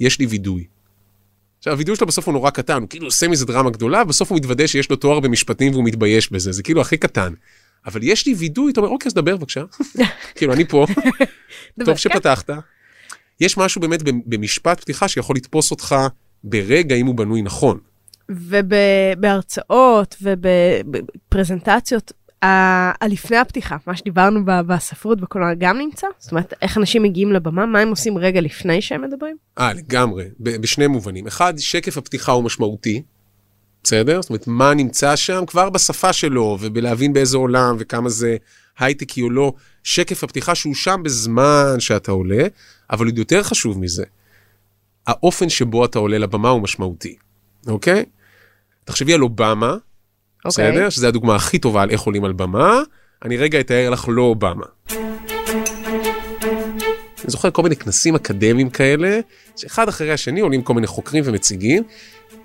יש 0.00 0.18
לי 0.18 0.26
וידוי. 0.26 0.64
עכשיו, 1.58 1.72
הווידוי 1.72 1.96
שלו 1.96 2.06
בסוף 2.06 2.26
הוא 2.26 2.32
נורא 2.32 2.50
קטן, 2.50 2.80
הוא 2.80 2.88
כאילו 2.88 3.06
עושה 3.06 3.28
מזה 3.28 3.46
דרמה 3.46 3.70
גדולה, 3.70 4.04
בסוף 4.04 4.30
הוא 4.30 4.38
מתוודה 4.38 4.68
שיש 4.68 4.90
לו 4.90 4.96
תואר 4.96 5.20
במשפטים 5.20 5.72
והוא 5.72 5.84
מתבייש 5.84 6.32
בזה, 6.32 6.52
זה 6.52 6.62
כאילו 6.62 6.80
הכי 6.80 6.96
קטן. 6.96 7.32
אבל 7.86 8.00
יש 8.02 8.26
לי 8.26 8.34
וידוי, 8.34 8.72
אתה 8.72 8.80
אומר, 8.80 8.90
אוקיי, 8.92 9.08
אז 9.08 9.14
דבר 9.14 9.36
בבקשה. 9.36 9.64
כאילו, 10.36 10.52
אני 10.52 10.64
פה, 10.64 10.86
טוב. 11.84 11.96
שפתחת. 11.96 12.50
יש 13.40 13.58
משהו 13.58 13.80
באמת 13.80 14.02
במשפט 14.02 14.80
פתיחה 14.80 15.08
שיכול 15.08 15.36
לתפוס 15.36 15.70
אותך 15.70 15.96
ברגע 16.44 16.96
אם 16.96 17.06
הוא 17.06 17.14
בנוי 17.14 17.42
נכון. 17.42 17.78
ובהרצאות 18.28 20.16
ובפרזנטציות, 20.22 22.12
הלפני 22.42 23.36
הפתיחה, 23.36 23.76
מה 23.86 23.96
שדיברנו 23.96 24.40
בספרות 24.44 25.20
בקולנוע 25.20 25.54
גם 25.54 25.78
נמצא? 25.78 26.06
זאת 26.18 26.30
אומרת, 26.30 26.54
איך 26.62 26.78
אנשים 26.78 27.02
מגיעים 27.02 27.32
לבמה, 27.32 27.66
מה 27.66 27.80
הם 27.80 27.88
עושים 27.88 28.18
רגע 28.18 28.40
לפני 28.40 28.82
שהם 28.82 29.02
מדברים? 29.02 29.36
אה, 29.58 29.72
לגמרי, 29.72 30.24
בשני 30.40 30.86
מובנים. 30.86 31.26
אחד, 31.26 31.54
שקף 31.58 31.98
הפתיחה 31.98 32.32
הוא 32.32 32.44
משמעותי, 32.44 33.02
בסדר? 33.84 34.22
זאת 34.22 34.30
אומרת, 34.30 34.46
מה 34.46 34.74
נמצא 34.74 35.16
שם 35.16 35.46
כבר 35.46 35.70
בשפה 35.70 36.12
שלו, 36.12 36.58
ובלהבין 36.60 37.12
באיזה 37.12 37.36
עולם, 37.36 37.76
וכמה 37.78 38.08
זה 38.08 38.36
הייטקי 38.78 39.22
או 39.22 39.30
לא. 39.30 39.52
שקף 39.82 40.24
הפתיחה 40.24 40.54
שהוא 40.54 40.74
שם 40.74 41.00
בזמן 41.04 41.74
שאתה 41.78 42.12
עולה, 42.12 42.46
אבל 42.90 43.06
עוד 43.06 43.18
יותר 43.18 43.42
חשוב 43.42 43.78
מזה, 43.78 44.04
האופן 45.06 45.48
שבו 45.48 45.84
אתה 45.84 45.98
עולה 45.98 46.18
לבמה 46.18 46.48
הוא 46.48 46.62
משמעותי, 46.62 47.16
אוקיי? 47.66 48.04
תחשבי 48.84 49.14
על 49.14 49.22
אובמה, 49.22 49.76
אוקיי. 50.44 50.72
בסדר? 50.72 50.90
שזו 50.90 51.08
הדוגמה 51.08 51.36
הכי 51.36 51.58
טובה 51.58 51.82
על 51.82 51.90
איך 51.90 52.00
עולים 52.00 52.24
על 52.24 52.32
במה. 52.32 52.80
אני 53.24 53.36
רגע 53.36 53.60
אתאר 53.60 53.90
לך 53.90 54.04
לא 54.08 54.22
אובמה. 54.22 54.64
אני 57.28 57.32
זוכר 57.32 57.50
כל 57.50 57.62
מיני 57.62 57.76
כנסים 57.76 58.14
אקדמיים 58.14 58.70
כאלה, 58.70 59.20
שאחד 59.56 59.88
אחרי 59.88 60.12
השני 60.12 60.40
עולים 60.40 60.62
כל 60.62 60.74
מיני 60.74 60.86
חוקרים 60.86 61.24
ומציגים, 61.26 61.82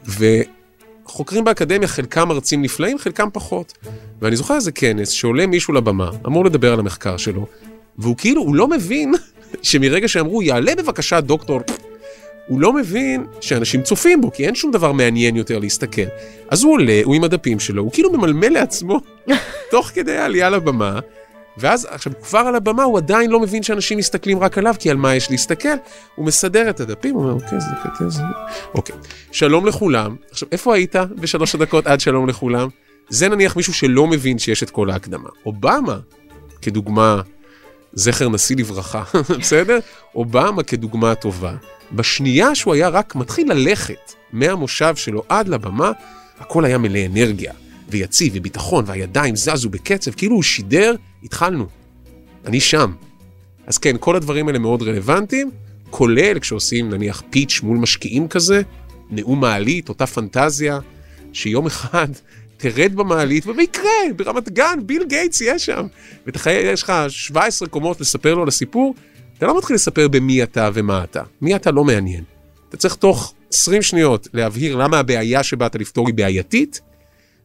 וחוקרים 0.06 1.44
באקדמיה, 1.44 1.88
חלקם 1.88 2.28
מרצים 2.28 2.62
נפלאים, 2.62 2.98
חלקם 2.98 3.28
פחות. 3.34 3.74
ואני 4.22 4.36
זוכר 4.36 4.56
איזה 4.56 4.72
כנס 4.72 5.10
שעולה 5.10 5.48
מישהו 5.48 5.74
לבמה, 5.74 6.10
אמור 6.26 6.46
לדבר 6.46 6.74
על 6.74 6.80
המחקר 6.80 7.18
שלו, 7.18 7.48
והוא 7.98 8.18
כאילו, 8.18 8.42
הוא 8.42 8.56
לא 8.56 8.68
מבין 8.68 9.14
שמרגע 9.62 10.08
שאמרו, 10.08 10.42
יעלה 10.42 10.76
בבקשה 10.76 11.22
דוקטור, 11.22 11.62
הוא 12.48 12.62
לא 12.62 12.74
מבין 12.74 13.26
שאנשים 13.42 13.82
צופים 13.82 14.22
בו, 14.22 14.32
כי 14.32 14.46
אין 14.46 14.56
שום 14.56 14.72
דבר 14.72 14.92
מעניין 14.92 15.36
יותר 15.36 15.60
להסתכל. 15.60 16.02
אז 16.50 16.64
הוא 16.64 16.74
עולה, 16.74 17.02
הוא 17.04 17.16
עם 17.16 17.24
הדפים 17.24 17.60
שלו, 17.60 17.84
הוא 17.84 17.92
כאילו 17.92 18.12
ממלמל 18.12 18.50
לעצמו, 18.50 19.00
תוך 19.72 19.92
כדי 19.94 20.18
העלייה 20.18 20.50
לבמה, 20.50 21.00
ואז 21.58 21.88
עכשיו 21.90 22.14
כבר 22.22 22.40
על 22.40 22.56
הבמה 22.56 22.84
הוא 22.84 22.98
עדיין 22.98 23.32
לא 23.32 23.40
מבין 23.40 23.64
שאנשים 23.64 23.98
מסתכלים 23.98 24.40
רק 24.40 24.58
עליו, 24.58 24.76
כי 24.80 24.90
על 24.90 24.98
מה 24.98 25.16
יש 25.16 25.32
להסתכל? 25.32 25.70
הוא 26.16 26.26
מסדר 26.26 26.70
את 26.70 26.80
הדפים, 26.80 27.16
הוא 27.16 27.24
אומר, 27.24 27.34
אוקיי, 27.34 27.60
זה 27.60 27.68
קטע, 27.84 28.10
זה... 28.10 28.22
אוקיי. 28.76 28.96
שלום 29.32 29.66
לכולם. 29.66 30.16
עכשיו, 30.32 30.48
איפה 30.52 30.76
היית 30.76 30.96
בשלוש 30.96 31.56
הדקות 31.56 31.88
עד 31.88 32.00
שלום 32.00 32.30
לכולם? 32.30 32.68
זה 33.10 33.30
נניח 33.30 33.56
מישהו 33.56 33.74
שלא 33.74 34.08
מבין 34.08 34.40
שיש 34.40 34.64
את 34.64 34.70
כל 34.70 34.90
ההקדמה. 34.90 35.30
אובמה, 35.46 36.00
כדוגמה, 36.62 37.22
זכר 37.94 38.30
נשיא 38.30 38.56
לברכה, 38.56 39.04
בסדר? 39.40 39.80
אובמה 40.16 40.64
כדוגמה 40.64 41.16
טובה. 41.16 41.56
בשנייה 41.94 42.56
שהוא 42.56 42.74
היה 42.74 42.90
רק 42.90 43.16
מתחיל 43.16 43.54
ללכת 43.54 44.14
מהמושב 44.32 44.96
שלו 44.96 45.24
עד 45.30 45.48
לבמה, 45.48 45.92
הכל 46.40 46.66
היה 46.66 46.78
מלא 46.78 47.00
אנרגיה, 47.06 47.54
ויציב, 47.90 48.34
וביטחון, 48.36 48.84
והידיים 48.88 49.36
זזו 49.36 49.70
בקצב, 49.70 50.12
כאילו 50.12 50.36
הוא 50.36 50.44
שידר, 50.44 50.96
התחלנו. 51.24 51.68
אני 52.46 52.60
שם. 52.60 52.94
אז 53.68 53.78
כן, 53.78 53.96
כל 54.00 54.16
הדברים 54.16 54.48
האלה 54.48 54.60
מאוד 54.60 54.82
רלוונטיים, 54.82 55.52
כולל 55.90 56.40
כשעושים 56.40 56.90
נניח 56.90 57.24
פיץ' 57.30 57.60
מול 57.64 57.78
משקיעים 57.78 58.28
כזה, 58.28 58.62
נאום 59.10 59.40
מעלית, 59.42 59.90
אותה 59.90 60.08
פנטזיה, 60.08 60.80
שיום 61.34 61.66
אחד 61.66 62.08
תרד 62.58 62.96
במעלית, 62.96 63.48
ובמקרה, 63.48 63.92
ברמת 64.16 64.50
גן, 64.50 64.80
ביל 64.86 65.04
גייטס 65.04 65.42
יהיה 65.42 65.60
שם. 65.60 65.88
ויש 66.46 66.84
לך 66.84 66.94
17 67.08 67.68
קומות 67.68 68.02
לספר 68.02 68.34
לו 68.34 68.42
על 68.42 68.48
הסיפור, 68.48 68.96
אתה 69.38 69.46
לא 69.46 69.58
מתחיל 69.58 69.76
לספר 69.76 70.08
במי 70.08 70.44
אתה 70.44 70.70
ומה 70.74 71.04
אתה. 71.04 71.24
מי 71.42 71.56
אתה 71.56 71.72
לא 71.72 71.84
מעניין. 71.84 72.24
אתה 72.70 72.78
צריך 72.78 72.96
תוך 72.96 73.34
20 73.54 73.82
שניות 73.82 74.28
להבהיר 74.34 74.76
למה 74.76 75.00
הבעיה 75.00 75.44
שבאת 75.44 75.76
לפתור 75.76 76.08
היא 76.08 76.16
בעייתית, 76.16 76.82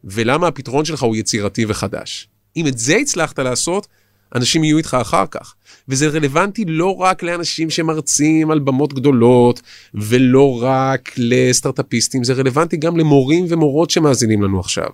ולמה 0.03 0.47
הפתרון 0.47 0.85
שלך 0.85 1.03
הוא 1.03 1.15
יצירתי 1.15 1.65
וחדש. 1.67 2.27
אם 2.55 2.67
את 2.67 2.77
זה 2.77 2.95
הצלחת 2.95 3.39
לעשות, 3.39 3.87
אנשים 4.35 4.63
יהיו 4.63 4.77
איתך 4.77 4.97
אחר 5.01 5.25
כך. 5.31 5.53
וזה 5.87 6.07
רלוונטי 6.07 6.65
לא 6.67 6.95
רק 6.95 7.23
לאנשים 7.23 7.69
שמרצים 7.69 8.51
על 8.51 8.59
במות 8.59 8.93
גדולות, 8.93 9.61
ולא 9.93 10.63
רק 10.63 11.11
לסטארט-אפיסטים, 11.17 12.23
זה 12.23 12.33
רלוונטי 12.33 12.77
גם 12.77 12.97
למורים 12.97 13.45
ומורות 13.49 13.89
שמאזינים 13.89 14.43
לנו 14.43 14.59
עכשיו. 14.59 14.89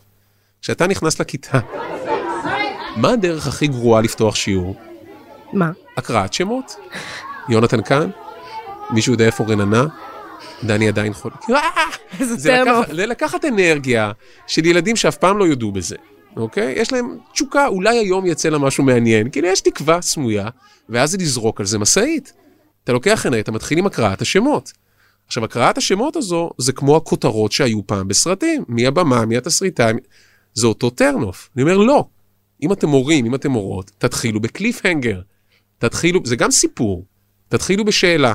כשאתה 0.62 0.88
נכנס 0.88 1.20
לכיתה, 1.20 1.60
מה 2.96 3.12
הדרך 3.12 3.48
הכי 3.48 3.68
גרועה 3.68 4.02
לפתוח 4.02 4.36
שיעור? 4.36 4.76
מה? 5.54 5.72
הקראת 5.98 6.34
שמות? 6.34 6.76
יונתן 7.50 7.82
כאן? 7.82 8.10
מישהו 8.90 9.14
יודע 9.14 9.26
איפה 9.26 9.44
רננה? 9.44 9.86
דני 10.64 10.88
עדיין 10.88 11.14
חולה. 11.14 11.36
אה! 11.50 11.60
זה. 12.36 12.62
לקחת, 12.92 13.46
אנרגיה 13.46 14.12
של 14.48 14.66
ילדים 14.66 14.96
שאף 14.96 15.18
פעם 15.18 15.38
לא 15.38 15.48
יודו 15.48 15.72
בזה, 15.72 15.96
אוקיי? 16.38 16.74
יש 16.78 16.94
להם 16.94 17.18
תשוקה, 17.34 17.68
אולי 17.68 17.98
היום 17.98 18.26
יצא 18.26 18.50
לה 18.50 18.58
משהו 18.58 18.84
מעניין, 18.84 19.30
כאילו 19.30 19.48
יש 19.48 19.62
תקווה 19.62 20.02
סמויה, 20.02 20.50
ואז 20.90 21.12
זה 21.12 21.18
לזרוק 21.18 21.60
על 21.60 21.66
זה 21.66 21.80
משאית. 21.80 22.34
אתה 22.84 22.94
לוקח 22.94 23.26
עיני, 23.26 23.40
אתה 23.40 23.52
מתחיל 23.52 23.78
עם 23.78 23.86
הקראת 23.86 24.22
השמות. 24.22 24.72
עכשיו, 25.28 25.46
הקראת 25.46 25.78
השמות 25.78 26.16
הזו, 26.16 26.50
זה 26.58 26.74
כמו 26.74 26.98
הכותרות 26.98 27.52
שהיו 27.52 27.88
פעם 27.88 28.08
בסרטים, 28.08 28.64
מי 28.68 28.88
הבמה, 28.88 29.26
מי 29.26 29.38
התסריטאי, 29.38 29.94
זה 30.54 30.68
אותו 30.68 30.90
טרנוף. 30.90 31.50
אני 31.56 31.64
אומר, 31.64 31.78
לא. 31.78 32.06
אם 32.62 32.74
אתם 32.74 32.90
מורים, 32.90 33.26
אם 33.26 33.36
אתם 33.36 33.52
מורות, 33.52 33.92
תתחילו 33.98 34.40
בקליפהנגר. 34.40 35.22
תתחילו, 35.78 36.20
זה 36.24 36.36
גם 36.36 36.52
סיפור. 36.52 37.06
תתחילו 37.50 37.86
בשאלה. 37.86 38.34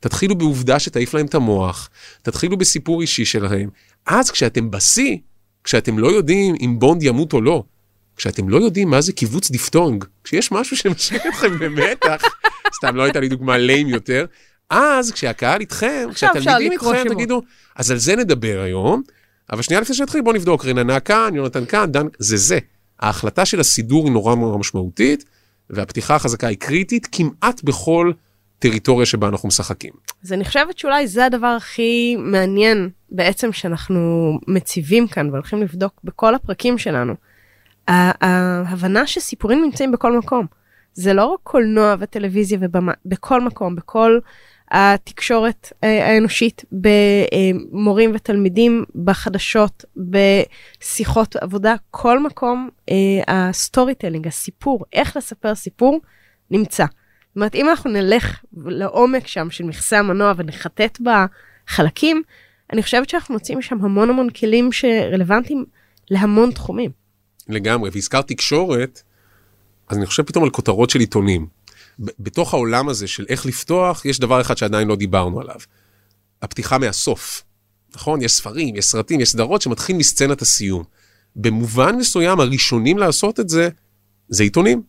תתחילו 0.00 0.34
בעובדה 0.34 0.78
שתעיף 0.78 1.14
להם 1.14 1.26
את 1.26 1.34
המוח, 1.34 1.90
תתחילו 2.22 2.56
בסיפור 2.56 3.00
אישי 3.00 3.24
שלהם. 3.24 3.70
אז 4.06 4.30
כשאתם 4.30 4.70
בשיא, 4.70 5.16
כשאתם 5.64 5.98
לא 5.98 6.06
יודעים 6.06 6.54
אם 6.60 6.76
בונד 6.78 7.02
ימות 7.02 7.32
או 7.32 7.40
לא, 7.40 7.64
כשאתם 8.16 8.48
לא 8.48 8.56
יודעים 8.56 8.90
מה 8.90 9.00
זה 9.00 9.12
קיבוץ 9.12 9.50
דיפטונג, 9.50 10.04
כשיש 10.24 10.52
משהו 10.52 10.76
שמשאיר 10.76 11.20
אתכם 11.28 11.58
במתח, 11.60 12.22
סתם 12.74 12.96
לא 12.96 13.02
הייתה 13.02 13.20
לי 13.20 13.28
דוגמה 13.28 13.58
lame 13.58 13.88
יותר, 13.88 14.26
אז 14.70 15.12
כשהקהל 15.12 15.60
איתכם, 15.60 16.08
כשהתלמידים 16.14 16.72
איתכם. 16.72 17.04
תגידו, 17.08 17.42
אז 17.76 17.90
על 17.90 17.98
זה 17.98 18.16
נדבר 18.16 18.60
היום, 18.64 19.02
אבל 19.52 19.62
שנייה 19.62 19.80
לפני 19.80 19.94
שנתחיל 19.94 20.20
בואו 20.22 20.36
נבדוק, 20.36 20.64
רננה 20.64 21.00
כאן, 21.00 21.32
יונתן 21.34 21.66
כאן, 21.66 21.92
דן, 21.92 22.06
זה 22.18 22.36
זה. 22.36 22.58
ההחלטה 23.00 23.44
של 23.44 23.60
הסידור 23.60 24.04
היא 24.04 24.12
נורא 24.12 24.34
נורא 24.34 24.58
משמעותית, 24.58 25.24
והפתיחה 25.70 26.14
החזקה 26.14 26.46
היא 26.46 26.58
קריטית 26.58 27.08
כמעט 27.12 27.62
בכל 27.64 28.12
טריטוריה 28.58 29.06
שבה 29.06 29.28
אנחנו 29.28 29.48
משחקים. 29.48 29.92
אז 30.24 30.32
אני 30.32 30.44
חושבת 30.44 30.78
שאולי 30.78 31.06
זה 31.06 31.26
הדבר 31.26 31.46
הכי 31.46 32.16
מעניין 32.18 32.88
בעצם 33.10 33.52
שאנחנו 33.52 34.32
מציבים 34.48 35.08
כאן 35.08 35.30
והולכים 35.30 35.62
לבדוק 35.62 36.00
בכל 36.04 36.34
הפרקים 36.34 36.78
שלנו. 36.78 37.14
ההבנה 37.88 39.06
שסיפורים 39.06 39.62
נמצאים 39.64 39.92
בכל 39.92 40.18
מקום. 40.18 40.46
זה 40.94 41.12
לא 41.12 41.26
רק 41.26 41.40
קולנוע 41.42 41.94
וטלוויזיה 41.98 42.58
ובמה, 42.60 42.92
בכל 43.06 43.40
מקום, 43.40 43.76
בכל 43.76 44.18
התקשורת 44.70 45.72
אה, 45.84 46.08
האנושית, 46.08 46.64
במורים 46.72 48.12
ותלמידים, 48.14 48.84
בחדשות, 49.04 49.84
בשיחות 49.96 51.36
עבודה, 51.36 51.74
כל 51.90 52.22
מקום 52.22 52.68
אה, 52.90 52.94
ה 53.28 53.94
storytelling, 53.94 54.26
הסיפור, 54.26 54.84
איך 54.92 55.16
לספר 55.16 55.54
סיפור, 55.54 56.00
נמצא. 56.50 56.84
זאת 56.84 57.36
אומרת, 57.36 57.54
אם 57.54 57.68
אנחנו 57.68 57.90
נלך 57.90 58.40
לעומק 58.56 59.26
שם 59.26 59.50
של 59.50 59.64
מכסה 59.64 59.98
המנוע 59.98 60.32
ונחטט 60.36 60.98
בחלקים, 61.00 62.22
אני 62.72 62.82
חושבת 62.82 63.08
שאנחנו 63.08 63.34
מוצאים 63.34 63.62
שם 63.62 63.84
המון 63.84 64.10
המון 64.10 64.30
כלים 64.30 64.72
שרלוונטיים 64.72 65.64
להמון 66.10 66.50
תחומים. 66.50 66.90
לגמרי, 67.48 67.90
והזכרת 67.92 68.28
תקשורת, 68.28 69.02
אז 69.88 69.96
אני 69.96 70.06
חושב 70.06 70.22
פתאום 70.22 70.44
על 70.44 70.50
כותרות 70.50 70.90
של 70.90 71.00
עיתונים. 71.00 71.46
בתוך 71.98 72.54
העולם 72.54 72.88
הזה 72.88 73.06
של 73.06 73.26
איך 73.28 73.46
לפתוח, 73.46 74.04
יש 74.04 74.20
דבר 74.20 74.40
אחד 74.40 74.56
שעדיין 74.56 74.88
לא 74.88 74.96
דיברנו 74.96 75.40
עליו. 75.40 75.56
הפתיחה 76.42 76.78
מהסוף. 76.78 77.42
נכון? 77.94 78.22
יש 78.22 78.32
ספרים, 78.32 78.76
יש 78.76 78.84
סרטים, 78.84 79.20
יש 79.20 79.30
סדרות 79.30 79.62
שמתחיל 79.62 79.96
מסצנת 79.96 80.42
הסיום. 80.42 80.84
במובן 81.36 81.96
מסוים, 81.96 82.40
הראשונים 82.40 82.98
לעשות 82.98 83.40
את 83.40 83.48
זה, 83.48 83.68
זה 84.28 84.42
עיתונים. 84.42 84.82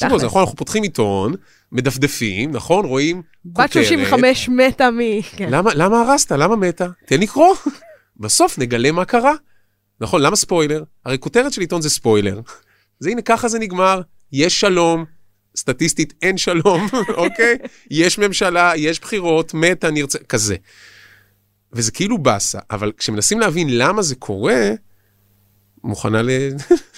על 0.00 0.18
זה, 0.18 0.26
נכון? 0.26 0.40
אנחנו 0.40 0.56
פותחים 0.56 0.82
עיתון, 0.82 1.34
מדפדפים, 1.72 2.52
נכון? 2.52 2.84
רואים 2.84 3.22
בת 3.44 3.56
כותרת. 3.56 3.72
35 3.84 4.48
מתה 4.48 4.90
מ... 4.90 4.98
כן. 5.36 5.48
למה, 5.50 5.74
למה 5.74 6.00
הרסת? 6.00 6.32
למה 6.32 6.56
מתה? 6.56 6.88
תן 7.06 7.20
לקרוא. 7.20 7.54
בסוף 8.20 8.58
נגלה 8.58 8.92
מה 8.92 9.04
קרה. 9.04 9.32
נכון, 10.00 10.22
למה 10.22 10.36
ספוילר? 10.36 10.82
הרי 11.04 11.18
כותרת 11.18 11.52
של 11.52 11.60
עיתון 11.60 11.82
זה 11.82 11.90
ספוילר. 11.90 12.40
אז 13.00 13.06
הנה, 13.06 13.22
ככה 13.22 13.48
זה 13.48 13.58
נגמר, 13.58 14.00
יש 14.32 14.60
שלום, 14.60 15.04
סטטיסטית 15.56 16.14
אין 16.22 16.38
שלום, 16.38 16.88
אוקיי? 17.24 17.56
יש 17.90 18.18
ממשלה, 18.18 18.72
יש 18.76 19.00
בחירות, 19.00 19.54
מתה, 19.54 19.90
נרצה, 19.90 20.18
כזה. 20.18 20.56
וזה 21.72 21.92
כאילו 21.92 22.18
באסה, 22.18 22.58
אבל 22.70 22.92
כשמנסים 22.98 23.40
להבין 23.40 23.78
למה 23.78 24.02
זה 24.02 24.14
קורה, 24.14 24.70
מוכנה 25.84 26.22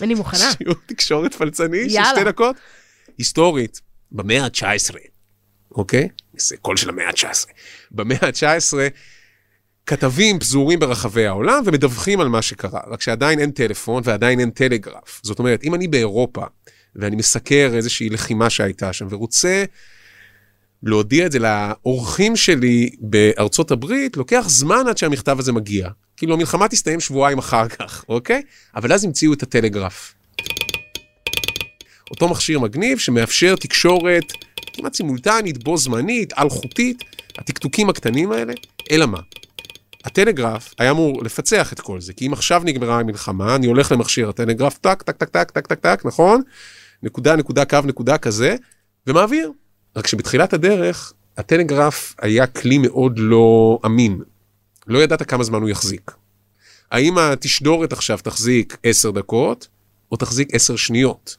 אני 0.01 0.15
מוכנה. 0.15 0.49
לשיעור 0.51 0.75
תקשורת 0.87 1.35
פלצני 1.35 1.91
של. 1.91 2.05
שתי 2.05 2.25
דקות? 2.25 2.57
היסטורית, 3.19 3.81
במאה 4.13 4.45
ה-19, 4.45 4.95
אוקיי? 5.71 6.09
זה 6.37 6.57
קול 6.57 6.77
של 6.77 6.89
המאה 6.89 7.09
ה-19. 7.09 7.51
במאה 7.91 8.19
ה-19, 8.23 8.75
כתבים 9.87 10.39
פזורים 10.39 10.79
ברחבי 10.79 11.27
העולם 11.27 11.63
ומדווחים 11.67 12.21
על 12.21 12.29
מה 12.29 12.43
שקרה, 12.43 12.81
רק 12.87 13.01
שעדיין 13.01 13.39
אין 13.39 13.51
טלפון 13.51 14.03
ועדיין 14.07 14.41
אין 14.41 14.51
טלגרף. 14.51 15.21
זאת 15.23 15.39
אומרת, 15.39 15.65
אם 15.65 15.75
אני 15.75 15.89
באירופה 15.89 16.45
ואני 16.97 17.17
מסקר 17.17 17.71
איזושהי 17.75 18.09
לחימה 18.09 18.51
שהייתה 18.51 18.93
שם 18.93 19.07
ורוצה 19.11 19.65
להודיע 20.83 21.27
את 21.27 21.33
זה 21.33 21.39
לאורחים 21.39 22.37
שלי 22.37 22.91
בארצות 23.01 23.71
הברית, 23.71 24.17
לוקח 24.17 24.45
זמן 24.49 24.85
עד 24.89 24.99
שהמכתב 24.99 25.39
הזה 25.39 25.53
מגיע. 25.53 25.89
כאילו 26.17 26.35
המלחמה 26.35 26.69
תסתיים 26.69 27.01
שבועיים 27.01 27.39
אחר 27.39 27.69
כך, 27.69 28.05
אוקיי? 28.09 28.43
אבל 28.77 28.93
אז 28.93 29.05
המציאו 29.05 29.33
את 29.33 29.43
הטלגרף. 29.43 30.15
אותו 32.11 32.29
מכשיר 32.29 32.61
מגניב 32.61 32.99
שמאפשר 32.99 33.57
תקשורת 33.57 34.33
כמעט 34.73 34.95
סימולטנית, 34.95 35.65
בו 35.65 35.77
זמנית, 35.77 36.33
אלחוטית, 36.39 37.05
הטקטוקים 37.39 37.89
הקטנים 37.89 38.33
האלה, 38.33 38.53
אלא 38.91 39.07
מה? 39.07 39.21
הטלגרף 40.05 40.75
היה 40.79 40.91
אמור 40.91 41.25
לפצח 41.25 41.73
את 41.73 41.81
כל 41.81 42.01
זה, 42.01 42.13
כי 42.13 42.27
אם 42.27 42.33
עכשיו 42.33 42.63
נגמרה 42.65 43.01
המלחמה, 43.01 43.57
אני 43.57 43.67
הולך 43.67 43.93
למכשיר 43.93 44.29
הטלגרף, 44.29 44.79
טק, 44.79 45.03
טק, 45.03 45.17
טק, 45.17 45.29
טק, 45.29 45.51
טק, 45.51 45.67
טק, 45.67 45.81
טק, 45.81 46.03
נכון? 46.05 46.43
נקודה, 47.07 47.37
נקודה, 47.37 47.65
קו, 47.65 47.79
נקודה 47.85 48.19
כזה, 48.19 48.57
ומעביר. 49.07 49.53
רק 49.97 50.07
שבתחילת 50.07 50.53
הדרך, 50.53 51.13
הטלגרף 51.37 52.15
היה 52.21 52.47
כלי 52.47 52.79
מאוד 52.79 53.19
לא 53.19 53.79
אמין. 53.87 54.21
לא 54.87 54.99
ידעת 54.99 55.23
כמה 55.23 55.45
זמן 55.45 55.61
הוא 55.63 55.69
יחזיק. 55.69 56.11
האם 56.91 57.19
התשדורת 57.19 57.93
עכשיו 57.93 58.19
תחזיק 58.23 58.77
10 58.83 59.11
דקות, 59.11 59.69
או 60.13 60.17
תחזיק 60.17 60.55
10 60.55 60.77
שניות? 60.77 61.37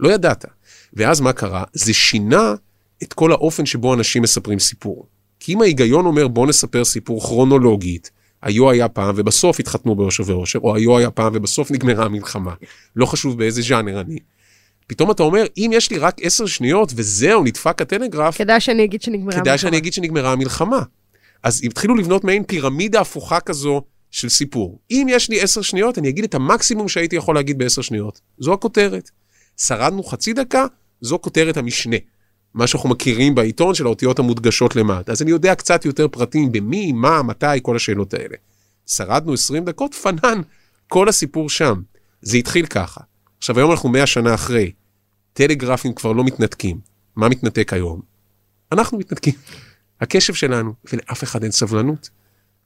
לא 0.00 0.12
ידעת. 0.12 0.44
ואז 0.92 1.20
מה 1.20 1.32
קרה? 1.32 1.64
זה 1.72 1.94
שינה 1.94 2.54
את 3.02 3.12
כל 3.12 3.32
האופן 3.32 3.66
שבו 3.66 3.94
אנשים 3.94 4.22
מספרים 4.22 4.58
סיפור. 4.58 5.06
כי 5.40 5.54
אם 5.54 5.62
ההיגיון 5.62 6.06
אומר 6.06 6.28
בוא 6.28 6.46
נספר 6.46 6.84
סיפור 6.84 7.20
כרונולוגית, 7.20 8.10
היו 8.42 8.70
היה 8.70 8.88
פעם 8.88 9.14
ובסוף 9.18 9.60
התחתנו 9.60 9.94
באושר 9.94 10.22
ואושר, 10.26 10.58
או 10.58 10.76
היו 10.76 10.98
היה 10.98 11.10
פעם 11.10 11.32
ובסוף 11.36 11.70
נגמרה 11.70 12.04
המלחמה, 12.04 12.54
לא 12.96 13.06
חשוב 13.06 13.38
באיזה 13.38 13.62
ז'אנר 13.62 14.00
אני. 14.00 14.18
פתאום 14.90 15.10
אתה 15.10 15.22
אומר, 15.22 15.44
אם 15.56 15.70
יש 15.74 15.90
לי 15.90 15.98
רק 15.98 16.16
עשר 16.22 16.46
שניות 16.46 16.92
וזהו, 16.96 17.44
נדפק 17.44 17.82
הטלגרף, 17.82 18.38
כדאי 18.38 18.60
שאני 18.60 18.84
אגיד 18.84 19.02
שנגמרה 19.02 19.40
כדאי 19.40 19.58
שאני 19.58 19.76
אגיד 19.76 19.92
שנגמרה 19.92 20.32
המלחמה. 20.32 20.82
אז 21.42 21.60
התחילו 21.64 21.94
לבנות 21.94 22.24
מעין 22.24 22.44
פירמידה 22.44 23.00
הפוכה 23.00 23.40
כזו 23.40 23.82
של 24.10 24.28
סיפור. 24.28 24.78
אם 24.90 25.06
יש 25.10 25.30
לי 25.30 25.40
עשר 25.40 25.62
שניות, 25.62 25.98
אני 25.98 26.08
אגיד 26.08 26.24
את 26.24 26.34
המקסימום 26.34 26.88
שהייתי 26.88 27.16
יכול 27.16 27.34
להגיד 27.34 27.58
בעשר 27.58 27.82
שניות. 27.82 28.20
זו 28.38 28.52
הכותרת. 28.52 29.10
שרדנו 29.56 30.02
חצי 30.02 30.32
דקה, 30.32 30.66
זו 31.00 31.18
כותרת 31.20 31.56
המשנה. 31.56 31.96
מה 32.54 32.66
שאנחנו 32.66 32.88
מכירים 32.88 33.34
בעיתון 33.34 33.74
של 33.74 33.86
האותיות 33.86 34.18
המודגשות 34.18 34.76
למטה. 34.76 35.12
אז 35.12 35.22
אני 35.22 35.30
יודע 35.30 35.54
קצת 35.54 35.84
יותר 35.84 36.08
פרטים 36.08 36.52
במי, 36.52 36.92
מה, 36.92 37.22
מתי, 37.22 37.46
כל 37.62 37.76
השאלות 37.76 38.14
האלה. 38.14 38.36
שרדנו 38.86 39.32
20 39.32 39.64
דקות, 39.64 39.94
פנן, 39.94 40.40
כל 40.88 41.08
הסיפור 41.08 41.50
שם. 41.50 41.80
זה 42.22 42.36
התחיל 42.36 42.66
ככה. 42.66 43.00
עכשיו, 43.38 43.58
היום 43.58 43.70
אנחנו 43.70 43.88
100 43.88 44.06
שנה 44.06 44.34
אחרי. 44.34 44.72
טלגרפים 45.40 45.92
כבר 45.92 46.12
לא 46.12 46.24
מתנתקים. 46.24 46.78
מה 47.16 47.28
מתנתק 47.28 47.72
היום? 47.72 48.00
אנחנו 48.72 48.98
מתנתקים. 48.98 49.34
הקשב 50.00 50.34
שלנו, 50.34 50.74
ולאף 50.92 51.24
אחד 51.24 51.42
אין 51.42 51.52
סבלנות. 51.52 52.10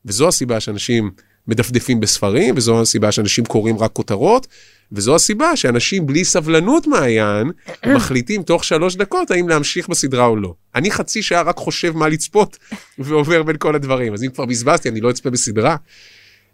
וזו 0.04 0.28
הסיבה 0.28 0.60
שאנשים 0.60 1.10
מדפדפים 1.46 2.00
בספרים, 2.00 2.54
וזו 2.56 2.80
הסיבה 2.82 3.12
שאנשים 3.12 3.44
קוראים 3.44 3.78
רק 3.78 3.92
כותרות, 3.92 4.46
וזו 4.92 5.14
הסיבה 5.14 5.56
שאנשים 5.56 6.06
בלי 6.06 6.24
סבלנות 6.24 6.86
מעיין, 6.86 7.50
מחליטים 7.96 8.42
תוך 8.42 8.64
שלוש 8.64 8.96
דקות 8.96 9.30
האם 9.30 9.48
להמשיך 9.48 9.88
בסדרה 9.88 10.26
או 10.26 10.36
לא. 10.36 10.54
אני 10.74 10.90
חצי 10.90 11.22
שעה 11.22 11.42
רק 11.42 11.56
חושב 11.56 11.96
מה 11.96 12.08
לצפות, 12.08 12.58
ועובר 12.98 13.42
בין 13.42 13.56
כל 13.58 13.74
הדברים. 13.74 14.14
אז 14.14 14.24
אם 14.24 14.30
כבר 14.30 14.46
בזבזתי, 14.46 14.88
אני 14.88 15.00
לא 15.00 15.10
אצפה 15.10 15.30
בסדרה. 15.30 15.76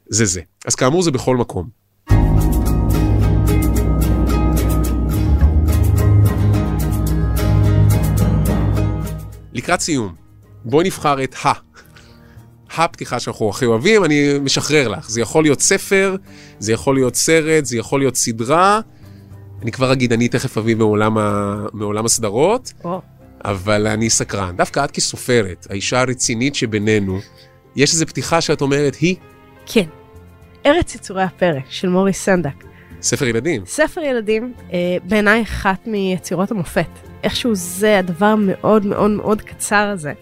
זה 0.06 0.24
זה. 0.24 0.40
אז 0.64 0.74
כאמור, 0.74 1.02
זה 1.02 1.10
בכל 1.10 1.36
מקום. 1.36 1.79
לקראת 9.60 9.80
סיום, 9.80 10.14
בואי 10.64 10.86
נבחר 10.86 11.24
את 11.24 11.34
ה. 11.44 11.52
הפתיחה 12.76 13.20
שאנחנו 13.20 13.50
הכי 13.50 13.64
אוהבים, 13.66 14.04
אני 14.04 14.38
משחרר 14.38 14.88
לך. 14.88 15.10
זה 15.10 15.20
יכול 15.20 15.44
להיות 15.44 15.60
ספר, 15.60 16.16
זה 16.58 16.72
יכול 16.72 16.94
להיות 16.94 17.14
סרט, 17.14 17.64
זה 17.64 17.76
יכול 17.76 18.00
להיות 18.00 18.16
סדרה. 18.16 18.80
אני 19.62 19.72
כבר 19.72 19.92
אגיד, 19.92 20.12
אני 20.12 20.28
תכף 20.28 20.58
אביא 20.58 20.76
מעולם, 20.76 21.18
ה... 21.18 21.56
מעולם 21.72 22.04
הסדרות, 22.04 22.72
או, 22.84 23.00
אבל 23.44 23.86
אני 23.86 24.10
סקרן. 24.10 24.56
דווקא 24.56 24.84
את 24.84 24.90
כסופרת, 24.90 25.66
האישה 25.70 26.00
הרצינית 26.00 26.54
שבינינו, 26.54 27.18
יש 27.76 27.92
איזו 27.92 28.06
פתיחה 28.06 28.40
שאת 28.40 28.60
אומרת, 28.60 28.94
היא 28.94 29.16
כן. 29.66 29.86
ארץ 30.66 30.94
יצורי 30.94 31.22
הפרא 31.22 31.60
של 31.68 31.88
מוריס 31.88 32.24
סנדק. 32.24 32.64
ספר 33.02 33.26
ילדים. 33.26 33.62
ספר 33.66 34.00
ילדים, 34.00 34.52
אה, 34.72 34.96
בעיניי 35.04 35.42
אחת 35.42 35.86
מיצירות 35.86 36.50
המופת. 36.50 37.09
איכשהו 37.24 37.54
זה 37.54 37.98
הדבר 37.98 38.26
המאוד 38.26 38.86
מאוד 38.86 39.10
מאוד 39.10 39.42
קצר 39.42 39.88
הזה, 39.92 40.12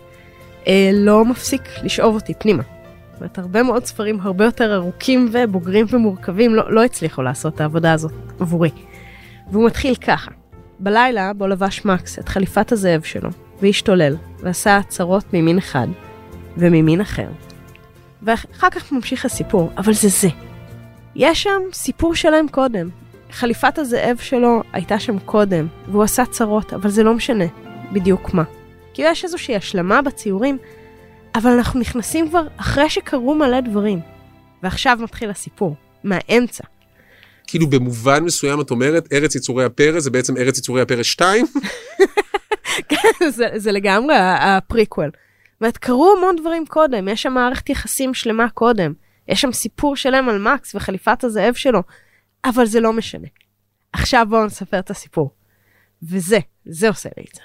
אה, 0.66 0.90
לא 0.92 1.24
מפסיק 1.24 1.62
לשאוב 1.82 2.14
אותי 2.14 2.34
פנימה. 2.38 2.62
זאת 3.12 3.20
אומרת, 3.20 3.38
הרבה 3.38 3.62
מאוד 3.62 3.84
ספרים 3.84 4.20
הרבה 4.20 4.44
יותר 4.44 4.74
ארוכים 4.74 5.28
ובוגרים 5.32 5.86
ומורכבים 5.90 6.54
לא, 6.54 6.72
לא 6.72 6.84
הצליחו 6.84 7.22
לעשות 7.22 7.54
את 7.54 7.60
העבודה 7.60 7.92
הזאת 7.92 8.12
עבורי. 8.40 8.70
והוא 9.50 9.66
מתחיל 9.66 9.94
ככה: 9.94 10.30
בלילה 10.78 11.32
בו 11.32 11.46
לבש 11.46 11.84
מקס 11.84 12.18
את 12.18 12.28
חליפת 12.28 12.72
הזאב 12.72 13.02
שלו, 13.02 13.30
והשתולל, 13.62 14.16
ועשה 14.40 14.76
הצהרות 14.76 15.24
ממין 15.32 15.58
אחד 15.58 15.86
וממין 16.56 17.00
אחר. 17.00 17.28
ואחר 18.22 18.70
כך 18.70 18.92
ממשיך 18.92 19.24
הסיפור, 19.24 19.70
אבל 19.76 19.92
זה 19.92 20.08
זה. 20.08 20.28
יש 21.16 21.42
שם 21.42 21.60
סיפור 21.72 22.14
שלם 22.14 22.48
קודם. 22.50 22.88
חליפת 23.30 23.78
הזאב 23.78 24.16
שלו 24.20 24.62
הייתה 24.72 24.98
שם 24.98 25.18
קודם, 25.18 25.66
והוא 25.88 26.02
עשה 26.02 26.24
צרות, 26.26 26.72
אבל 26.72 26.90
זה 26.90 27.02
לא 27.02 27.14
משנה 27.14 27.44
בדיוק 27.92 28.34
מה. 28.34 28.42
כי 28.94 29.02
יש 29.02 29.24
איזושהי 29.24 29.56
השלמה 29.56 30.02
בציורים, 30.02 30.58
אבל 31.34 31.50
אנחנו 31.50 31.80
נכנסים 31.80 32.28
כבר 32.28 32.46
אחרי 32.56 32.90
שקרו 32.90 33.34
מלא 33.34 33.60
דברים. 33.60 34.00
ועכשיו 34.62 34.98
מתחיל 35.00 35.30
הסיפור, 35.30 35.74
מהאמצע. 36.04 36.64
כאילו 37.46 37.66
במובן 37.66 38.24
מסוים 38.24 38.60
את 38.60 38.70
אומרת, 38.70 39.12
ארץ 39.12 39.34
יצורי 39.34 39.64
הפרא 39.64 40.00
זה 40.00 40.10
בעצם 40.10 40.36
ארץ 40.36 40.58
יצורי 40.58 40.82
הפרא 40.82 41.02
2, 41.02 41.46
כן, 42.88 43.30
זה, 43.30 43.46
זה 43.56 43.72
לגמרי 43.72 44.14
הפריקוול. 44.18 45.10
אומרת, 45.60 45.76
קרו 45.76 46.14
המון 46.16 46.36
דברים 46.36 46.66
קודם, 46.66 47.08
יש 47.08 47.22
שם 47.22 47.32
מערכת 47.32 47.70
יחסים 47.70 48.14
שלמה 48.14 48.48
קודם. 48.48 48.92
יש 49.28 49.40
שם 49.40 49.52
סיפור 49.52 49.96
שלם 49.96 50.28
על 50.28 50.38
מקס 50.38 50.74
וחליפת 50.74 51.24
הזאב 51.24 51.54
שלו, 51.54 51.82
אבל 52.44 52.66
זה 52.66 52.80
לא 52.80 52.92
משנה. 52.92 53.28
עכשיו 53.92 54.26
בואו 54.30 54.46
נספר 54.46 54.78
את 54.78 54.90
הסיפור. 54.90 55.30
וזה, 56.02 56.38
זה 56.66 56.88
עושה 56.88 57.08
לי 57.16 57.24
את 57.30 57.34
זה. 57.34 57.40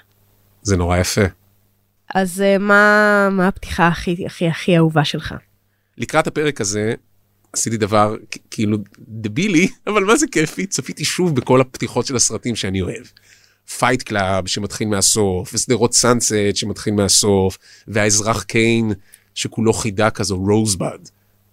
זה 0.62 0.76
נורא 0.76 0.98
יפה. 0.98 1.24
אז 2.14 2.40
אה, 2.40 2.58
מה, 2.58 3.28
מה 3.32 3.48
הפתיחה 3.48 3.88
הכי 3.88 4.26
הכי 4.26 4.48
הכי 4.48 4.76
אהובה 4.76 5.04
שלך? 5.04 5.34
לקראת 5.98 6.26
הפרק 6.26 6.60
הזה, 6.60 6.94
עשיתי 7.52 7.76
דבר 7.76 8.16
כאילו 8.50 8.78
דבילי, 8.98 9.68
אבל 9.86 10.04
מה 10.04 10.16
זה 10.16 10.26
כיפי? 10.32 10.66
צפיתי 10.66 11.04
שוב 11.04 11.36
בכל 11.36 11.60
הפתיחות 11.60 12.06
של 12.06 12.16
הסרטים 12.16 12.56
שאני 12.56 12.80
אוהב. 12.80 13.06
Fight 13.78 14.02
Club 14.02 14.46
שמתחיל 14.46 14.88
מהסוף, 14.88 15.54
ושדרות 15.54 15.94
סאנסט 15.94 16.34
שמתחיל 16.54 16.94
מהסוף, 16.94 17.58
והאזרח 17.88 18.42
קיין 18.42 18.92
שכולו 19.34 19.72
חידה 19.72 20.10
כזו, 20.10 20.36
Rosebud. 20.36 20.98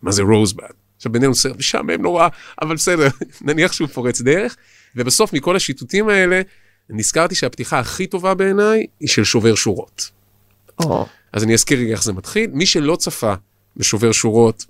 מה 0.01 0.11
זה 0.11 0.21
רוזבד? 0.21 0.80
עכשיו 1.01 1.11
בינינו 1.11 1.35
סרט 1.35 1.57
משעמם 1.57 2.01
נורא, 2.01 2.27
אבל 2.61 2.75
בסדר, 2.75 3.07
נניח 3.41 3.71
שהוא 3.71 3.87
פורץ 3.87 4.21
דרך. 4.21 4.55
ובסוף 4.95 5.33
מכל 5.33 5.55
השיטוטים 5.55 6.09
האלה, 6.09 6.41
נזכרתי 6.89 7.35
שהפתיחה 7.35 7.79
הכי 7.79 8.07
טובה 8.07 8.33
בעיניי 8.33 8.85
היא 8.99 9.09
של 9.09 9.23
שובר 9.23 9.55
שורות. 9.55 10.09
או, 10.79 11.05
אז 11.33 11.43
אני 11.43 11.53
אזכיר 11.53 11.79
רגע 11.79 11.91
איך 11.91 12.03
זה 12.03 12.13
מתחיל. 12.13 12.49
מי 12.53 12.65
שלא 12.65 12.95
צפה 12.95 13.33
בשובר 13.77 14.11
שורות, 14.11 14.65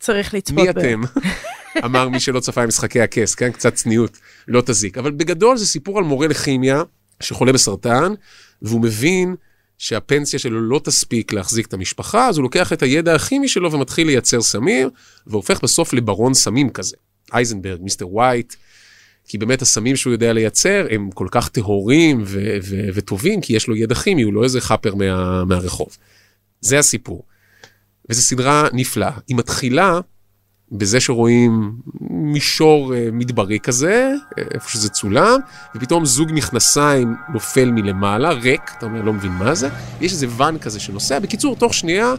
צריך 0.00 0.34
לצפות 0.34 0.58
מי 0.58 0.72
ב- 0.72 0.78
אתם? 0.78 1.00
אמר 1.84 2.08
מי 2.08 2.20
שלא 2.20 2.40
צפה 2.40 2.62
במשחקי 2.62 3.00
הכס, 3.00 3.34
כן? 3.34 3.52
קצת 3.52 3.74
צניעות, 3.74 4.18
לא 4.48 4.62
תזיק. 4.66 4.98
אבל 4.98 5.10
בגדול 5.10 5.56
זה 5.56 5.66
סיפור 5.66 5.98
על 5.98 6.04
מורה 6.04 6.28
לכימיה 6.28 6.82
שחולה 7.20 7.52
בסרטן, 7.52 8.14
והוא 8.62 8.80
מבין 8.80 9.36
שהפנסיה 9.80 10.38
שלו 10.38 10.60
לא 10.60 10.80
תספיק 10.84 11.32
להחזיק 11.32 11.66
את 11.66 11.74
המשפחה, 11.74 12.28
אז 12.28 12.36
הוא 12.36 12.42
לוקח 12.42 12.72
את 12.72 12.82
הידע 12.82 13.14
הכימי 13.14 13.48
שלו 13.48 13.72
ומתחיל 13.72 14.06
לייצר 14.06 14.42
סמים, 14.42 14.88
והופך 15.26 15.62
בסוף 15.62 15.92
לברון 15.92 16.34
סמים 16.34 16.70
כזה. 16.70 16.96
אייזנברג, 17.32 17.80
מיסטר 17.82 18.08
ווייט, 18.08 18.54
כי 19.28 19.38
באמת 19.38 19.62
הסמים 19.62 19.96
שהוא 19.96 20.12
יודע 20.12 20.32
לייצר 20.32 20.86
הם 20.90 21.10
כל 21.10 21.26
כך 21.30 21.48
טהורים 21.48 22.22
ו- 22.26 22.56
ו- 22.62 22.88
וטובים, 22.94 23.40
כי 23.40 23.52
יש 23.52 23.68
לו 23.68 23.76
ידע 23.76 23.94
כימי, 23.94 24.22
הוא 24.22 24.34
לא 24.34 24.44
איזה 24.44 24.60
חאפר 24.60 24.94
מה- 24.94 25.44
מהרחוב. 25.44 25.96
זה 26.60 26.78
הסיפור. 26.78 27.24
וזו 28.10 28.22
סדרה 28.22 28.68
נפלאה. 28.72 29.18
היא 29.28 29.36
מתחילה 29.36 30.00
בזה 30.72 31.00
שרואים 31.00 31.72
מישור 32.10 32.94
אה, 32.94 33.08
מדברי 33.12 33.58
כזה, 33.60 34.12
אה, 34.38 34.44
איפה 34.54 34.70
שזה 34.70 34.88
צולם, 34.88 35.40
ופתאום 35.74 36.04
זוג 36.04 36.30
מכנסיים 36.32 37.14
נופל 37.32 37.70
מלמעלה, 37.70 38.30
ריק, 38.30 38.70
אתה 38.78 38.86
אומר, 38.86 39.02
לא 39.02 39.12
מבין 39.12 39.32
מה 39.32 39.54
זה, 39.54 39.68
ויש 39.98 40.12
איזה 40.12 40.26
ואן 40.36 40.58
כזה 40.58 40.80
שנוסע. 40.80 41.18
בקיצור, 41.18 41.56
תוך 41.56 41.74
שנייה, 41.74 42.14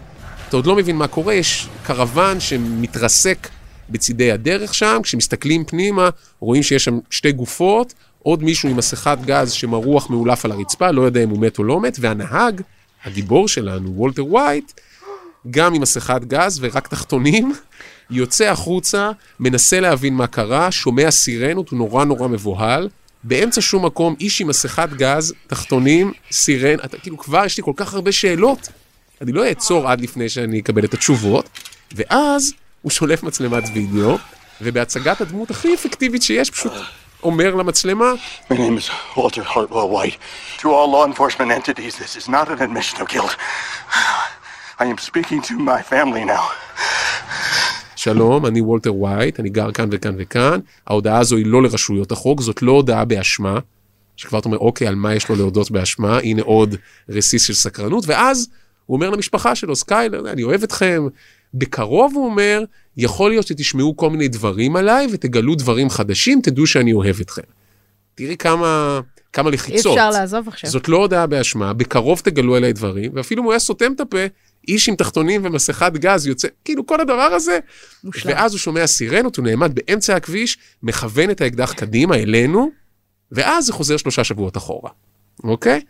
אתה 0.48 0.58
עוד 0.58 0.66
לא 0.66 0.76
מבין 0.76 0.96
מה 0.96 1.08
קורה, 1.08 1.34
יש 1.34 1.68
קרוון 1.84 2.40
שמתרסק 2.40 3.48
בצידי 3.90 4.32
הדרך 4.32 4.74
שם, 4.74 5.00
כשמסתכלים 5.04 5.66
פנימה, 5.66 6.10
רואים 6.40 6.64
שיש 6.64 6.84
שם 6.84 7.00
שתי 7.10 7.32
גופות, 7.32 7.94
עוד 8.24 8.44
מישהו 8.44 8.70
עם 8.70 8.78
מסכת 8.78 9.18
גז 9.26 9.52
שמרוח 9.52 10.10
מאולף 10.10 10.46
על 10.46 10.52
הרצפה, 10.52 10.92
לא 10.92 11.02
יודע 11.02 11.24
אם 11.24 11.30
הוא 11.30 11.40
מת 11.40 11.58
או 11.58 11.64
לא 11.64 11.80
מת, 11.82 11.98
והנהג, 12.02 12.62
הגיבור 13.06 13.48
שלנו, 13.48 13.94
וולטר 13.96 14.26
ווייט, 14.26 14.72
גם 15.52 15.74
עם 15.74 15.82
מסכת 15.82 16.22
גז 16.28 16.60
ורק 16.62 16.88
תחתונים, 16.88 17.54
יוצא 18.12 18.46
החוצה, 18.46 19.12
מנסה 19.40 19.80
להבין 19.80 20.14
מה 20.14 20.28
קרה, 20.28 20.72
שומע 20.72 21.12
סירנות, 21.12 21.70
הוא 21.70 21.78
נורא 21.78 22.06
נורא 22.06 22.28
מבוהל. 22.28 22.90
באמצע 23.24 23.62
שום 23.62 23.86
מקום, 23.86 24.16
איש 24.20 24.42
עם 24.42 24.48
מסכת 24.48 24.90
גז, 24.94 25.34
תחתונים, 25.48 26.14
סירן, 26.32 26.76
אתה 26.86 26.98
כאילו 26.98 27.18
כבר 27.18 27.46
יש 27.46 27.58
לי 27.58 27.64
כל 27.64 27.72
כך 27.76 27.94
הרבה 27.94 28.12
שאלות. 28.12 28.68
אני 29.22 29.32
לא 29.32 29.46
אעצור 29.46 29.90
עד 29.90 30.02
לפני 30.02 30.30
שאני 30.30 30.60
אקבל 30.60 30.86
את 30.86 30.94
התשובות, 30.94 31.50
ואז 31.96 32.54
הוא 32.82 32.92
שולף 32.92 33.24
מצלמת 33.24 33.64
וידאו, 33.74 34.18
ובהצגת 34.62 35.22
הדמות 35.22 35.52
הכי 35.52 35.74
אפקטיבית 35.74 36.24
שיש, 36.24 36.50
פשוט 36.50 36.72
אומר 37.24 37.56
למצלמה, 37.56 38.14
My 38.50 38.54
name 38.54 38.78
is 38.78 38.90
Walter 39.16 39.44
Hartwell 39.44 39.90
White. 39.90 40.18
I 44.80 44.86
am 44.86 44.98
speaking 44.98 45.42
to 45.44 45.60
my 45.60 45.82
family 45.84 46.26
now. 46.26 46.46
שלום, 48.02 48.46
אני 48.46 48.62
וולטר 48.62 48.96
ווייט, 48.96 49.40
אני 49.40 49.50
גר 49.50 49.72
כאן 49.72 49.90
וכאן 49.92 50.16
וכאן, 50.18 50.60
ההודעה 50.88 51.20
הזו 51.20 51.36
היא 51.36 51.46
לא 51.46 51.64
לרשויות 51.64 52.12
החוק, 52.12 52.42
זאת 52.42 52.62
לא 52.62 52.72
הודעה 52.72 53.06
באשמה, 53.06 53.60
שכבר 54.16 54.40
אתה 54.40 54.46
אומר, 54.46 54.58
אוקיי, 54.58 54.88
על 54.88 54.96
מה 54.96 55.16
יש 55.16 55.30
לו 55.30 55.36
להודות 55.36 55.72
באשמה, 55.72 56.20
הנה 56.20 56.42
עוד 56.42 56.76
רסיס 57.10 57.44
של 57.44 57.54
סקרנות, 57.54 58.04
ואז 58.08 58.50
הוא 58.86 58.96
אומר 58.96 59.10
למשפחה 59.10 59.56
שלו, 59.56 59.76
סקיילר, 59.76 60.32
אני 60.32 60.44
אוהב 60.44 60.64
אתכם, 60.64 61.08
בקרוב 61.54 62.14
הוא 62.16 62.26
אומר, 62.26 62.64
יכול 62.98 63.32
להיות 63.32 63.48
שתשמעו 63.48 63.98
כל 63.98 64.10
מיני 64.10 64.28
דברים 64.28 64.76
עליי 64.76 65.08
ותגלו 65.12 65.56
דברים 65.56 65.90
חדשים, 65.90 66.42
תדעו 66.44 66.68
שאני 66.68 66.94
אוהב 66.94 67.16
אתכם. 67.22 67.42
תראי 68.16 68.38
כמה, 68.38 69.00
כמה 69.34 69.50
אי 69.50 69.54
לחיצות. 69.54 69.98
אפשר 69.98 70.10
לעזוב 70.10 70.48
עכשיו. 70.48 70.70
זאת 70.70 70.88
לא 70.90 70.98
הודעה 70.98 71.28
באשמה, 71.28 71.74
בקרוב 71.74 72.22
תגלו 72.24 72.58
אליי 72.58 72.74
דברים, 72.74 73.12
ואפילו 73.16 73.42
אם 73.42 73.46
הוא 73.46 73.54
היה 73.54 73.60
סותם 73.60 73.94
את 73.94 74.00
הפה, 74.00 74.26
איש 74.68 74.90
עם 74.90 74.96
תחתונים 74.96 75.42
ומסכת 75.46 75.92
גז 75.94 76.28
יוצא, 76.28 76.48
כאילו 76.66 76.86
כל 76.86 77.02
הדבר 77.02 77.22
הזה. 77.22 77.60
מושלם. 78.04 78.32
ואז 78.32 78.52
הוא 78.52 78.60
שומע 78.60 78.88
סירנות, 78.88 79.38
הוא 79.38 79.46
נעמד 79.46 79.72
באמצע 79.76 80.16
הכביש, 80.16 80.58
מכוון 80.84 81.32
את 81.32 81.42
האקדח 81.42 81.74
קדימה 81.74 82.16
אלינו, 82.16 82.72
ואז 83.32 83.66
זה 83.66 83.74
חוזר 83.74 83.98
שלושה 83.98 84.24
שבועות 84.24 84.58
אחורה, 84.58 84.90
אוקיי? 85.44 85.82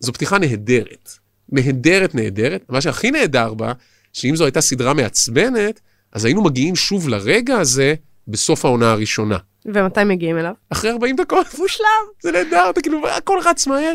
זו 0.00 0.12
פתיחה 0.12 0.38
נהדרת. 0.38 1.10
נהדרת, 1.48 2.14
נהדרת. 2.14 2.64
מה 2.68 2.80
שהכי 2.80 3.10
נהדר 3.10 3.54
בה, 3.54 3.72
שאם 4.12 4.36
זו 4.36 4.44
הייתה 4.44 4.60
סדרה 4.60 4.94
מעצבנת, 4.94 5.80
אז 6.12 6.24
היינו 6.24 6.42
מגיעים 6.42 6.76
שוב 6.76 7.08
לרגע 7.08 7.58
הזה 7.58 7.94
בסוף 8.28 8.64
העונה 8.64 8.90
הראשונה. 8.92 9.36
ומתי 9.66 10.04
מגיעים 10.04 10.38
אליו? 10.38 10.52
אחרי 10.72 10.90
40 10.90 11.16
דקות. 11.16 11.46
מושלם. 11.58 11.86
זה 12.22 12.32
נהדר, 12.32 12.70
אתה 12.70 12.80
כאילו, 12.80 13.08
הכל 13.08 13.38
רץ 13.44 13.66
מהר. 13.66 13.94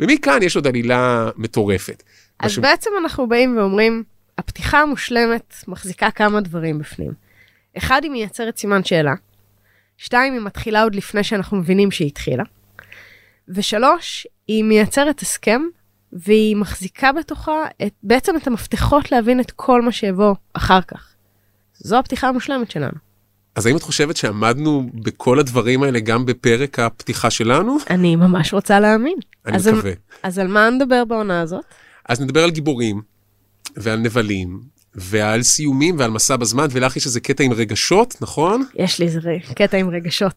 ומכאן 0.00 0.42
יש 0.42 0.56
עוד 0.56 0.66
עלילה 0.66 1.30
מטורפת. 1.36 2.02
אז 2.40 2.50
משהו- 2.50 2.62
בעצם 2.62 2.90
אנחנו 3.02 3.28
באים 3.28 3.56
ואומרים, 3.58 4.02
הפתיחה 4.38 4.78
המושלמת 4.80 5.54
מחזיקה 5.68 6.10
כמה 6.10 6.40
דברים 6.40 6.78
בפנים. 6.78 7.12
אחד, 7.78 8.00
היא 8.02 8.10
מייצרת 8.10 8.56
סימן 8.58 8.84
שאלה. 8.84 9.12
שתיים, 9.96 10.32
היא 10.32 10.40
מתחילה 10.40 10.82
עוד 10.82 10.94
לפני 10.94 11.24
שאנחנו 11.24 11.56
מבינים 11.56 11.90
שהיא 11.90 12.08
התחילה. 12.08 12.44
ושלוש, 13.48 14.26
היא 14.48 14.64
מייצרת 14.64 15.22
הסכם, 15.22 15.62
והיא 16.12 16.56
מחזיקה 16.56 17.12
בתוכה 17.12 17.52
את, 17.86 17.92
בעצם 18.02 18.36
את 18.36 18.46
המפתחות 18.46 19.12
להבין 19.12 19.40
את 19.40 19.50
כל 19.50 19.82
מה 19.82 19.92
שיבוא 19.92 20.34
אחר 20.52 20.80
כך. 20.82 21.08
זו 21.74 21.98
הפתיחה 21.98 22.28
המושלמת 22.28 22.70
שלנו. 22.70 23.07
אז 23.58 23.66
האם 23.66 23.76
את 23.76 23.82
חושבת 23.82 24.16
שעמדנו 24.16 24.90
בכל 24.94 25.38
הדברים 25.38 25.82
האלה 25.82 26.00
גם 26.00 26.26
בפרק 26.26 26.78
הפתיחה 26.78 27.30
שלנו? 27.30 27.76
אני 27.90 28.16
ממש 28.16 28.54
רוצה 28.54 28.80
להאמין. 28.80 29.18
אני 29.46 29.56
אז 29.56 29.68
מקווה. 29.68 29.90
על, 29.90 29.96
אז 30.22 30.38
על 30.38 30.48
מה 30.48 30.70
נדבר 30.70 31.04
בעונה 31.04 31.40
הזאת? 31.40 31.64
אז 32.08 32.20
נדבר 32.20 32.44
על 32.44 32.50
גיבורים, 32.50 33.02
ועל 33.76 33.98
נבלים, 33.98 34.60
ועל 34.94 35.42
סיומים, 35.42 35.98
ועל 35.98 36.10
מסע 36.10 36.36
בזמן, 36.36 36.66
ולך 36.70 36.96
יש 36.96 37.06
איזה 37.06 37.20
קטע 37.20 37.44
עם 37.44 37.52
רגשות, 37.52 38.14
נכון? 38.20 38.64
יש 38.74 38.98
לי 38.98 39.06
איזה 39.06 39.20
קטע 39.54 39.76
עם 39.76 39.90
רגשות. 39.90 40.34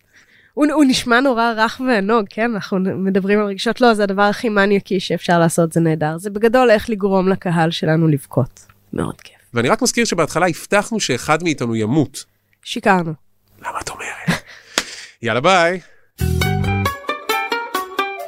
הוא, 0.54 0.66
הוא 0.74 0.84
נשמע 0.88 1.20
נורא 1.20 1.54
רך 1.58 1.82
וענוג, 1.88 2.26
כן? 2.30 2.52
אנחנו 2.54 2.80
מדברים 2.80 3.40
על 3.40 3.46
רגשות. 3.46 3.82
לא, 3.82 3.94
זה 3.94 4.04
הדבר 4.04 4.22
הכי 4.22 4.50
מניאקי 4.50 5.00
שאפשר 5.00 5.40
לעשות, 5.40 5.74
זה 5.74 5.80
נהדר. 5.80 6.18
זה 6.18 6.30
בגדול 6.30 6.72
איך 6.72 6.90
לגרום 6.90 7.30
לקהל 7.30 7.72
שלנו 7.72 8.08
לבכות. 8.08 8.66
מאוד 8.94 9.22
כיף. 9.22 9.36
ואני 9.54 9.70
רק 9.70 9.82
מזכיר 9.82 10.06
שבהתחלה 10.06 10.48
הבטחנו 10.48 11.00
שאחד 11.00 11.44
מאיתנו 11.44 11.76
ימות. 11.76 12.31
שיקרנו. 12.64 13.14
למה 13.60 13.80
את 13.82 13.90
אומרת? 13.90 14.44
יאללה 15.22 15.42
ביי. 15.42 15.80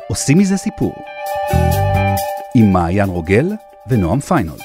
עושים 0.07 0.37
מזה 0.37 0.57
סיפור. 0.57 0.95
עם 2.55 2.73
מעיין 2.73 3.09
רוגל 3.09 3.45
ונועם 3.87 4.19
פיינולס. 4.19 4.63